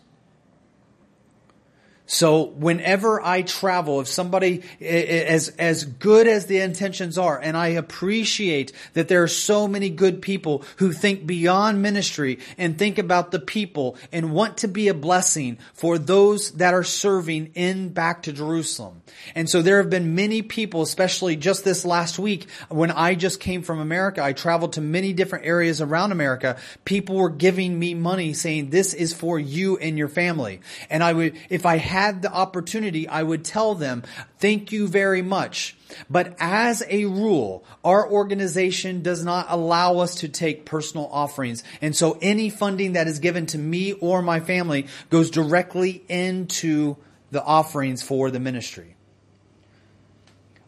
So 2.05 2.43
whenever 2.43 3.23
I 3.23 3.43
travel, 3.43 4.01
if 4.01 4.09
somebody, 4.09 4.63
as, 4.81 5.49
as 5.51 5.85
good 5.85 6.27
as 6.27 6.47
the 6.47 6.61
intentions 6.61 7.17
are, 7.17 7.39
and 7.41 7.57
I 7.57 7.69
appreciate 7.69 8.73
that 8.93 9.09
there 9.09 9.23
are 9.23 9.29
so 9.29 9.67
many 9.69 9.89
good 9.89 10.21
people 10.21 10.65
who 10.77 10.93
think 10.93 11.27
beyond 11.27 11.81
ministry 11.81 12.41
and 12.59 12.77
think 12.77 12.99
about 12.99 13.31
the 13.31 13.39
people 13.39 13.97
and 14.11 14.33
want 14.33 14.59
to 14.59 14.69
be 14.69 14.89
a 14.89 14.95
blessing 14.95 15.59
for 15.73 15.97
those 15.97 16.51
that 16.53 16.75
are 16.75 16.85
serving 16.85 17.53
in 17.55 17.91
back 17.91 18.25
to 18.25 18.33
Jerusalem. 18.33 19.03
And 19.35 19.49
so 19.49 19.63
there 19.63 19.79
have 19.79 19.91
been 19.91 20.15
many 20.15 20.43
people, 20.43 20.83
especially 20.83 21.37
just 21.37 21.65
this 21.65 21.85
last 21.85 22.19
week, 22.19 22.49
when 22.69 22.91
I 22.91 23.15
just 23.15 23.41
came 23.41 23.63
from 23.63 23.79
America, 23.79 24.23
I 24.23 24.33
traveled 24.33 24.75
to 24.75 24.81
many 24.81 25.13
different 25.13 25.47
areas 25.47 25.81
around 25.81 26.13
America. 26.13 26.57
People 26.85 27.17
were 27.17 27.31
giving 27.31 27.79
me 27.79 27.95
money 27.95 28.35
saying, 28.35 28.71
this 28.71 28.93
is 28.93 29.15
for 29.15 29.39
you 29.39 29.79
and 29.79 29.97
your 29.97 30.09
family. 30.09 30.61
And 30.91 31.03
I 31.03 31.13
would, 31.13 31.37
if 31.49 31.65
I 31.65 31.77
had 31.93 32.23
the 32.23 32.33
opportunity, 32.33 33.07
I 33.07 33.23
would 33.23 33.45
tell 33.45 33.75
them, 33.75 34.03
thank 34.39 34.73
you 34.73 34.89
very 34.89 35.21
much. 35.21 35.77
But 36.09 36.35
as 36.41 36.83
a 36.89 37.05
rule, 37.05 37.67
our 37.85 38.11
organization 38.11 39.03
does 39.03 39.23
not 39.23 39.47
allow 39.51 39.99
us 39.99 40.15
to 40.17 40.29
take 40.29 40.65
personal 40.65 41.07
offerings. 41.13 41.63
And 41.83 41.95
so 41.95 42.19
any 42.23 42.49
funding 42.49 42.95
that 42.95 43.09
is 43.09 43.19
given 43.19 43.45
to 43.47 43.59
me 43.59 43.93
or 43.93 44.23
my 44.23 44.41
family 44.41 44.87
goes 45.11 45.31
directly 45.31 46.03
into 46.09 46.97
the 47.31 47.45
offerings 47.45 48.03
for 48.03 48.31
the 48.31 48.41
ministry. 48.41 48.97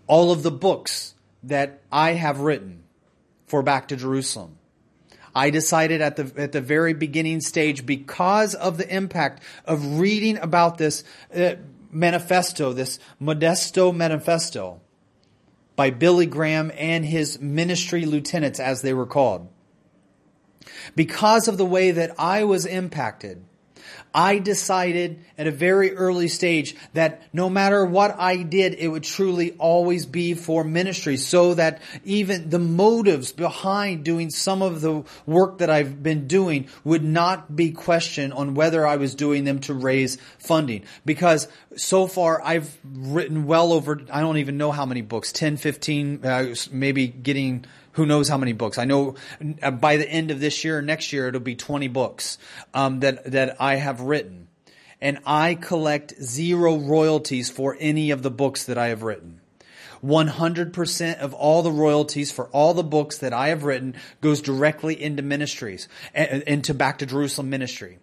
All 0.06 0.30
of 0.30 0.42
the 0.42 0.50
books 0.50 1.14
that 1.44 1.80
I 1.90 2.12
have 2.12 2.40
written 2.40 2.84
for 3.46 3.62
Back 3.62 3.88
to 3.88 3.96
Jerusalem 3.96 4.58
I 5.34 5.50
decided 5.50 6.00
at 6.00 6.16
the, 6.16 6.32
at 6.40 6.52
the 6.52 6.60
very 6.60 6.94
beginning 6.94 7.40
stage 7.40 7.84
because 7.84 8.54
of 8.54 8.78
the 8.78 8.94
impact 8.94 9.42
of 9.64 9.98
reading 9.98 10.38
about 10.38 10.78
this 10.78 11.02
uh, 11.34 11.54
manifesto, 11.90 12.72
this 12.72 12.98
Modesto 13.20 13.94
manifesto 13.94 14.80
by 15.76 15.90
Billy 15.90 16.26
Graham 16.26 16.70
and 16.76 17.04
his 17.04 17.40
ministry 17.40 18.06
lieutenants 18.06 18.60
as 18.60 18.82
they 18.82 18.94
were 18.94 19.06
called. 19.06 19.48
Because 20.94 21.48
of 21.48 21.58
the 21.58 21.66
way 21.66 21.90
that 21.90 22.14
I 22.18 22.44
was 22.44 22.64
impacted, 22.66 23.44
I 24.14 24.38
decided 24.38 25.24
at 25.36 25.48
a 25.48 25.50
very 25.50 25.92
early 25.96 26.28
stage 26.28 26.76
that 26.92 27.22
no 27.32 27.50
matter 27.50 27.84
what 27.84 28.14
I 28.16 28.36
did, 28.44 28.74
it 28.74 28.86
would 28.86 29.02
truly 29.02 29.52
always 29.58 30.06
be 30.06 30.34
for 30.34 30.62
ministry 30.62 31.16
so 31.16 31.54
that 31.54 31.82
even 32.04 32.48
the 32.48 32.60
motives 32.60 33.32
behind 33.32 34.04
doing 34.04 34.30
some 34.30 34.62
of 34.62 34.80
the 34.80 35.02
work 35.26 35.58
that 35.58 35.68
I've 35.68 36.00
been 36.00 36.28
doing 36.28 36.68
would 36.84 37.02
not 37.02 37.56
be 37.56 37.72
questioned 37.72 38.32
on 38.32 38.54
whether 38.54 38.86
I 38.86 38.96
was 38.96 39.16
doing 39.16 39.42
them 39.42 39.58
to 39.60 39.74
raise 39.74 40.16
funding. 40.38 40.84
Because 41.04 41.48
so 41.76 42.06
far 42.06 42.40
I've 42.40 42.78
written 42.84 43.46
well 43.46 43.72
over, 43.72 44.00
I 44.12 44.20
don't 44.20 44.38
even 44.38 44.56
know 44.56 44.70
how 44.70 44.86
many 44.86 45.02
books, 45.02 45.32
10, 45.32 45.56
15, 45.56 46.24
uh, 46.24 46.54
maybe 46.70 47.08
getting 47.08 47.64
who 47.94 48.06
knows 48.06 48.28
how 48.28 48.36
many 48.36 48.52
books. 48.52 48.78
I 48.78 48.84
know 48.84 49.14
uh, 49.62 49.70
by 49.70 49.96
the 49.96 50.08
end 50.08 50.30
of 50.30 50.40
this 50.40 50.64
year 50.64 50.82
next 50.82 51.12
year, 51.12 51.28
it'll 51.28 51.40
be 51.40 51.56
20 51.56 51.88
books 51.88 52.38
um, 52.72 53.00
that, 53.00 53.30
that 53.30 53.60
I 53.60 53.76
have 53.76 54.00
written. 54.00 54.48
And 55.00 55.18
I 55.26 55.54
collect 55.54 56.14
zero 56.22 56.76
royalties 56.76 57.50
for 57.50 57.76
any 57.78 58.10
of 58.10 58.22
the 58.22 58.30
books 58.30 58.64
that 58.64 58.78
I 58.78 58.88
have 58.88 59.02
written. 59.02 59.40
100% 60.04 61.18
of 61.18 61.34
all 61.34 61.62
the 61.62 61.72
royalties 61.72 62.30
for 62.30 62.48
all 62.48 62.74
the 62.74 62.84
books 62.84 63.18
that 63.18 63.32
I 63.32 63.48
have 63.48 63.64
written 63.64 63.94
goes 64.20 64.42
directly 64.42 65.00
into 65.00 65.22
ministries, 65.22 65.88
into 66.14 66.74
Back 66.74 66.98
to 66.98 67.06
Jerusalem 67.06 67.48
ministry. 67.48 67.98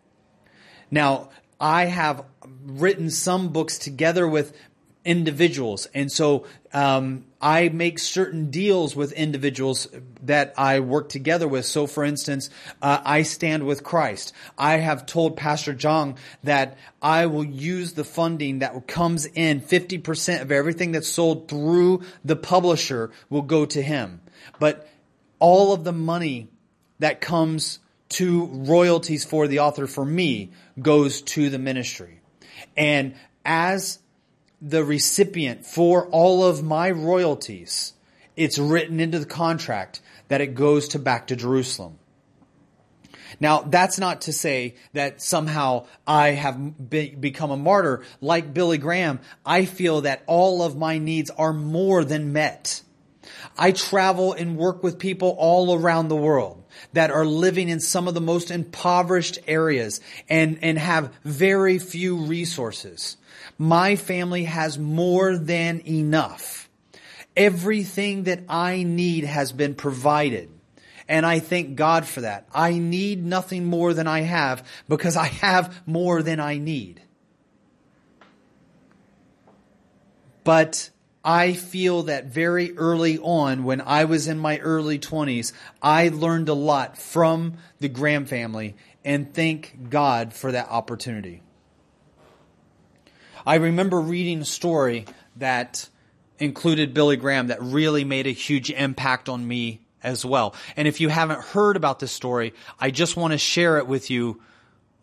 Now, 0.90 1.30
I 1.60 1.86
have 1.86 2.26
written 2.64 3.12
some 3.12 3.50
books 3.50 3.78
together 3.78 4.28
with 4.28 4.58
individuals. 5.04 5.88
And 5.94 6.12
so 6.12 6.46
um, 6.74 7.26
I 7.42 7.70
make 7.70 7.98
certain 7.98 8.52
deals 8.52 8.96
with 8.96 9.12
individuals 9.14 9.88
that 10.24 10.54
I 10.58 10.80
work 10.80 11.10
together 11.10 11.48
with. 11.48 11.66
So, 11.66 11.88
for 11.88 12.04
instance, 12.04 12.50
uh, 12.82 13.02
I 13.04 13.24
stand 13.24 13.66
with 13.66 13.84
Christ. 13.84 14.34
I 14.58 14.78
have 14.78 15.06
told 15.06 15.38
Pastor 15.38 15.74
Zhang 15.74 16.18
that 16.44 16.78
I 17.02 17.26
will 17.26 17.44
use 17.44 17.94
the 17.94 18.04
funding 18.04 18.60
that 18.60 18.88
comes 18.88 19.26
in. 19.26 19.62
50% 19.62 20.42
of 20.42 20.52
everything 20.52 20.92
that's 20.92 21.08
sold 21.08 21.48
through 21.48 22.04
the 22.24 22.36
publisher 22.36 23.12
will 23.30 23.42
go 23.42 23.66
to 23.66 23.82
him. 23.82 24.22
But 24.60 24.88
all 25.40 25.74
of 25.74 25.84
the 25.84 25.94
money 25.94 26.48
that 27.00 27.22
comes 27.22 27.80
to 28.10 28.46
royalties 28.46 29.26
for 29.26 29.48
the 29.48 29.60
author 29.60 29.88
for 29.88 30.06
me 30.06 30.52
goes 30.80 31.22
to 31.22 31.50
the 31.50 31.58
ministry. 31.58 32.22
And 32.78 33.16
as 33.44 34.00
the 34.62 34.84
recipient 34.84 35.66
for 35.66 36.08
all 36.08 36.44
of 36.44 36.64
my 36.64 36.92
royalties, 36.92 37.94
it's 38.36 38.60
written 38.60 39.00
into 39.00 39.20
the 39.20 39.26
contract 39.26 40.02
that 40.28 40.42
it 40.42 40.56
goes 40.56 40.90
to 40.90 41.00
back 41.00 41.28
to 41.28 41.36
Jerusalem. 41.36 41.98
Now, 43.40 43.62
that's 43.62 43.98
not 43.98 44.22
to 44.22 44.34
say 44.34 44.76
that 44.94 45.22
somehow 45.22 45.88
I 46.06 46.32
have 46.32 46.90
be, 46.90 47.16
become 47.16 47.50
a 47.50 47.58
martyr. 47.58 48.04
Like 48.20 48.54
Billy 48.54 48.78
Graham, 48.78 49.20
I 49.46 49.66
feel 49.66 50.02
that 50.02 50.24
all 50.28 50.62
of 50.62 50.78
my 50.78 51.00
needs 51.00 51.32
are 51.32 51.54
more 51.54 52.04
than 52.04 52.34
met. 52.34 52.84
I 53.58 53.72
travel 53.72 54.34
and 54.34 54.58
work 54.58 54.84
with 54.84 55.00
people 55.00 55.36
all 55.40 55.74
around 55.74 56.10
the 56.10 56.16
world. 56.16 56.62
that 56.94 57.12
are 57.12 57.26
living 57.26 57.70
in 57.70 57.80
some 57.80 58.08
of 58.08 58.14
the 58.14 58.22
most 58.22 58.52
impoverished 58.52 59.40
areas 59.48 60.02
and, 60.30 60.60
and 60.62 60.78
have 60.78 61.14
very 61.24 61.80
few 61.80 62.18
resources. 62.18 63.18
My 63.62 63.96
family 63.96 64.46
has 64.46 64.80
more 64.80 65.38
than 65.38 65.88
enough. 65.88 66.68
Everything 67.38 68.24
that 68.24 68.40
I 68.50 68.82
need 68.82 69.24
has 69.24 69.52
been 69.52 69.76
provided. 69.76 70.50
And 71.08 71.28
I 71.28 71.38
thank 71.38 71.76
God 71.76 72.08
for 72.08 72.22
that. 72.22 72.48
I 72.56 72.80
need 72.80 73.24
nothing 73.24 73.66
more 73.66 73.94
than 73.94 74.08
I 74.08 74.22
have 74.22 74.68
because 74.90 75.16
I 75.16 75.28
have 75.28 75.80
more 75.86 76.24
than 76.24 76.40
I 76.40 76.58
need. 76.58 77.04
But 80.44 80.90
I 81.24 81.54
feel 81.54 82.02
that 82.04 82.26
very 82.26 82.76
early 82.76 83.20
on, 83.20 83.64
when 83.64 83.80
I 83.82 84.06
was 84.06 84.28
in 84.28 84.40
my 84.40 84.58
early 84.58 84.98
20s, 84.98 85.54
I 85.84 86.08
learned 86.08 86.50
a 86.50 86.56
lot 86.56 86.98
from 86.98 87.58
the 87.80 87.90
Graham 87.90 88.26
family 88.26 88.76
and 89.06 89.32
thank 89.32 89.92
God 89.92 90.34
for 90.34 90.52
that 90.52 90.70
opportunity. 90.70 91.44
I 93.46 93.56
remember 93.56 94.00
reading 94.00 94.42
a 94.42 94.46
story 94.46 95.06
that 95.38 95.88
included 96.40 96.94
Billy 96.94 97.18
Graham 97.18 97.48
that 97.48 97.62
really 97.62 98.04
made 98.04 98.28
a 98.28 98.32
huge 98.32 98.70
impact 98.72 99.30
on 99.30 99.48
me 99.48 99.82
as 100.04 100.26
well. 100.26 100.56
And 100.76 100.88
if 100.88 101.00
you 101.00 101.10
haven't 101.10 101.42
heard 101.42 101.76
about 101.76 102.00
this 102.00 102.12
story, 102.12 102.54
I 102.80 102.92
just 102.92 103.16
want 103.16 103.34
to 103.34 103.38
share 103.38 103.78
it 103.78 103.88
with 103.88 104.10
you 104.10 104.42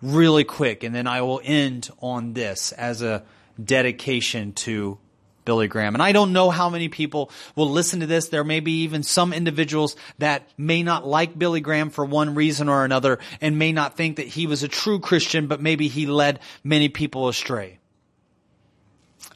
really 0.03 0.45
quick 0.45 0.85
and 0.85 0.95
then 0.95 1.07
I 1.07 1.23
will 1.23 1.41
end 1.43 1.91
on 2.01 2.33
this 2.33 2.73
as 2.73 3.03
a 3.03 3.25
dedication 3.63 4.53
to 4.53 4.99
Billy 5.45 5.67
Graham. 5.67 5.95
And 5.95 6.03
I 6.03 6.13
don't 6.13 6.33
know 6.33 6.51
how 6.51 6.69
many 6.69 6.89
people 6.89 7.31
will 7.57 7.71
listen 7.71 8.01
to 8.01 8.07
this. 8.07 8.29
There 8.29 8.45
may 8.45 8.61
be 8.61 8.83
even 8.83 9.03
some 9.03 9.33
individuals 9.33 9.97
that 10.19 10.49
may 10.59 10.83
not 10.83 11.07
like 11.07 11.39
Billy 11.39 11.61
Graham 11.61 11.91
for 11.91 12.05
one 12.05 12.35
reason 12.35 12.69
or 12.69 12.85
another 12.85 13.19
and 13.41 13.59
may 13.59 13.73
not 13.73 13.97
think 13.97 14.17
that 14.17 14.27
he 14.27 14.47
was 14.47 14.63
a 14.63 14.69
true 14.69 15.01
Christian, 15.01 15.47
but 15.47 15.63
maybe 15.63 15.89
he 15.89 16.07
led 16.07 16.41
many 16.63 16.89
people 16.89 17.29
astray. 17.29 17.79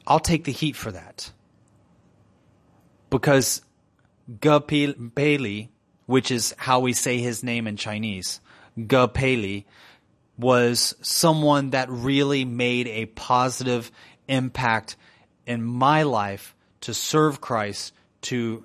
I'll 0.05 0.19
take 0.19 0.43
the 0.43 0.51
heat 0.51 0.75
for 0.75 0.91
that. 0.91 1.31
Because 3.09 3.61
Ge 4.41 5.67
which 6.05 6.31
is 6.31 6.53
how 6.57 6.79
we 6.79 6.93
say 6.93 7.19
his 7.19 7.43
name 7.43 7.67
in 7.67 7.77
Chinese, 7.77 8.41
Ge 8.77 9.63
was 10.37 10.95
someone 11.01 11.71
that 11.71 11.89
really 11.89 12.43
made 12.43 12.87
a 12.87 13.05
positive 13.05 13.91
impact 14.27 14.95
in 15.45 15.63
my 15.63 16.03
life 16.03 16.55
to 16.81 16.93
serve 16.93 17.39
Christ 17.39 17.93
to 18.21 18.63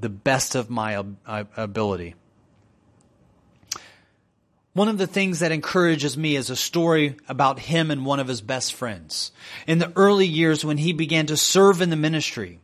the 0.00 0.08
best 0.08 0.54
of 0.54 0.68
my 0.68 1.02
ability. 1.56 2.14
One 4.74 4.88
of 4.88 4.96
the 4.96 5.06
things 5.06 5.40
that 5.40 5.52
encourages 5.52 6.16
me 6.16 6.34
is 6.34 6.48
a 6.48 6.56
story 6.56 7.16
about 7.28 7.58
him 7.58 7.90
and 7.90 8.06
one 8.06 8.20
of 8.20 8.28
his 8.28 8.40
best 8.40 8.72
friends. 8.72 9.30
In 9.66 9.78
the 9.78 9.92
early 9.96 10.26
years 10.26 10.64
when 10.64 10.78
he 10.78 10.94
began 10.94 11.26
to 11.26 11.36
serve 11.36 11.82
in 11.82 11.90
the 11.90 11.96
ministry, 11.96 12.58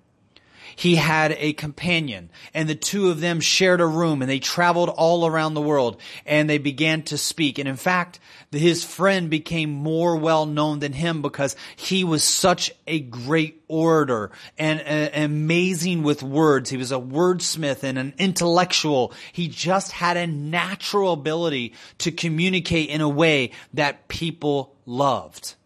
he 0.78 0.94
had 0.94 1.34
a 1.40 1.54
companion 1.54 2.30
and 2.54 2.68
the 2.68 2.74
two 2.76 3.10
of 3.10 3.18
them 3.18 3.40
shared 3.40 3.80
a 3.80 3.86
room 3.86 4.22
and 4.22 4.30
they 4.30 4.38
traveled 4.38 4.88
all 4.88 5.26
around 5.26 5.54
the 5.54 5.60
world 5.60 6.00
and 6.24 6.48
they 6.48 6.58
began 6.58 7.02
to 7.02 7.18
speak. 7.18 7.58
And 7.58 7.68
in 7.68 7.74
fact, 7.74 8.20
his 8.52 8.84
friend 8.84 9.28
became 9.28 9.70
more 9.70 10.14
well 10.14 10.46
known 10.46 10.78
than 10.78 10.92
him 10.92 11.20
because 11.20 11.56
he 11.74 12.04
was 12.04 12.22
such 12.22 12.70
a 12.86 13.00
great 13.00 13.60
orator 13.66 14.30
and 14.56 14.80
uh, 14.80 15.10
amazing 15.20 16.04
with 16.04 16.22
words. 16.22 16.70
He 16.70 16.76
was 16.76 16.92
a 16.92 17.00
wordsmith 17.00 17.82
and 17.82 17.98
an 17.98 18.14
intellectual. 18.16 19.12
He 19.32 19.48
just 19.48 19.90
had 19.90 20.16
a 20.16 20.28
natural 20.28 21.12
ability 21.12 21.74
to 21.98 22.12
communicate 22.12 22.88
in 22.88 23.00
a 23.00 23.08
way 23.08 23.50
that 23.74 24.06
people 24.06 24.76
loved. 24.86 25.56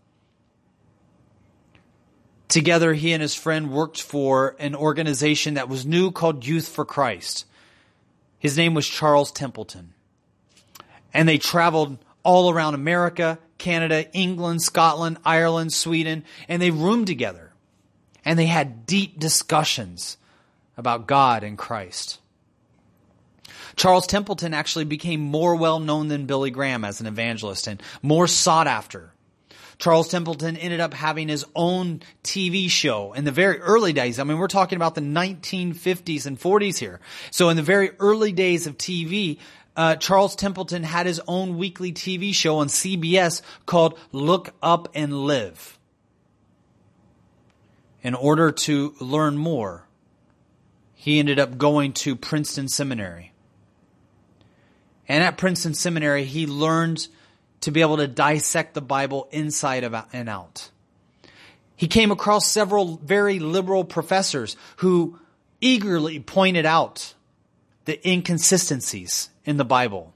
Together, 2.53 2.93
he 2.93 3.15
and 3.15 3.23
his 3.23 3.35
friend 3.35 3.73
worked 3.73 4.03
for 4.03 4.57
an 4.59 4.75
organization 4.75 5.55
that 5.55 5.71
was 5.71 5.87
new 5.87 6.11
called 6.11 6.45
Youth 6.45 6.69
for 6.69 6.85
Christ. 6.85 7.47
His 8.39 8.59
name 8.59 8.75
was 8.75 8.87
Charles 8.87 9.33
Templeton. 9.33 9.95
And 11.15 11.27
they 11.27 11.39
traveled 11.39 11.97
all 12.23 12.51
around 12.51 12.75
America, 12.75 13.39
Canada, 13.57 14.05
England, 14.13 14.61
Scotland, 14.61 15.17
Ireland, 15.25 15.73
Sweden, 15.73 16.25
and 16.47 16.61
they 16.61 16.71
roomed 16.71 17.07
together. 17.07 17.55
And 18.23 18.39
they 18.39 18.45
had 18.45 18.85
deep 18.85 19.19
discussions 19.19 20.19
about 20.77 21.07
God 21.07 21.45
and 21.45 21.57
Christ. 21.57 22.21
Charles 23.77 24.07
Templeton 24.07 24.53
actually 24.53 24.85
became 24.85 25.23
more 25.23 25.57
well 25.57 25.81
known 25.81 26.09
than 26.09 26.27
Billy 26.27 26.51
Graham 26.51 26.85
as 26.85 27.01
an 27.01 27.07
evangelist 27.07 27.67
and 27.67 27.83
more 28.03 28.27
sought 28.27 28.67
after 28.67 29.12
Charles 29.83 30.07
Templeton 30.07 30.57
ended 30.57 30.79
up 30.79 30.95
having 30.95 31.27
his 31.27 31.45
own 31.57 32.03
TV 32.23 32.71
show 32.71 33.15
in 33.15 33.25
the 33.25 33.33
very 33.33 33.59
early 33.59 33.93
days. 33.93 34.21
I 34.21 34.23
mean, 34.23 34.39
we're 34.39 34.47
talking 34.47 34.77
about 34.77 34.95
the 34.95 35.01
1950s 35.01 36.25
and 36.25 36.39
40s 36.39 36.79
here. 36.79 37.01
So 37.33 37.49
in 37.49 37.57
the 37.57 37.65
very 37.65 37.91
early 37.99 38.31
days 38.31 38.69
of 38.69 38.79
TV, 38.79 39.39
uh, 39.77 39.97
Charles 39.97 40.37
Templeton 40.37 40.85
had 40.85 41.07
his 41.07 41.21
own 41.27 41.59
weekly 41.59 41.91
TV 41.91 42.33
show 42.33 42.59
on 42.59 42.69
CBS 42.69 43.43
called 43.67 43.99
Look 44.13 44.55
Up 44.63 44.89
and 44.95 45.25
Live. 45.25 45.81
In 48.03 48.15
order 48.15 48.53
to 48.53 48.95
learn 49.01 49.37
more, 49.37 49.89
he 50.95 51.19
ended 51.19 51.41
up 51.41 51.59
going 51.59 51.93
to 51.95 52.15
Princeton 52.15 52.69
Seminary. 52.69 53.33
And 55.09 55.25
at 55.25 55.39
Princeton 55.39 55.75
Seminary, 55.75 56.23
he 56.23 56.47
learned 56.47 57.09
to 57.63 57.71
be 57.71 57.81
able 57.81 57.97
to 57.97 58.09
dissect 58.09 58.75
the 58.75 58.83
Bible 58.83 59.29
inside 59.33 59.85
and 60.13 60.29
out. 60.29 60.71
He 61.77 61.89
came 61.89 62.11
across 62.11 62.47
several 62.47 62.97
very 62.99 63.39
liberal 63.39 63.85
professors 63.85 64.57
who 64.77 65.19
eagerly 65.61 66.21
pointed 66.21 66.67
out 66.67 67.15
the 67.85 68.09
inconsistencies 68.09 69.31
in 69.45 69.57
the 69.57 69.65
Bible. 69.65 70.15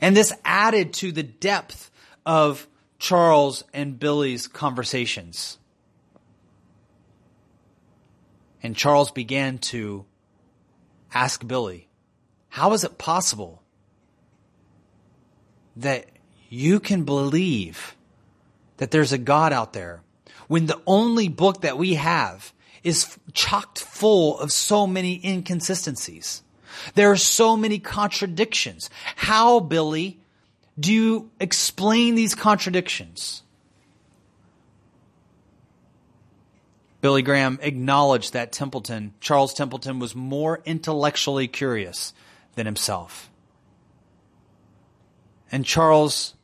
And 0.00 0.16
this 0.16 0.32
added 0.44 0.92
to 0.94 1.12
the 1.12 1.22
depth 1.22 1.90
of 2.26 2.66
Charles 2.98 3.64
and 3.72 3.98
Billy's 3.98 4.48
conversations. 4.48 5.58
And 8.62 8.76
Charles 8.76 9.10
began 9.10 9.58
to 9.58 10.04
ask 11.12 11.46
Billy, 11.46 11.88
how 12.48 12.72
is 12.72 12.82
it 12.82 12.98
possible 12.98 13.63
that 15.76 16.06
you 16.48 16.80
can 16.80 17.04
believe 17.04 17.96
that 18.76 18.90
there's 18.90 19.12
a 19.12 19.18
God 19.18 19.52
out 19.52 19.72
there 19.72 20.02
when 20.48 20.66
the 20.66 20.80
only 20.86 21.28
book 21.28 21.62
that 21.62 21.78
we 21.78 21.94
have 21.94 22.52
is 22.82 23.18
chocked 23.32 23.80
full 23.80 24.38
of 24.38 24.52
so 24.52 24.86
many 24.86 25.20
inconsistencies. 25.24 26.42
There 26.94 27.10
are 27.10 27.16
so 27.16 27.56
many 27.56 27.78
contradictions. 27.78 28.90
How, 29.16 29.60
Billy, 29.60 30.20
do 30.78 30.92
you 30.92 31.30
explain 31.40 32.14
these 32.14 32.34
contradictions? 32.34 33.42
Billy 37.00 37.22
Graham 37.22 37.58
acknowledged 37.62 38.32
that 38.32 38.52
Templeton, 38.52 39.14
Charles 39.20 39.54
Templeton, 39.54 39.98
was 39.98 40.14
more 40.14 40.62
intellectually 40.64 41.48
curious 41.48 42.12
than 42.54 42.66
himself. 42.66 43.30
And 45.50 45.64
Charles 45.64 46.34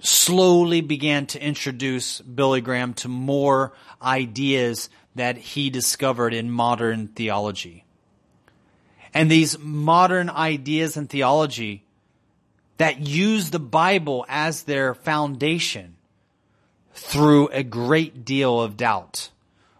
slowly 0.00 0.80
began 0.80 1.26
to 1.26 1.42
introduce 1.42 2.20
Billy 2.20 2.60
Graham 2.60 2.94
to 2.94 3.08
more 3.08 3.72
ideas 4.02 4.90
that 5.14 5.36
he 5.36 5.70
discovered 5.70 6.34
in 6.34 6.50
modern 6.50 7.08
theology. 7.08 7.84
And 9.14 9.30
these 9.30 9.58
modern 9.58 10.28
ideas 10.28 10.96
in 10.96 11.06
theology 11.06 11.84
that 12.78 13.00
use 13.00 13.50
the 13.50 13.60
Bible 13.60 14.26
as 14.28 14.64
their 14.64 14.94
foundation 14.94 15.96
through 16.92 17.48
a 17.48 17.62
great 17.62 18.24
deal 18.24 18.60
of 18.60 18.76
doubt 18.76 19.30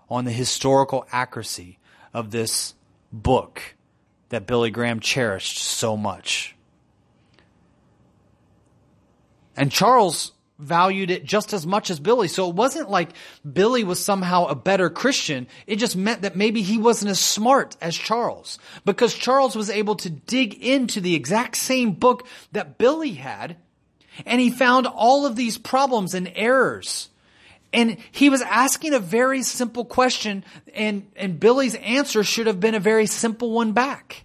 on 0.09 0.25
the 0.25 0.33
historical 0.33 1.07
accuracy 1.11 1.79
of 2.12 2.31
this 2.31 2.75
book 3.12 3.74
that 4.28 4.47
Billy 4.47 4.70
Graham 4.70 5.01
cherished 5.01 5.59
so 5.59 5.97
much. 5.97 6.53
And 9.57 9.70
Charles 9.70 10.32
valued 10.59 11.11
it 11.11 11.24
just 11.24 11.52
as 11.52 11.66
much 11.66 11.90
as 11.90 11.98
Billy. 11.98 12.28
So 12.28 12.48
it 12.48 12.55
wasn't 12.55 12.90
like 12.90 13.11
Billy 13.50 13.82
was 13.84 14.02
somehow 14.02 14.46
a 14.46 14.55
better 14.55 14.88
Christian. 14.88 15.48
It 15.66 15.76
just 15.76 15.96
meant 15.96 16.22
that 16.22 16.36
maybe 16.36 16.62
he 16.62 16.78
wasn't 16.78 17.11
as 17.11 17.20
smart 17.20 17.76
as 17.80 17.96
Charles 17.96 18.59
because 18.84 19.14
Charles 19.14 19.57
was 19.57 19.70
able 19.70 19.96
to 19.96 20.11
dig 20.11 20.55
into 20.55 21.00
the 21.00 21.14
exact 21.14 21.57
same 21.57 21.92
book 21.92 22.26
that 22.52 22.78
Billy 22.78 23.12
had 23.12 23.57
and 24.24 24.40
he 24.40 24.50
found 24.50 24.86
all 24.86 25.26
of 25.26 25.34
these 25.34 25.59
problems 25.59 26.14
and 26.14 26.30
errors. 26.36 27.09
And 27.72 27.96
he 28.12 28.30
was 28.30 28.40
asking 28.42 28.94
a 28.94 29.00
very 29.00 29.42
simple 29.42 29.84
question 29.84 30.44
and, 30.72 31.09
and 31.16 31.40
Billy's 31.40 31.74
answer 31.74 32.22
should 32.22 32.46
have 32.46 32.61
been 32.61 32.76
a 32.76 32.80
very 32.80 33.07
simple 33.07 33.50
one 33.50 33.72
back. 33.72 34.22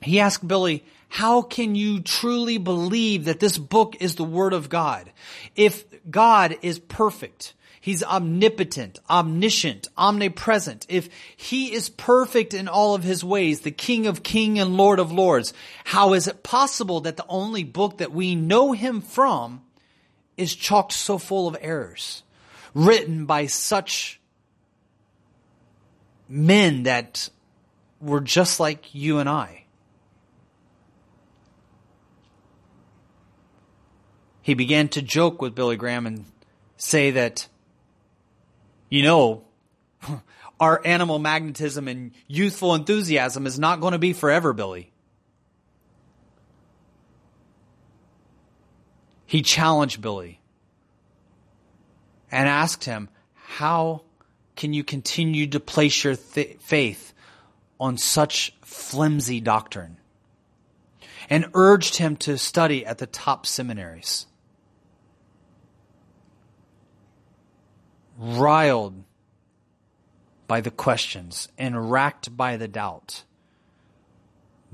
he 0.00 0.20
asked 0.20 0.46
Billy, 0.46 0.84
how 1.14 1.42
can 1.42 1.76
you 1.76 2.00
truly 2.00 2.58
believe 2.58 3.26
that 3.26 3.38
this 3.38 3.56
book 3.56 3.94
is 4.00 4.16
the 4.16 4.24
Word 4.24 4.52
of 4.52 4.68
God? 4.68 5.12
If 5.54 5.84
God 6.10 6.58
is 6.60 6.80
perfect, 6.80 7.54
He's 7.80 8.02
omnipotent, 8.02 8.98
omniscient, 9.08 9.86
omnipresent. 9.96 10.86
If 10.88 11.08
He 11.36 11.72
is 11.72 11.88
perfect 11.88 12.52
in 12.52 12.66
all 12.66 12.96
of 12.96 13.04
His 13.04 13.22
ways, 13.22 13.60
the 13.60 13.70
King 13.70 14.08
of 14.08 14.24
King 14.24 14.58
and 14.58 14.76
Lord 14.76 14.98
of 14.98 15.12
Lords, 15.12 15.54
how 15.84 16.14
is 16.14 16.26
it 16.26 16.42
possible 16.42 17.02
that 17.02 17.16
the 17.16 17.26
only 17.28 17.62
book 17.62 17.98
that 17.98 18.10
we 18.10 18.34
know 18.34 18.72
Him 18.72 19.00
from 19.00 19.62
is 20.36 20.52
chalked 20.52 20.94
so 20.94 21.18
full 21.18 21.46
of 21.46 21.56
errors, 21.60 22.24
written 22.74 23.24
by 23.24 23.46
such 23.46 24.20
men 26.28 26.82
that 26.82 27.28
were 28.00 28.20
just 28.20 28.58
like 28.58 28.92
you 28.96 29.20
and 29.20 29.28
I? 29.28 29.63
He 34.44 34.52
began 34.52 34.88
to 34.88 35.00
joke 35.00 35.40
with 35.40 35.54
Billy 35.54 35.76
Graham 35.76 36.06
and 36.06 36.26
say 36.76 37.12
that, 37.12 37.48
you 38.90 39.02
know, 39.02 39.42
our 40.60 40.82
animal 40.84 41.18
magnetism 41.18 41.88
and 41.88 42.12
youthful 42.28 42.74
enthusiasm 42.74 43.46
is 43.46 43.58
not 43.58 43.80
going 43.80 43.92
to 43.92 43.98
be 43.98 44.12
forever, 44.12 44.52
Billy. 44.52 44.92
He 49.24 49.40
challenged 49.40 50.02
Billy 50.02 50.42
and 52.30 52.46
asked 52.46 52.84
him, 52.84 53.08
How 53.32 54.02
can 54.56 54.74
you 54.74 54.84
continue 54.84 55.46
to 55.46 55.58
place 55.58 56.04
your 56.04 56.16
th- 56.16 56.58
faith 56.60 57.14
on 57.80 57.96
such 57.96 58.54
flimsy 58.60 59.40
doctrine? 59.40 59.96
And 61.30 61.46
urged 61.54 61.96
him 61.96 62.16
to 62.16 62.36
study 62.36 62.84
at 62.84 62.98
the 62.98 63.06
top 63.06 63.46
seminaries. 63.46 64.26
Riled 68.18 69.04
by 70.46 70.60
the 70.60 70.70
questions 70.70 71.48
and 71.58 71.90
racked 71.90 72.36
by 72.36 72.56
the 72.56 72.68
doubt, 72.68 73.24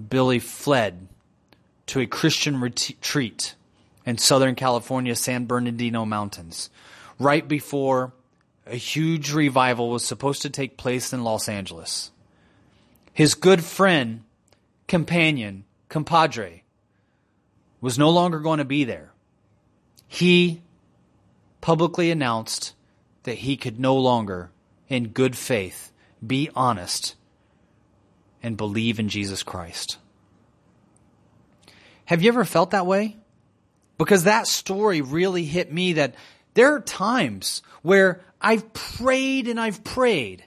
Billy 0.08 0.38
fled 0.38 1.08
to 1.86 2.00
a 2.00 2.06
Christian 2.06 2.60
retreat 2.60 3.54
in 4.06 4.18
Southern 4.18 4.54
California, 4.54 5.14
San 5.14 5.46
Bernardino 5.46 6.04
Mountains, 6.04 6.70
right 7.18 7.46
before 7.46 8.12
a 8.66 8.76
huge 8.76 9.32
revival 9.32 9.90
was 9.90 10.04
supposed 10.04 10.42
to 10.42 10.50
take 10.50 10.76
place 10.76 11.12
in 11.12 11.24
Los 11.24 11.48
Angeles. 11.48 12.10
His 13.12 13.34
good 13.34 13.64
friend, 13.64 14.24
companion, 14.86 15.64
compadre, 15.88 16.62
was 17.80 17.98
no 17.98 18.10
longer 18.10 18.38
going 18.38 18.58
to 18.58 18.64
be 18.64 18.84
there. 18.84 19.12
He 20.06 20.62
publicly 21.60 22.10
announced 22.10 22.74
that 23.24 23.38
he 23.38 23.56
could 23.56 23.78
no 23.78 23.96
longer, 23.96 24.50
in 24.88 25.08
good 25.08 25.36
faith, 25.36 25.92
be 26.26 26.50
honest 26.54 27.14
and 28.42 28.56
believe 28.56 28.98
in 28.98 29.08
Jesus 29.08 29.42
Christ. 29.42 29.98
Have 32.06 32.22
you 32.22 32.28
ever 32.28 32.44
felt 32.44 32.70
that 32.70 32.86
way? 32.86 33.16
Because 33.98 34.24
that 34.24 34.46
story 34.46 35.00
really 35.00 35.44
hit 35.44 35.72
me 35.72 35.94
that 35.94 36.14
there 36.54 36.74
are 36.74 36.80
times 36.80 37.62
where 37.82 38.22
I've 38.40 38.72
prayed 38.72 39.46
and 39.46 39.60
I've 39.60 39.84
prayed, 39.84 40.44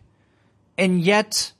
and 0.78 1.00
yet 1.02 1.54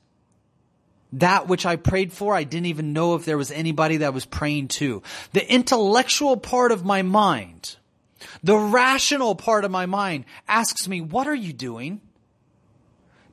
that 1.12 1.46
which 1.46 1.64
I 1.64 1.76
prayed 1.76 2.12
for, 2.12 2.34
I 2.34 2.42
didn't 2.42 2.66
even 2.66 2.92
know 2.92 3.14
if 3.14 3.24
there 3.24 3.38
was 3.38 3.52
anybody 3.52 3.98
that 3.98 4.12
was 4.12 4.26
praying 4.26 4.68
to. 4.68 5.02
The 5.32 5.52
intellectual 5.52 6.36
part 6.36 6.72
of 6.72 6.84
my 6.84 7.02
mind 7.02 7.76
the 8.42 8.56
rational 8.56 9.34
part 9.34 9.64
of 9.64 9.70
my 9.70 9.86
mind 9.86 10.24
asks 10.48 10.88
me, 10.88 11.00
what 11.00 11.26
are 11.26 11.34
you 11.34 11.52
doing? 11.52 12.00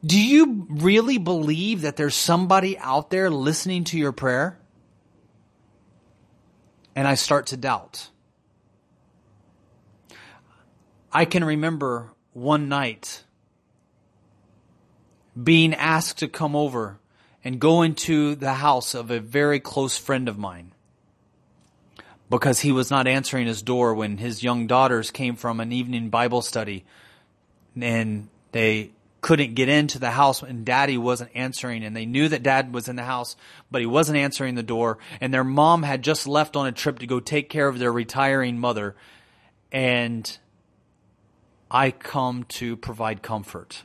Do 0.05 0.19
you 0.19 0.65
really 0.69 1.17
believe 1.17 1.81
that 1.81 1.95
there's 1.95 2.15
somebody 2.15 2.77
out 2.79 3.09
there 3.09 3.29
listening 3.29 3.83
to 3.85 3.97
your 3.97 4.11
prayer? 4.11 4.59
And 6.95 7.07
I 7.07 7.15
start 7.15 7.47
to 7.47 7.57
doubt. 7.57 8.09
I 11.11 11.25
can 11.25 11.43
remember 11.43 12.13
one 12.33 12.69
night 12.69 13.23
being 15.41 15.73
asked 15.73 16.19
to 16.19 16.27
come 16.27 16.55
over 16.55 16.99
and 17.43 17.59
go 17.59 17.81
into 17.81 18.35
the 18.35 18.53
house 18.53 18.93
of 18.93 19.11
a 19.11 19.19
very 19.19 19.59
close 19.59 19.97
friend 19.97 20.27
of 20.27 20.37
mine 20.37 20.73
because 22.31 22.61
he 22.61 22.71
was 22.71 22.89
not 22.89 23.07
answering 23.07 23.45
his 23.45 23.61
door 23.61 23.93
when 23.93 24.17
his 24.17 24.41
young 24.41 24.65
daughters 24.65 25.11
came 25.11 25.35
from 25.35 25.59
an 25.59 25.73
evening 25.73 26.09
Bible 26.09 26.41
study. 26.41 26.85
And 27.79 28.29
they 28.53 28.91
couldn't 29.19 29.53
get 29.53 29.67
into 29.67 29.99
the 29.99 30.11
house 30.11 30.41
and 30.41 30.65
daddy 30.65 30.97
wasn't 30.97 31.31
answering. 31.35 31.83
And 31.83 31.93
they 31.93 32.05
knew 32.05 32.29
that 32.29 32.41
dad 32.41 32.73
was 32.73 32.87
in 32.87 32.95
the 32.95 33.03
house 33.03 33.35
but 33.69 33.81
he 33.81 33.85
wasn't 33.85 34.17
answering 34.17 34.55
the 34.55 34.63
door. 34.63 34.97
And 35.19 35.33
their 35.33 35.43
mom 35.43 35.83
had 35.83 36.03
just 36.03 36.25
left 36.25 36.55
on 36.55 36.67
a 36.67 36.71
trip 36.71 36.99
to 36.99 37.05
go 37.05 37.19
take 37.19 37.49
care 37.49 37.67
of 37.67 37.79
their 37.79 37.91
retiring 37.91 38.57
mother. 38.57 38.95
And 39.69 40.37
I 41.69 41.91
come 41.91 42.45
to 42.45 42.77
provide 42.77 43.21
comfort. 43.21 43.83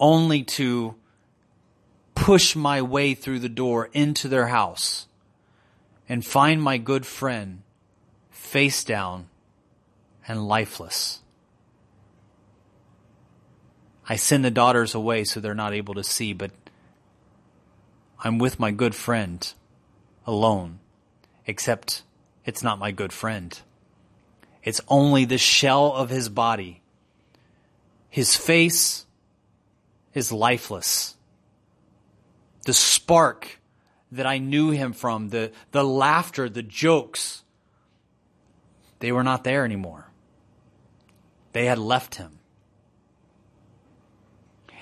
Only 0.00 0.42
to 0.42 0.96
push 2.16 2.56
my 2.56 2.82
way 2.82 3.14
through 3.14 3.38
the 3.38 3.48
door 3.48 3.88
into 3.92 4.26
their 4.26 4.48
house 4.48 5.06
and 6.08 6.24
find 6.24 6.62
my 6.62 6.78
good 6.78 7.04
friend 7.06 7.62
face 8.30 8.84
down 8.84 9.28
and 10.28 10.46
lifeless. 10.46 11.20
I 14.08 14.16
send 14.16 14.44
the 14.44 14.50
daughters 14.50 14.94
away 14.94 15.24
so 15.24 15.40
they're 15.40 15.54
not 15.54 15.74
able 15.74 15.94
to 15.94 16.04
see, 16.04 16.32
but 16.32 16.52
I'm 18.22 18.38
with 18.38 18.60
my 18.60 18.70
good 18.70 18.94
friend 18.94 19.52
alone, 20.26 20.78
except 21.46 22.02
it's 22.44 22.62
not 22.62 22.78
my 22.78 22.92
good 22.92 23.12
friend. 23.12 23.58
It's 24.62 24.80
only 24.88 25.24
the 25.24 25.38
shell 25.38 25.92
of 25.92 26.10
his 26.10 26.28
body. 26.28 26.82
His 28.08 28.36
face 28.36 29.06
is 30.14 30.32
lifeless. 30.32 31.16
The 32.64 32.74
spark 32.74 33.60
that 34.12 34.26
I 34.26 34.38
knew 34.38 34.70
him 34.70 34.92
from, 34.92 35.30
the, 35.30 35.52
the 35.72 35.84
laughter, 35.84 36.48
the 36.48 36.62
jokes, 36.62 37.42
they 39.00 39.12
were 39.12 39.24
not 39.24 39.44
there 39.44 39.64
anymore. 39.64 40.10
They 41.52 41.66
had 41.66 41.78
left 41.78 42.16
him. 42.16 42.38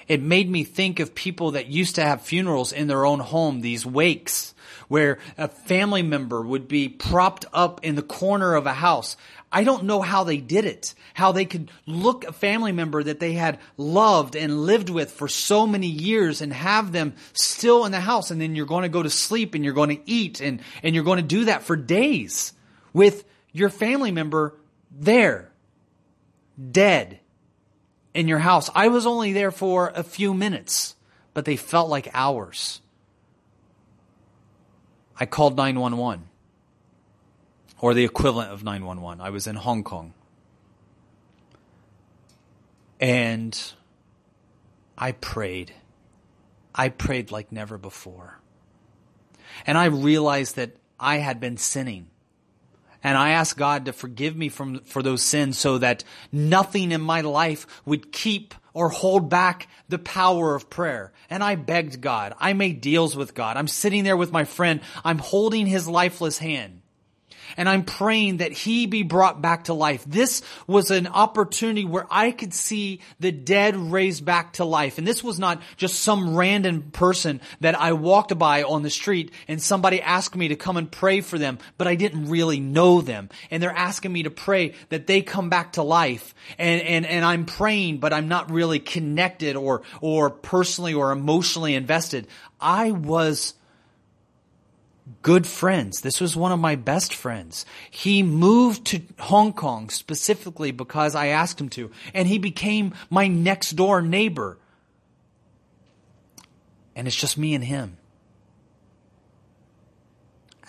It 0.06 0.20
made 0.20 0.50
me 0.50 0.64
think 0.64 1.00
of 1.00 1.14
people 1.14 1.52
that 1.52 1.68
used 1.68 1.94
to 1.94 2.02
have 2.02 2.20
funerals 2.20 2.72
in 2.72 2.88
their 2.88 3.06
own 3.06 3.20
home, 3.20 3.60
these 3.60 3.86
wakes, 3.86 4.54
where 4.88 5.18
a 5.38 5.48
family 5.48 6.02
member 6.02 6.42
would 6.42 6.68
be 6.68 6.88
propped 6.88 7.46
up 7.52 7.80
in 7.82 7.94
the 7.94 8.02
corner 8.02 8.54
of 8.54 8.66
a 8.66 8.74
house. 8.74 9.16
I 9.54 9.62
don't 9.62 9.84
know 9.84 10.02
how 10.02 10.24
they 10.24 10.38
did 10.38 10.64
it, 10.64 10.94
how 11.14 11.30
they 11.30 11.44
could 11.44 11.70
look 11.86 12.24
a 12.24 12.32
family 12.32 12.72
member 12.72 13.04
that 13.04 13.20
they 13.20 13.34
had 13.34 13.60
loved 13.76 14.34
and 14.34 14.62
lived 14.66 14.90
with 14.90 15.12
for 15.12 15.28
so 15.28 15.64
many 15.64 15.86
years 15.86 16.40
and 16.40 16.52
have 16.52 16.90
them 16.90 17.14
still 17.34 17.84
in 17.84 17.92
the 17.92 18.00
house. 18.00 18.32
And 18.32 18.40
then 18.40 18.56
you're 18.56 18.66
going 18.66 18.82
to 18.82 18.88
go 18.88 19.00
to 19.00 19.08
sleep 19.08 19.54
and 19.54 19.64
you're 19.64 19.72
going 19.72 19.96
to 19.96 20.10
eat 20.10 20.40
and, 20.40 20.60
and 20.82 20.92
you're 20.92 21.04
going 21.04 21.18
to 21.18 21.22
do 21.22 21.44
that 21.44 21.62
for 21.62 21.76
days 21.76 22.52
with 22.92 23.24
your 23.52 23.68
family 23.68 24.10
member 24.10 24.56
there, 24.90 25.52
dead 26.72 27.20
in 28.12 28.26
your 28.26 28.40
house. 28.40 28.70
I 28.74 28.88
was 28.88 29.06
only 29.06 29.34
there 29.34 29.52
for 29.52 29.92
a 29.94 30.02
few 30.02 30.34
minutes, 30.34 30.96
but 31.32 31.44
they 31.44 31.56
felt 31.56 31.88
like 31.88 32.08
hours. 32.12 32.80
I 35.16 35.26
called 35.26 35.56
911 35.56 36.24
or 37.84 37.92
the 37.92 38.02
equivalent 38.02 38.50
of 38.50 38.64
911. 38.64 39.20
I 39.20 39.28
was 39.28 39.46
in 39.46 39.56
Hong 39.56 39.84
Kong. 39.84 40.14
And 42.98 43.72
I 44.96 45.12
prayed. 45.12 45.74
I 46.74 46.88
prayed 46.88 47.30
like 47.30 47.52
never 47.52 47.76
before. 47.76 48.40
And 49.66 49.76
I 49.76 49.84
realized 49.84 50.56
that 50.56 50.78
I 50.98 51.18
had 51.18 51.40
been 51.40 51.58
sinning. 51.58 52.06
And 53.02 53.18
I 53.18 53.32
asked 53.32 53.58
God 53.58 53.84
to 53.84 53.92
forgive 53.92 54.34
me 54.34 54.48
from, 54.48 54.80
for 54.84 55.02
those 55.02 55.20
sins 55.20 55.58
so 55.58 55.76
that 55.76 56.04
nothing 56.32 56.90
in 56.90 57.02
my 57.02 57.20
life 57.20 57.66
would 57.84 58.12
keep 58.12 58.54
or 58.72 58.88
hold 58.88 59.28
back 59.28 59.68
the 59.90 59.98
power 59.98 60.54
of 60.54 60.70
prayer. 60.70 61.12
And 61.28 61.44
I 61.44 61.56
begged 61.56 62.00
God. 62.00 62.32
I 62.40 62.54
made 62.54 62.80
deals 62.80 63.14
with 63.14 63.34
God. 63.34 63.58
I'm 63.58 63.68
sitting 63.68 64.04
there 64.04 64.16
with 64.16 64.32
my 64.32 64.44
friend. 64.44 64.80
I'm 65.04 65.18
holding 65.18 65.66
his 65.66 65.86
lifeless 65.86 66.38
hand. 66.38 66.80
And 67.56 67.68
I'm 67.68 67.84
praying 67.84 68.38
that 68.38 68.52
he 68.52 68.86
be 68.86 69.02
brought 69.02 69.40
back 69.40 69.64
to 69.64 69.74
life. 69.74 70.04
This 70.06 70.42
was 70.66 70.90
an 70.90 71.06
opportunity 71.06 71.84
where 71.84 72.06
I 72.10 72.30
could 72.30 72.54
see 72.54 73.00
the 73.20 73.32
dead 73.32 73.76
raised 73.76 74.24
back 74.24 74.54
to 74.54 74.64
life. 74.64 74.98
And 74.98 75.06
this 75.06 75.22
was 75.22 75.38
not 75.38 75.62
just 75.76 76.00
some 76.00 76.34
random 76.34 76.90
person 76.92 77.40
that 77.60 77.78
I 77.78 77.92
walked 77.92 78.36
by 78.38 78.62
on 78.62 78.82
the 78.82 78.90
street 78.90 79.32
and 79.48 79.62
somebody 79.62 80.00
asked 80.00 80.36
me 80.36 80.48
to 80.48 80.56
come 80.56 80.76
and 80.76 80.90
pray 80.90 81.20
for 81.20 81.38
them, 81.38 81.58
but 81.78 81.86
I 81.86 81.94
didn't 81.94 82.28
really 82.28 82.60
know 82.60 83.00
them. 83.00 83.28
And 83.50 83.62
they're 83.62 83.70
asking 83.70 84.12
me 84.12 84.24
to 84.24 84.30
pray 84.30 84.74
that 84.88 85.06
they 85.06 85.22
come 85.22 85.48
back 85.48 85.74
to 85.74 85.82
life. 85.82 86.34
And, 86.58 86.80
and, 86.82 87.06
and 87.06 87.24
I'm 87.24 87.44
praying, 87.44 87.98
but 87.98 88.12
I'm 88.12 88.28
not 88.28 88.50
really 88.50 88.78
connected 88.78 89.56
or, 89.56 89.82
or 90.00 90.30
personally 90.30 90.94
or 90.94 91.12
emotionally 91.12 91.74
invested. 91.74 92.28
I 92.60 92.92
was 92.92 93.54
good 95.22 95.46
friends. 95.46 96.00
This 96.00 96.20
was 96.20 96.36
one 96.36 96.52
of 96.52 96.58
my 96.58 96.76
best 96.76 97.14
friends. 97.14 97.66
He 97.90 98.22
moved 98.22 98.86
to 98.86 99.02
Hong 99.18 99.52
Kong 99.52 99.90
specifically 99.90 100.70
because 100.70 101.14
I 101.14 101.28
asked 101.28 101.60
him 101.60 101.68
to, 101.70 101.90
and 102.14 102.26
he 102.26 102.38
became 102.38 102.94
my 103.10 103.26
next 103.28 103.72
door 103.72 104.00
neighbor. 104.00 104.58
And 106.96 107.06
it's 107.06 107.16
just 107.16 107.36
me 107.36 107.54
and 107.54 107.64
him. 107.64 107.98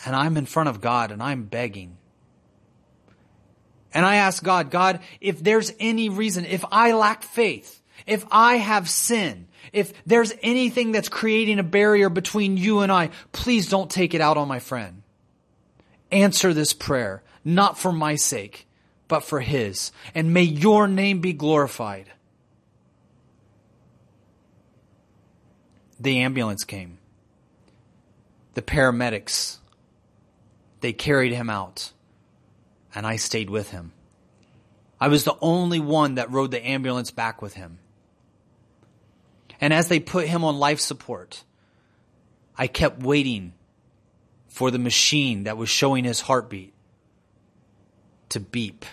And 0.05 0.15
I'm 0.15 0.38
in 0.38 0.45
front 0.45 0.69
of 0.69 0.81
God 0.81 1.11
and 1.11 1.21
I'm 1.23 1.43
begging. 1.43 1.97
And 3.93 4.05
I 4.05 4.15
ask 4.15 4.43
God, 4.43 4.69
God, 4.69 4.99
if 5.21 5.41
there's 5.41 5.71
any 5.79 6.09
reason, 6.09 6.45
if 6.45 6.65
I 6.69 6.91
lack 6.91 7.23
faith, 7.23 7.81
if 8.05 8.25
I 8.29 8.57
have 8.57 8.89
sin, 8.89 9.47
if 9.74 9.93
there's 10.05 10.34
anything 10.41 10.91
that's 10.91 11.09
creating 11.09 11.59
a 11.59 11.63
barrier 11.63 12.09
between 12.09 12.57
you 12.57 12.80
and 12.80 12.91
I, 12.91 13.09
please 13.32 13.70
don't 13.70 13.89
take 13.89 14.13
it 14.13 14.22
out 14.22 14.38
on 14.38 14.47
my 14.47 14.59
friend. 14.59 15.03
Answer 16.11 16.53
this 16.53 16.74
prayer, 16.74 17.24
not 17.43 17.78
for 17.78 17.91
my 17.91 18.16
sake, 18.16 18.68
but 19.07 19.24
for 19.24 19.39
his. 19.39 19.91
And 20.13 20.34
may 20.34 20.43
your 20.43 20.88
name 20.88 21.20
be 21.20 21.34
glorified. 21.34 22.11
The 25.99 26.20
ambulance 26.20 26.63
came. 26.63 26.97
The 28.53 28.61
paramedics, 28.61 29.57
they 30.82 30.93
carried 30.93 31.34
him 31.34 31.49
out. 31.49 31.91
And 32.93 33.05
I 33.05 33.18
stayed 33.18 33.49
with 33.49 33.72
him. 33.72 33.91
I 34.99 35.09
was 35.09 35.26
the 35.26 35.36
only 35.41 35.80
one 35.80 36.16
that 36.16 36.32
rode 36.32 36.51
the 36.51 36.66
ambulance 36.66 37.11
back 37.11 37.41
with 37.41 37.55
him. 37.55 37.80
And 39.61 39.73
as 39.73 39.87
they 39.87 39.99
put 39.99 40.27
him 40.27 40.43
on 40.43 40.57
life 40.57 40.79
support, 40.79 41.43
I 42.57 42.67
kept 42.67 43.01
waiting 43.01 43.53
for 44.47 44.71
the 44.71 44.79
machine 44.79 45.43
that 45.43 45.57
was 45.57 45.69
showing 45.69 46.03
his 46.03 46.21
heartbeat 46.21 46.73
to 48.29 48.39
beep 48.39 48.85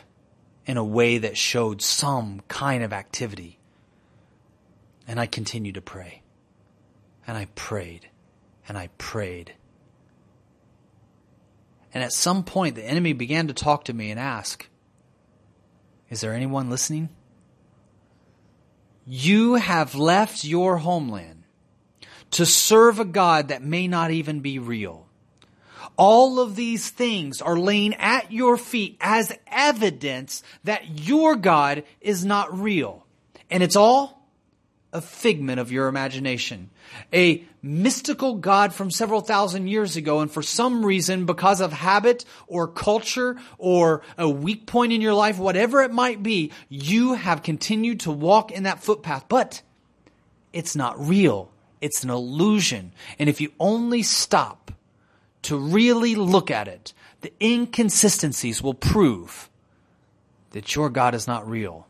in 0.67 0.77
a 0.77 0.85
way 0.85 1.19
that 1.19 1.37
showed 1.37 1.83
some 1.83 2.41
kind 2.49 2.83
of 2.83 2.93
activity. 2.93 3.59
And 5.07 5.19
I 5.19 5.27
continued 5.27 5.75
to 5.75 5.81
pray. 5.81 6.23
And 7.27 7.37
I 7.37 7.47
prayed. 7.55 8.09
And 8.69 8.79
I 8.79 8.89
prayed. 8.99 9.55
And 11.95 12.03
at 12.03 12.13
some 12.13 12.45
point, 12.45 12.75
the 12.75 12.85
enemy 12.85 13.13
began 13.13 13.49
to 13.49 13.55
talk 13.55 13.85
to 13.85 13.93
me 13.93 14.11
and 14.11 14.19
ask, 14.19 14.69
Is 16.09 16.21
there 16.21 16.33
anyone 16.33 16.71
listening? 16.71 17.11
You 19.07 19.55
have 19.55 19.95
left 19.95 20.45
your 20.45 20.79
homeland 20.79 21.43
to 22.33 22.47
serve 22.47 22.99
a 22.99 23.05
God 23.05 23.49
that 23.49 23.63
may 23.63 23.89
not 23.89 24.11
even 24.11 24.41
be 24.41 24.59
real. 24.59 25.07
All 25.97 26.41
of 26.41 26.57
these 26.57 26.89
things 26.89 27.43
are 27.43 27.59
laying 27.59 27.95
at 27.95 28.33
your 28.33 28.57
feet 28.57 28.97
as 29.01 29.37
evidence 29.47 30.43
that 30.65 31.01
your 31.01 31.37
God 31.37 31.85
is 32.01 32.25
not 32.25 32.57
real. 32.59 33.07
And 33.51 33.63
it's 33.63 33.77
all 33.77 34.22
a 34.93 35.01
figment 35.01 35.59
of 35.59 35.73
your 35.73 35.89
imagination. 35.89 36.69
A 37.13 37.45
mystical 37.63 38.35
God 38.35 38.75
from 38.75 38.91
several 38.91 39.23
thousand 39.23 39.69
years 39.69 39.97
ago, 39.97 40.21
and 40.21 40.31
for 40.31 40.43
some 40.43 40.85
reason, 40.85 41.25
because 41.25 41.61
of 41.61 41.73
habit 41.73 42.25
or 42.47 42.69
culture 42.69 43.37
or 43.57 44.03
a 44.19 44.29
weak 44.29 44.67
point 44.67 44.93
in 44.93 45.01
your 45.01 45.15
life, 45.15 45.39
whatever 45.39 45.83
it 45.83 45.93
might 45.93 46.23
be, 46.23 46.53
you 46.69 47.15
have 47.15 47.43
continued 47.43 48.01
to 48.01 48.11
walk 48.11 48.53
in 48.53 48.65
that 48.65 48.83
footpath. 48.83 49.25
But 49.29 49.63
it's 50.53 50.77
not 50.77 51.01
real. 51.01 51.51
It's 51.81 52.05
an 52.05 52.11
illusion. 52.11 52.93
And 53.19 53.29
if 53.29 53.41
you 53.41 53.53
only 53.59 54.03
stop 54.03 54.73
to 55.43 55.57
really 55.57 56.15
look 56.15 56.51
at 56.51 56.69
it, 56.69 56.93
the 57.23 57.33
inconsistencies 57.41 58.63
will 58.63 58.75
prove 58.75 59.49
that 60.51 60.75
your 60.75 60.91
God 60.91 61.15
is 61.15 61.27
not 61.27 61.49
real. 61.49 61.87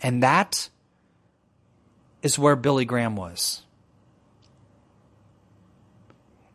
And 0.00 0.22
that 0.22 0.68
is 2.22 2.38
where 2.38 2.56
Billy 2.56 2.84
Graham 2.84 3.16
was. 3.16 3.62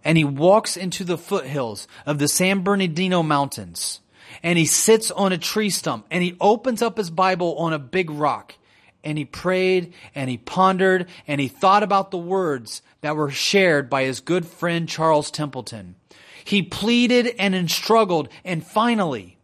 And 0.04 0.18
he 0.18 0.24
walks 0.24 0.78
into 0.78 1.04
the 1.04 1.18
foothills 1.18 1.88
of 2.06 2.18
the 2.18 2.30
San 2.30 2.64
Bernardino 2.64 3.22
Mountains 3.22 4.00
and 4.44 4.58
he 4.58 4.66
sits 4.66 5.12
on 5.12 5.32
a 5.32 5.38
tree 5.38 5.70
stump 5.70 6.06
and 6.12 6.24
he 6.24 6.38
opens 6.40 6.82
up 6.82 6.98
his 6.98 7.10
Bible 7.10 7.56
on 7.58 7.74
a 7.74 7.80
big 7.80 8.10
rock 8.10 8.56
and 9.04 9.18
he 9.18 9.26
prayed 9.26 9.94
and 10.16 10.30
he 10.30 10.38
pondered 10.38 11.08
and 11.28 11.40
he 11.42 11.48
thought 11.48 11.84
about 11.84 12.12
the 12.12 12.18
words 12.18 12.82
that 13.02 13.16
were 13.16 13.32
shared 13.32 13.90
by 13.90 14.04
his 14.04 14.20
good 14.20 14.46
friend 14.46 14.88
Charles 14.88 15.32
Templeton. 15.32 15.96
He 16.44 16.62
pleaded 16.62 17.36
and 17.38 17.70
struggled 17.70 18.30
and 18.44 18.66
finally 18.66 19.38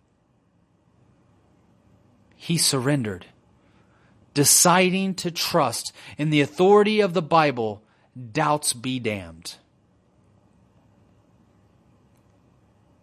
he 2.35 2.57
surrendered 2.57 3.25
deciding 4.33 5.15
to 5.15 5.31
trust 5.31 5.93
in 6.17 6.29
the 6.29 6.41
authority 6.41 7.01
of 7.01 7.13
the 7.13 7.21
Bible, 7.21 7.83
doubts 8.31 8.73
be 8.73 8.99
damned. 8.99 9.55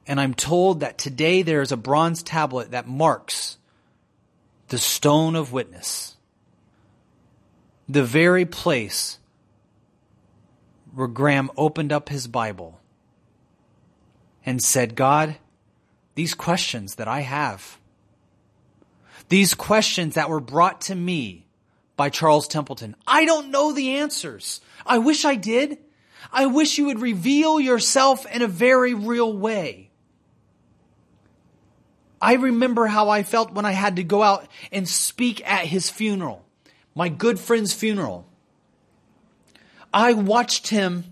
And 0.07 0.20
I'm 0.20 0.35
told 0.35 0.81
that 0.81 0.99
today 0.99 1.43
there 1.43 1.62
is 1.62 1.72
a 1.72 1.76
bronze 1.76 2.22
tablet 2.22 2.72
that 2.72 2.89
marks 2.89 3.59
the 4.68 4.78
stone 4.78 5.37
of 5.37 5.53
witness, 5.53 6.16
the 7.89 8.05
very 8.05 8.45
place 8.45 9.18
where 10.95 11.09
Graham 11.09 11.51
opened 11.57 11.93
up 11.93 12.09
his 12.09 12.26
Bible 12.26 12.81
and 14.45 14.62
said, 14.62 14.95
God, 14.95 15.37
these 16.14 16.35
questions 16.35 16.97
that 16.97 17.09
I 17.09 17.20
have, 17.20 17.80
these 19.31 19.55
questions 19.55 20.16
that 20.16 20.28
were 20.28 20.41
brought 20.41 20.83
to 20.83 20.95
me 20.95 21.47
by 21.97 22.11
Charles 22.11 22.49
Templeton. 22.49 22.97
I 23.07 23.24
don't 23.24 23.51
know 23.51 23.72
the 23.72 23.97
answers. 23.97 24.61
I 24.85 24.99
wish 24.99 25.24
I 25.24 25.37
did. 25.37 25.78
I 26.33 26.47
wish 26.47 26.76
you 26.76 26.87
would 26.87 27.01
reveal 27.01 27.61
yourself 27.61 28.26
in 28.26 28.43
a 28.43 28.49
very 28.49 28.93
real 28.93 29.33
way. 29.33 29.91
I 32.20 32.35
remember 32.35 32.87
how 32.87 33.09
I 33.09 33.22
felt 33.22 33.53
when 33.53 33.64
I 33.64 33.70
had 33.70 33.97
to 33.97 34.05
go 34.05 34.22
out 34.22 34.47
and 34.72 34.87
speak 34.87 35.49
at 35.49 35.64
his 35.64 35.89
funeral, 35.89 36.45
my 36.95 37.09
good 37.09 37.39
friend's 37.39 37.72
funeral. 37.72 38.26
I 39.95 40.12
watched 40.12 40.68
him 40.68 41.05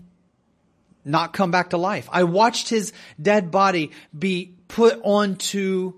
not 1.05 1.33
come 1.33 1.51
back 1.51 1.69
to 1.69 1.77
life. 1.77 2.09
I 2.11 2.23
watched 2.23 2.69
his 2.69 2.91
dead 3.19 3.49
body 3.49 3.91
be 4.17 4.55
put 4.67 4.99
onto 5.03 5.93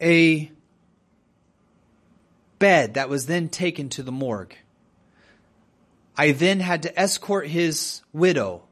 a 0.00 0.50
bed 2.62 2.94
that 2.94 3.08
was 3.08 3.26
then 3.26 3.48
taken 3.48 3.88
to 3.88 4.04
the 4.04 4.12
morgue. 4.12 4.54
I 6.16 6.30
then 6.30 6.60
had 6.60 6.84
to 6.84 6.96
escort 6.96 7.48
his 7.48 8.02
widow, 8.12 8.62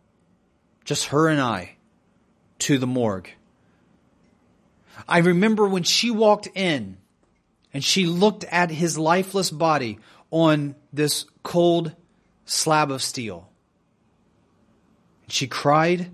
just 0.84 1.06
her 1.06 1.28
and 1.28 1.40
I, 1.40 1.72
to 2.60 2.78
the 2.78 2.86
morgue. 2.86 3.28
I 5.08 5.18
remember 5.18 5.66
when 5.66 5.82
she 5.82 6.12
walked 6.12 6.46
in 6.54 6.98
and 7.74 7.82
she 7.82 8.06
looked 8.06 8.44
at 8.44 8.70
his 8.70 8.96
lifeless 8.96 9.50
body 9.50 9.98
on 10.30 10.76
this 10.92 11.24
cold 11.42 11.92
slab 12.44 12.92
of 12.92 13.02
steel. 13.02 13.50
She 15.26 15.48
cried 15.48 16.12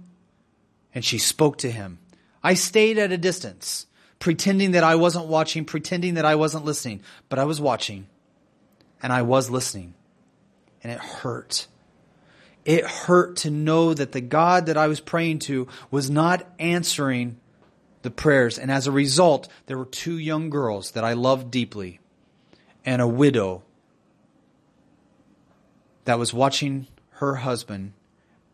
and 0.94 1.04
she 1.04 1.18
spoke 1.18 1.58
to 1.58 1.70
him. 1.70 1.98
I 2.42 2.54
stayed 2.54 2.96
at 2.96 3.12
a 3.12 3.18
distance 3.18 3.86
pretending 4.26 4.72
that 4.72 4.82
I 4.82 4.96
wasn't 4.96 5.26
watching, 5.26 5.64
pretending 5.64 6.14
that 6.14 6.24
I 6.24 6.34
wasn't 6.34 6.64
listening, 6.64 7.00
but 7.28 7.38
I 7.38 7.44
was 7.44 7.60
watching 7.60 8.08
and 9.00 9.12
I 9.12 9.22
was 9.22 9.50
listening. 9.50 9.94
And 10.82 10.92
it 10.92 10.98
hurt. 10.98 11.68
It 12.64 12.84
hurt 12.84 13.36
to 13.36 13.52
know 13.52 13.94
that 13.94 14.10
the 14.10 14.20
God 14.20 14.66
that 14.66 14.76
I 14.76 14.88
was 14.88 14.98
praying 14.98 15.38
to 15.46 15.68
was 15.92 16.10
not 16.10 16.44
answering 16.58 17.38
the 18.02 18.10
prayers. 18.10 18.58
And 18.58 18.68
as 18.68 18.88
a 18.88 18.90
result, 18.90 19.46
there 19.66 19.78
were 19.78 19.84
two 19.84 20.18
young 20.18 20.50
girls 20.50 20.90
that 20.90 21.04
I 21.04 21.12
loved 21.12 21.52
deeply 21.52 22.00
and 22.84 23.00
a 23.00 23.06
widow 23.06 23.62
that 26.04 26.18
was 26.18 26.34
watching 26.34 26.88
her 27.10 27.36
husband 27.36 27.92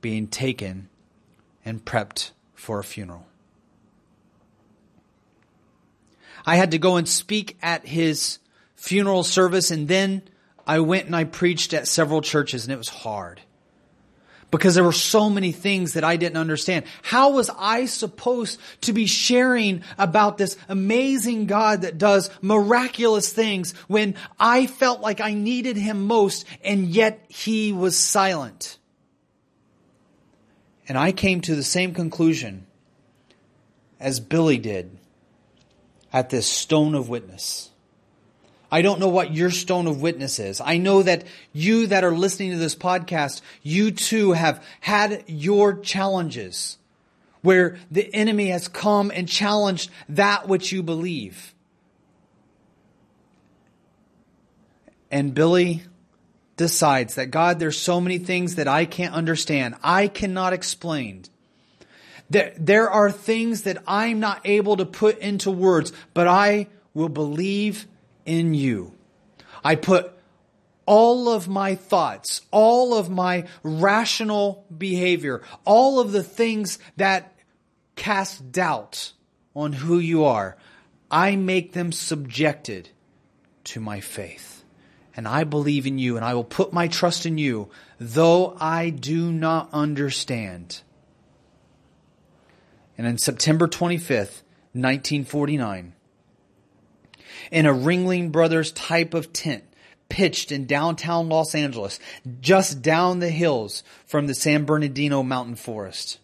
being 0.03 0.27
taken 0.27 0.91
and 1.65 1.83
prepped 1.83 2.33
for 2.53 2.79
a 2.79 2.85
funeral. 2.85 3.27
I 6.45 6.57
had 6.57 6.73
to 6.73 6.79
go 6.79 6.97
and 6.97 7.09
speak 7.09 7.57
at 7.63 7.87
his 7.87 8.39
funeral 8.75 9.23
service 9.23 9.71
and 9.71 9.87
then 9.87 10.23
I 10.67 10.81
went 10.81 11.07
and 11.07 11.17
I 11.17 11.25
preached 11.25 11.75
at 11.75 11.89
several 11.89 12.21
churches 12.21 12.65
and 12.65 12.73
it 12.73 12.79
was 12.79 12.89
hard. 12.89 13.41
Because 14.51 14.75
there 14.75 14.85
were 14.85 14.93
so 14.93 15.31
many 15.31 15.51
things 15.51 15.95
that 15.95 16.05
I 16.05 16.17
didn't 16.17 16.37
understand. 16.37 16.85
How 17.01 17.31
was 17.31 17.49
I 17.59 17.87
supposed 17.87 18.61
to 18.83 18.93
be 18.93 19.07
sharing 19.07 19.83
about 19.97 20.37
this 20.37 20.59
amazing 20.69 21.47
God 21.47 21.83
that 21.83 21.97
does 21.97 22.29
miraculous 22.43 23.33
things 23.33 23.73
when 23.89 24.15
I 24.39 24.67
felt 24.67 25.01
like 25.01 25.23
I 25.23 25.33
needed 25.33 25.79
him 25.79 26.07
most 26.07 26.45
and 26.63 26.87
yet 26.89 27.25
he 27.29 27.73
was 27.73 27.97
silent? 27.97 28.79
And 30.87 30.99
I 30.99 31.13
came 31.13 31.41
to 31.43 31.55
the 31.55 31.63
same 31.63 31.95
conclusion 31.95 32.67
as 33.99 34.21
Billy 34.21 34.59
did 34.59 34.99
at 36.13 36.31
this 36.31 36.47
stone 36.47 36.95
of 36.95 37.09
witness. 37.09 37.71
I 38.71 38.81
don't 38.81 39.01
know 39.01 39.09
what 39.09 39.35
your 39.35 39.51
stone 39.51 39.87
of 39.87 40.01
witness 40.01 40.39
is. 40.39 40.61
I 40.61 40.79
know 40.79 41.03
that 41.03 41.25
you 41.53 41.89
that 41.89 42.05
are 42.05 42.17
listening 42.17 42.53
to 42.53 42.57
this 42.57 42.75
podcast, 42.75 43.43
you 43.63 43.91
too 43.91 44.33
have 44.33 44.65
had 44.81 45.25
your 45.27 45.79
challenges 45.81 46.79
where 47.43 47.77
the 47.91 48.13
enemy 48.15 48.49
has 48.49 48.69
come 48.69 49.11
and 49.15 49.29
challenged 49.29 49.91
that 50.09 50.49
which 50.49 50.73
you 50.73 50.83
believe. 50.83 51.55
And 55.11 55.35
Billy 55.35 55.83
decides 56.57 57.17
that 57.17 57.27
God, 57.31 57.59
there's 57.59 57.77
so 57.77 58.01
many 58.01 58.19
things 58.19 58.55
that 58.55 58.69
I 58.69 58.87
can't 58.87 59.13
understand. 59.13 59.75
I 59.83 60.09
cannot 60.09 60.55
explain. 60.55 61.25
There, 62.33 62.55
there 62.57 62.91
are 62.91 63.13
things 63.13 63.65
that 63.65 63.83
I'm 63.87 64.19
not 64.19 64.41
able 64.47 64.79
to 64.79 64.87
put 64.87 65.19
into 65.19 65.51
words, 65.51 65.93
but 66.15 66.27
I 66.27 66.69
will 66.95 67.11
believe 67.11 67.87
in 68.25 68.55
you. 68.55 68.95
I 69.63 69.75
put 69.75 70.13
all 70.87 71.29
of 71.29 71.47
my 71.47 71.75
thoughts, 71.75 72.41
all 72.51 72.95
of 72.95 73.11
my 73.11 73.47
rational 73.63 74.65
behavior, 74.77 75.43
all 75.67 76.01
of 76.01 76.13
the 76.13 76.23
things 76.23 76.79
that 76.97 77.37
cast 77.97 78.51
doubt 78.51 79.13
on 79.55 79.75
who 79.75 79.99
you 79.99 80.25
are, 80.25 80.57
I 81.11 81.37
make 81.37 81.75
them 81.75 81.93
subjected 81.93 82.89
to 83.65 83.79
my 83.79 84.01
faith. 84.01 84.65
And 85.15 85.29
I 85.29 85.45
believe 85.45 85.87
in 85.87 85.99
you 85.99 86.17
and 86.17 86.25
I 86.25 86.33
will 86.33 86.45
put 86.45 86.73
my 86.73 86.89
trust 86.89 87.27
in 87.27 87.37
you, 87.37 87.69
though 88.01 88.57
I 88.59 88.89
do 88.89 89.31
not 89.31 89.69
understand. 89.75 90.81
And 92.97 93.07
on 93.07 93.19
September 93.19 93.67
25th, 93.67 94.43
1949, 94.75 95.93
in 97.51 97.67
a 97.67 97.73
Ringling 97.73 98.33
Brothers 98.33 98.73
type 98.73 99.15
of 99.15 99.33
tent 99.33 99.65
pitched 100.09 100.53
in 100.53 100.67
downtown 100.67 101.29
Los 101.29 101.55
Angeles, 101.55 101.99
just 102.41 102.83
down 102.83 103.21
the 103.21 103.31
hills 103.31 103.83
from 104.07 104.27
the 104.27 104.35
San 104.35 104.65
Bernardino 104.65 105.23
mountain 105.23 105.55
forest. 105.55 106.19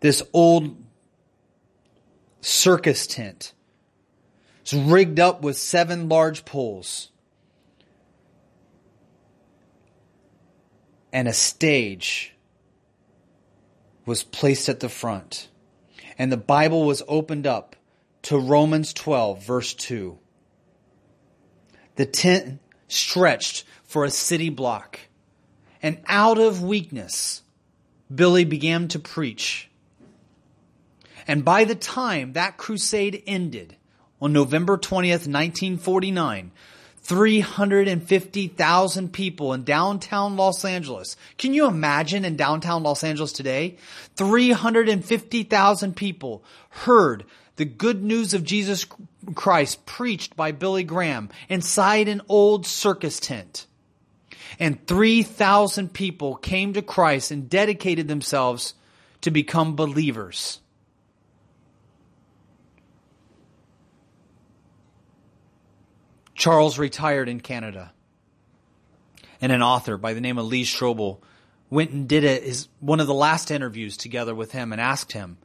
This 0.00 0.22
old 0.32 0.76
circus 2.42 3.06
tent 3.06 3.54
is 4.64 4.74
rigged 4.74 5.18
up 5.18 5.42
with 5.42 5.56
seven 5.56 6.08
large 6.08 6.44
poles 6.44 7.10
and 11.12 11.26
a 11.26 11.32
stage 11.32 12.34
was 14.10 14.24
placed 14.24 14.68
at 14.68 14.80
the 14.80 14.88
front 14.88 15.46
and 16.18 16.32
the 16.32 16.36
Bible 16.36 16.84
was 16.84 17.00
opened 17.06 17.46
up 17.46 17.76
to 18.22 18.36
Romans 18.36 18.92
12, 18.92 19.40
verse 19.40 19.72
2. 19.72 20.18
The 21.94 22.06
tent 22.06 22.58
stretched 22.88 23.62
for 23.84 24.02
a 24.02 24.10
city 24.10 24.50
block, 24.50 24.98
and 25.80 26.00
out 26.08 26.38
of 26.38 26.60
weakness, 26.60 27.42
Billy 28.12 28.44
began 28.44 28.88
to 28.88 28.98
preach. 28.98 29.70
And 31.28 31.44
by 31.44 31.62
the 31.62 31.76
time 31.76 32.32
that 32.32 32.56
crusade 32.56 33.22
ended 33.28 33.76
on 34.20 34.32
November 34.32 34.76
20th, 34.76 35.28
1949, 35.30 36.50
350,000 37.02 39.12
people 39.12 39.52
in 39.52 39.64
downtown 39.64 40.36
Los 40.36 40.64
Angeles. 40.64 41.16
Can 41.38 41.54
you 41.54 41.66
imagine 41.66 42.24
in 42.24 42.36
downtown 42.36 42.82
Los 42.82 43.02
Angeles 43.02 43.32
today? 43.32 43.76
350,000 44.16 45.96
people 45.96 46.44
heard 46.70 47.24
the 47.56 47.64
good 47.64 48.02
news 48.02 48.32
of 48.32 48.44
Jesus 48.44 48.86
Christ 49.34 49.84
preached 49.86 50.36
by 50.36 50.52
Billy 50.52 50.84
Graham 50.84 51.30
inside 51.48 52.08
an 52.08 52.22
old 52.28 52.66
circus 52.66 53.18
tent. 53.18 53.66
And 54.58 54.86
3,000 54.86 55.92
people 55.92 56.36
came 56.36 56.72
to 56.74 56.82
Christ 56.82 57.30
and 57.30 57.50
dedicated 57.50 58.08
themselves 58.08 58.74
to 59.22 59.30
become 59.30 59.76
believers. 59.76 60.59
Charles 66.40 66.78
retired 66.78 67.28
in 67.28 67.40
Canada. 67.40 67.92
And 69.42 69.52
an 69.52 69.62
author 69.62 69.98
by 69.98 70.14
the 70.14 70.22
name 70.22 70.38
of 70.38 70.46
Lee 70.46 70.64
Strobel 70.64 71.18
went 71.68 71.90
and 71.90 72.08
did 72.08 72.24
a, 72.24 72.40
his, 72.40 72.68
one 72.80 72.98
of 72.98 73.06
the 73.06 73.14
last 73.14 73.50
interviews 73.50 73.98
together 73.98 74.34
with 74.34 74.52
him 74.52 74.72
and 74.72 74.80
asked 74.80 75.12
him, 75.12 75.36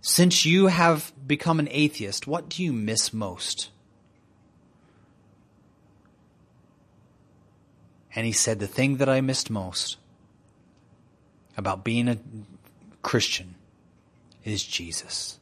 since 0.00 0.46
you 0.46 0.68
have 0.68 1.12
become 1.26 1.58
an 1.60 1.68
atheist, 1.70 2.26
what 2.26 2.48
do 2.48 2.62
you 2.62 2.72
miss 2.72 3.12
most? 3.12 3.70
And 8.14 8.24
he 8.24 8.32
said, 8.32 8.60
The 8.60 8.66
thing 8.66 8.96
that 8.96 9.10
I 9.10 9.20
missed 9.20 9.50
most 9.50 9.98
about 11.56 11.84
being 11.84 12.08
a 12.08 12.18
Christian 13.02 13.56
is 14.42 14.64
Jesus. 14.64 15.38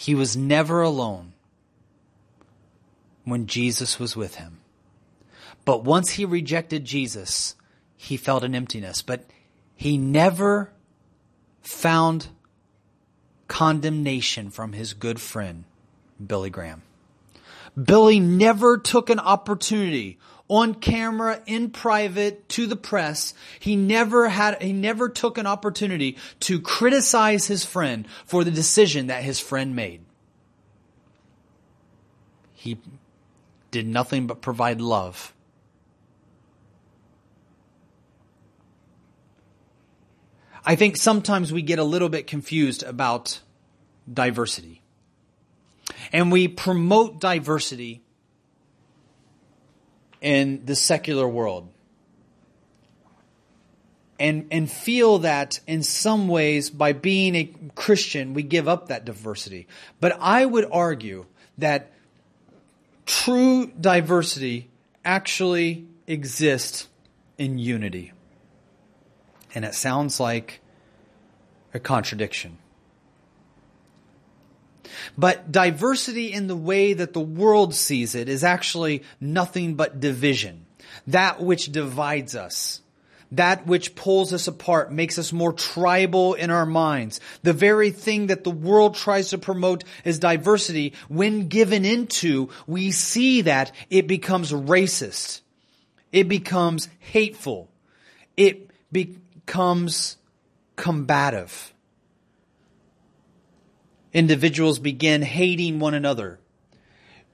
He 0.00 0.14
was 0.14 0.34
never 0.34 0.80
alone 0.80 1.34
when 3.24 3.46
Jesus 3.46 3.98
was 3.98 4.16
with 4.16 4.36
him. 4.36 4.60
But 5.66 5.84
once 5.84 6.12
he 6.12 6.24
rejected 6.24 6.86
Jesus, 6.86 7.54
he 7.98 8.16
felt 8.16 8.42
an 8.42 8.54
emptiness. 8.54 9.02
But 9.02 9.26
he 9.76 9.98
never 9.98 10.72
found 11.60 12.28
condemnation 13.46 14.48
from 14.48 14.72
his 14.72 14.94
good 14.94 15.20
friend, 15.20 15.64
Billy 16.26 16.48
Graham. 16.48 16.80
Billy 17.76 18.20
never 18.20 18.78
took 18.78 19.10
an 19.10 19.20
opportunity 19.20 20.18
on 20.50 20.74
camera, 20.74 21.40
in 21.46 21.70
private, 21.70 22.46
to 22.50 22.66
the 22.66 22.76
press. 22.76 23.32
He 23.58 23.76
never 23.76 24.28
had, 24.28 24.60
he 24.62 24.74
never 24.74 25.08
took 25.08 25.38
an 25.38 25.46
opportunity 25.46 26.18
to 26.40 26.60
criticize 26.60 27.46
his 27.46 27.64
friend 27.64 28.06
for 28.26 28.44
the 28.44 28.50
decision 28.50 29.06
that 29.06 29.22
his 29.22 29.40
friend 29.40 29.74
made. 29.74 30.02
He 32.52 32.78
did 33.70 33.86
nothing 33.86 34.26
but 34.26 34.42
provide 34.42 34.82
love 34.82 35.32
I 40.64 40.76
think 40.76 40.96
sometimes 40.96 41.52
we 41.52 41.62
get 41.62 41.78
a 41.78 41.84
little 41.84 42.08
bit 42.08 42.26
confused 42.26 42.82
about 42.82 43.40
diversity. 44.12 44.82
And 46.12 46.30
we 46.30 46.48
promote 46.48 47.20
diversity 47.20 48.02
in 50.20 50.64
the 50.66 50.76
secular 50.76 51.28
world. 51.28 51.68
And, 54.18 54.48
and 54.50 54.70
feel 54.70 55.20
that 55.20 55.60
in 55.66 55.82
some 55.82 56.28
ways, 56.28 56.68
by 56.68 56.92
being 56.92 57.34
a 57.34 57.50
Christian, 57.74 58.34
we 58.34 58.42
give 58.42 58.68
up 58.68 58.88
that 58.88 59.06
diversity. 59.06 59.66
But 59.98 60.18
I 60.20 60.44
would 60.44 60.68
argue 60.70 61.24
that 61.56 61.90
true 63.06 63.66
diversity 63.80 64.68
actually 65.04 65.86
exists 66.06 66.86
in 67.38 67.58
unity 67.58 68.12
and 69.54 69.64
it 69.64 69.74
sounds 69.74 70.20
like 70.20 70.60
a 71.74 71.80
contradiction. 71.80 72.58
But 75.16 75.50
diversity 75.52 76.32
in 76.32 76.46
the 76.46 76.56
way 76.56 76.92
that 76.92 77.12
the 77.12 77.20
world 77.20 77.74
sees 77.74 78.14
it 78.14 78.28
is 78.28 78.44
actually 78.44 79.02
nothing 79.20 79.74
but 79.74 80.00
division. 80.00 80.66
That 81.06 81.40
which 81.40 81.72
divides 81.72 82.34
us. 82.34 82.80
That 83.32 83.66
which 83.66 83.94
pulls 83.94 84.32
us 84.32 84.48
apart, 84.48 84.92
makes 84.92 85.16
us 85.18 85.32
more 85.32 85.52
tribal 85.52 86.34
in 86.34 86.50
our 86.50 86.66
minds. 86.66 87.20
The 87.42 87.52
very 87.52 87.92
thing 87.92 88.26
that 88.26 88.42
the 88.42 88.50
world 88.50 88.96
tries 88.96 89.30
to 89.30 89.38
promote 89.38 89.84
as 90.04 90.18
diversity, 90.18 90.94
when 91.08 91.46
given 91.46 91.84
into, 91.84 92.48
we 92.66 92.90
see 92.90 93.42
that 93.42 93.70
it 93.88 94.08
becomes 94.08 94.50
racist. 94.50 95.42
It 96.10 96.28
becomes 96.28 96.88
hateful. 96.98 97.70
It 98.36 98.68
becomes 98.90 100.16
combative. 100.74 101.72
Individuals 104.12 104.78
begin 104.78 105.22
hating 105.22 105.78
one 105.78 105.94
another. 105.94 106.38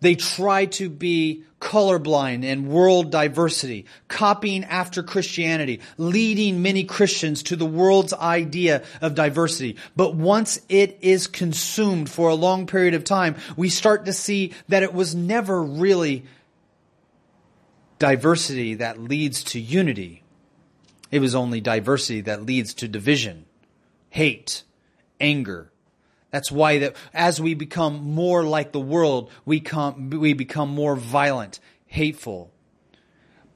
They 0.00 0.14
try 0.14 0.66
to 0.66 0.90
be 0.90 1.44
colorblind 1.60 2.44
and 2.44 2.68
world 2.68 3.10
diversity, 3.10 3.86
copying 4.08 4.64
after 4.64 5.02
Christianity, 5.02 5.80
leading 5.96 6.60
many 6.60 6.84
Christians 6.84 7.42
to 7.44 7.56
the 7.56 7.66
world's 7.66 8.12
idea 8.12 8.84
of 9.00 9.14
diversity. 9.14 9.76
But 9.96 10.14
once 10.14 10.60
it 10.68 10.98
is 11.00 11.26
consumed 11.26 12.10
for 12.10 12.28
a 12.28 12.34
long 12.34 12.66
period 12.66 12.94
of 12.94 13.04
time, 13.04 13.36
we 13.56 13.70
start 13.70 14.04
to 14.04 14.12
see 14.12 14.52
that 14.68 14.82
it 14.82 14.92
was 14.92 15.14
never 15.14 15.62
really 15.62 16.24
diversity 17.98 18.74
that 18.74 19.00
leads 19.00 19.42
to 19.44 19.60
unity. 19.60 20.22
It 21.10 21.20
was 21.20 21.34
only 21.34 21.62
diversity 21.62 22.20
that 22.22 22.44
leads 22.44 22.74
to 22.74 22.88
division, 22.88 23.46
hate, 24.10 24.64
anger, 25.18 25.72
that's 26.36 26.52
why 26.52 26.80
that 26.80 26.94
as 27.14 27.40
we 27.40 27.54
become 27.54 28.12
more 28.12 28.44
like 28.44 28.70
the 28.70 28.78
world, 28.78 29.30
we 29.46 29.58
come 29.58 30.10
we 30.10 30.34
become 30.34 30.68
more 30.68 30.94
violent, 30.94 31.60
hateful. 31.86 32.52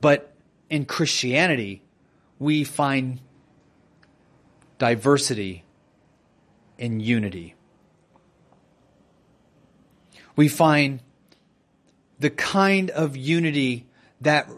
But 0.01 0.35
in 0.71 0.87
Christianity, 0.87 1.83
we 2.39 2.65
find 2.65 3.21
diversity 4.79 5.67
in 6.79 7.01
unity. 7.01 7.55
We 10.35 10.49
find 10.49 11.03
the 12.19 12.31
kind 12.31 12.89
of 12.89 13.15
unity 13.15 13.89
that 14.23 14.49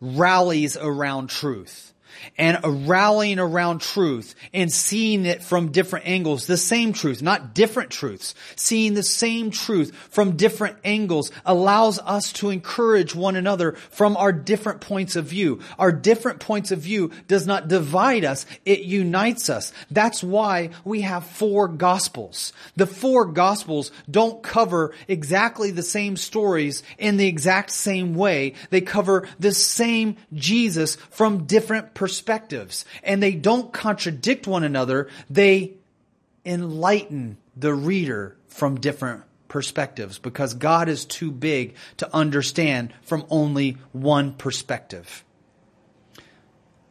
rallies 0.00 0.76
around 0.76 1.28
truth 1.28 1.91
and 2.38 2.88
rallying 2.88 3.38
around 3.38 3.80
truth 3.80 4.34
and 4.52 4.72
seeing 4.72 5.26
it 5.26 5.42
from 5.42 5.72
different 5.72 6.06
angles, 6.06 6.46
the 6.46 6.56
same 6.56 6.92
truth, 6.92 7.22
not 7.22 7.54
different 7.54 7.90
truths, 7.90 8.34
seeing 8.56 8.94
the 8.94 9.02
same 9.02 9.50
truth 9.50 9.94
from 10.10 10.36
different 10.36 10.76
angles 10.84 11.30
allows 11.44 11.98
us 11.98 12.32
to 12.32 12.50
encourage 12.50 13.14
one 13.14 13.36
another 13.36 13.72
from 13.72 14.16
our 14.16 14.32
different 14.32 14.80
points 14.80 15.16
of 15.16 15.26
view. 15.26 15.60
Our 15.78 15.92
different 15.92 16.40
points 16.40 16.70
of 16.70 16.80
view 16.80 17.10
does 17.28 17.46
not 17.46 17.68
divide 17.68 18.24
us, 18.24 18.46
it 18.64 18.80
unites 18.80 19.50
us. 19.50 19.72
That's 19.90 20.22
why 20.22 20.70
we 20.84 21.02
have 21.02 21.26
four 21.26 21.68
gospels. 21.68 22.52
The 22.76 22.86
four 22.86 23.26
gospels 23.26 23.90
don't 24.10 24.42
cover 24.42 24.94
exactly 25.08 25.70
the 25.70 25.82
same 25.82 26.16
stories 26.16 26.82
in 26.98 27.16
the 27.16 27.26
exact 27.26 27.70
same 27.70 28.14
way. 28.14 28.54
They 28.70 28.80
cover 28.80 29.28
the 29.38 29.52
same 29.52 30.16
Jesus 30.34 30.96
from 31.10 31.44
different 31.44 31.94
perspectives 31.94 32.01
perspectives 32.02 32.84
and 33.04 33.22
they 33.22 33.30
don't 33.30 33.72
contradict 33.72 34.48
one 34.48 34.64
another. 34.64 35.08
They 35.30 35.74
enlighten 36.44 37.36
the 37.56 37.72
reader 37.74 38.36
from 38.48 38.80
different 38.80 39.22
perspectives 39.46 40.18
because 40.18 40.54
God 40.54 40.88
is 40.88 41.04
too 41.04 41.30
big 41.30 41.76
to 41.98 42.12
understand 42.12 42.92
from 43.02 43.24
only 43.30 43.76
one 43.92 44.32
perspective. 44.32 45.24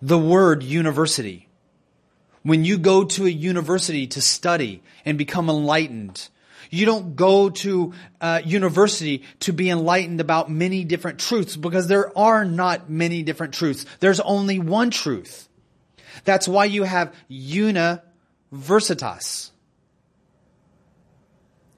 The 0.02 0.18
word 0.18 0.64
university. 0.64 1.50
When 2.44 2.64
you 2.64 2.78
go 2.78 3.04
to 3.04 3.26
a 3.26 3.30
university 3.30 4.08
to 4.08 4.22
study 4.22 4.82
and 5.04 5.18
become 5.18 5.50
enlightened, 5.50 6.30
you 6.72 6.88
don't 6.88 7.16
go 7.16 7.50
to 7.50 7.94
uh, 8.20 8.42
university 8.44 9.24
to 9.42 9.54
be 9.54 9.70
enlightened 9.70 10.22
about 10.22 10.50
many 10.50 10.84
different 10.84 11.20
truths 11.20 11.56
because 11.56 11.88
there 11.88 12.18
are 12.18 12.46
not 12.46 12.90
many 12.90 13.22
different 13.22 13.54
truths. 13.54 13.86
There's 14.00 14.20
only 14.22 14.58
one 14.58 14.90
truth. 14.90 15.48
That's 16.24 16.48
why 16.48 16.66
you 16.66 16.82
have 16.84 17.14
universitas. 17.30 19.52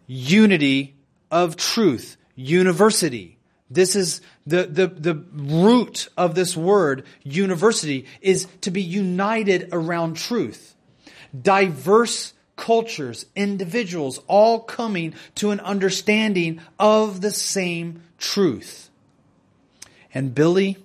Unity 0.06 0.96
of 1.32 1.56
truth. 1.58 2.18
University. 2.36 3.39
This 3.70 3.96
is 3.96 4.20
the, 4.46 4.66
the, 4.66 4.88
the 4.88 5.16
root 5.34 6.10
of 6.16 6.36
this 6.36 6.56
word, 6.56 7.06
university, 7.24 8.06
is 8.22 8.48
to 8.62 8.70
be 8.70 8.84
united 8.84 9.70
around 9.72 10.18
truth. 10.18 10.76
Diverse 11.39 12.33
cultures, 12.56 13.26
individuals, 13.36 14.20
all 14.28 14.60
coming 14.60 15.14
to 15.36 15.51
an 15.51 15.60
understanding 15.60 16.62
of 16.80 17.22
the 17.22 17.32
same 17.32 18.04
truth. 18.18 18.89
And 20.14 20.36
Billy 20.36 20.78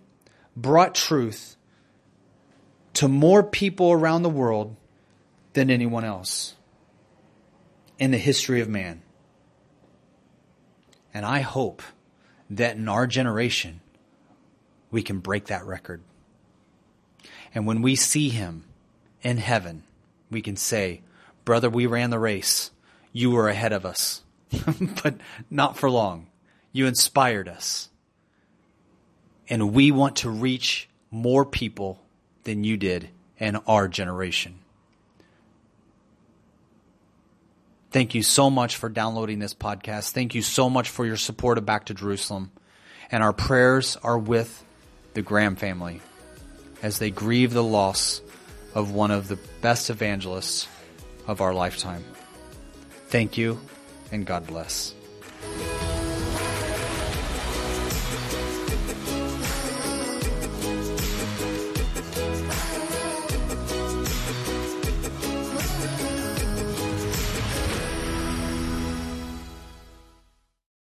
brought 0.56 0.94
truth 0.94 1.56
to 2.94 3.08
more 3.08 3.42
people 3.42 3.92
around 3.92 4.22
the 4.22 4.30
world 4.30 4.74
than 5.52 5.70
anyone 5.70 6.04
else 6.04 6.54
in 7.98 8.10
the 8.10 8.18
history 8.18 8.60
of 8.60 8.68
man. 8.68 9.02
And 11.12 11.26
I 11.26 11.40
hope 11.40 11.82
that 12.50 12.76
in 12.76 12.88
our 12.88 13.06
generation, 13.06 13.80
we 14.90 15.02
can 15.02 15.18
break 15.18 15.46
that 15.46 15.66
record. 15.66 16.02
And 17.54 17.66
when 17.66 17.82
we 17.82 17.96
see 17.96 18.28
him 18.28 18.64
in 19.22 19.36
heaven, 19.36 19.82
we 20.30 20.42
can 20.42 20.56
say, 20.56 21.02
Brother, 21.48 21.70
we 21.70 21.86
ran 21.86 22.10
the 22.10 22.18
race. 22.18 22.70
You 23.10 23.30
were 23.30 23.48
ahead 23.48 23.72
of 23.72 23.86
us, 23.86 24.20
but 25.02 25.14
not 25.50 25.78
for 25.78 25.90
long. 25.90 26.26
You 26.72 26.84
inspired 26.86 27.48
us. 27.48 27.88
And 29.48 29.72
we 29.72 29.90
want 29.90 30.16
to 30.16 30.28
reach 30.28 30.90
more 31.10 31.46
people 31.46 32.02
than 32.44 32.64
you 32.64 32.76
did 32.76 33.08
in 33.38 33.56
our 33.66 33.88
generation. 33.88 34.56
Thank 37.92 38.14
you 38.14 38.22
so 38.22 38.50
much 38.50 38.76
for 38.76 38.90
downloading 38.90 39.38
this 39.38 39.54
podcast. 39.54 40.10
Thank 40.10 40.34
you 40.34 40.42
so 40.42 40.68
much 40.68 40.90
for 40.90 41.06
your 41.06 41.16
support 41.16 41.56
of 41.56 41.64
Back 41.64 41.86
to 41.86 41.94
Jerusalem. 41.94 42.50
And 43.10 43.22
our 43.22 43.32
prayers 43.32 43.96
are 44.02 44.18
with 44.18 44.66
the 45.14 45.22
Graham 45.22 45.56
family 45.56 46.02
as 46.82 46.98
they 46.98 47.10
grieve 47.10 47.54
the 47.54 47.64
loss 47.64 48.20
of 48.74 48.92
one 48.92 49.10
of 49.10 49.28
the 49.28 49.38
best 49.62 49.88
evangelists 49.88 50.68
of 51.28 51.40
our 51.40 51.54
lifetime. 51.54 52.04
Thank 53.08 53.38
you, 53.38 53.60
and 54.10 54.26
God 54.26 54.46
bless. 54.46 54.94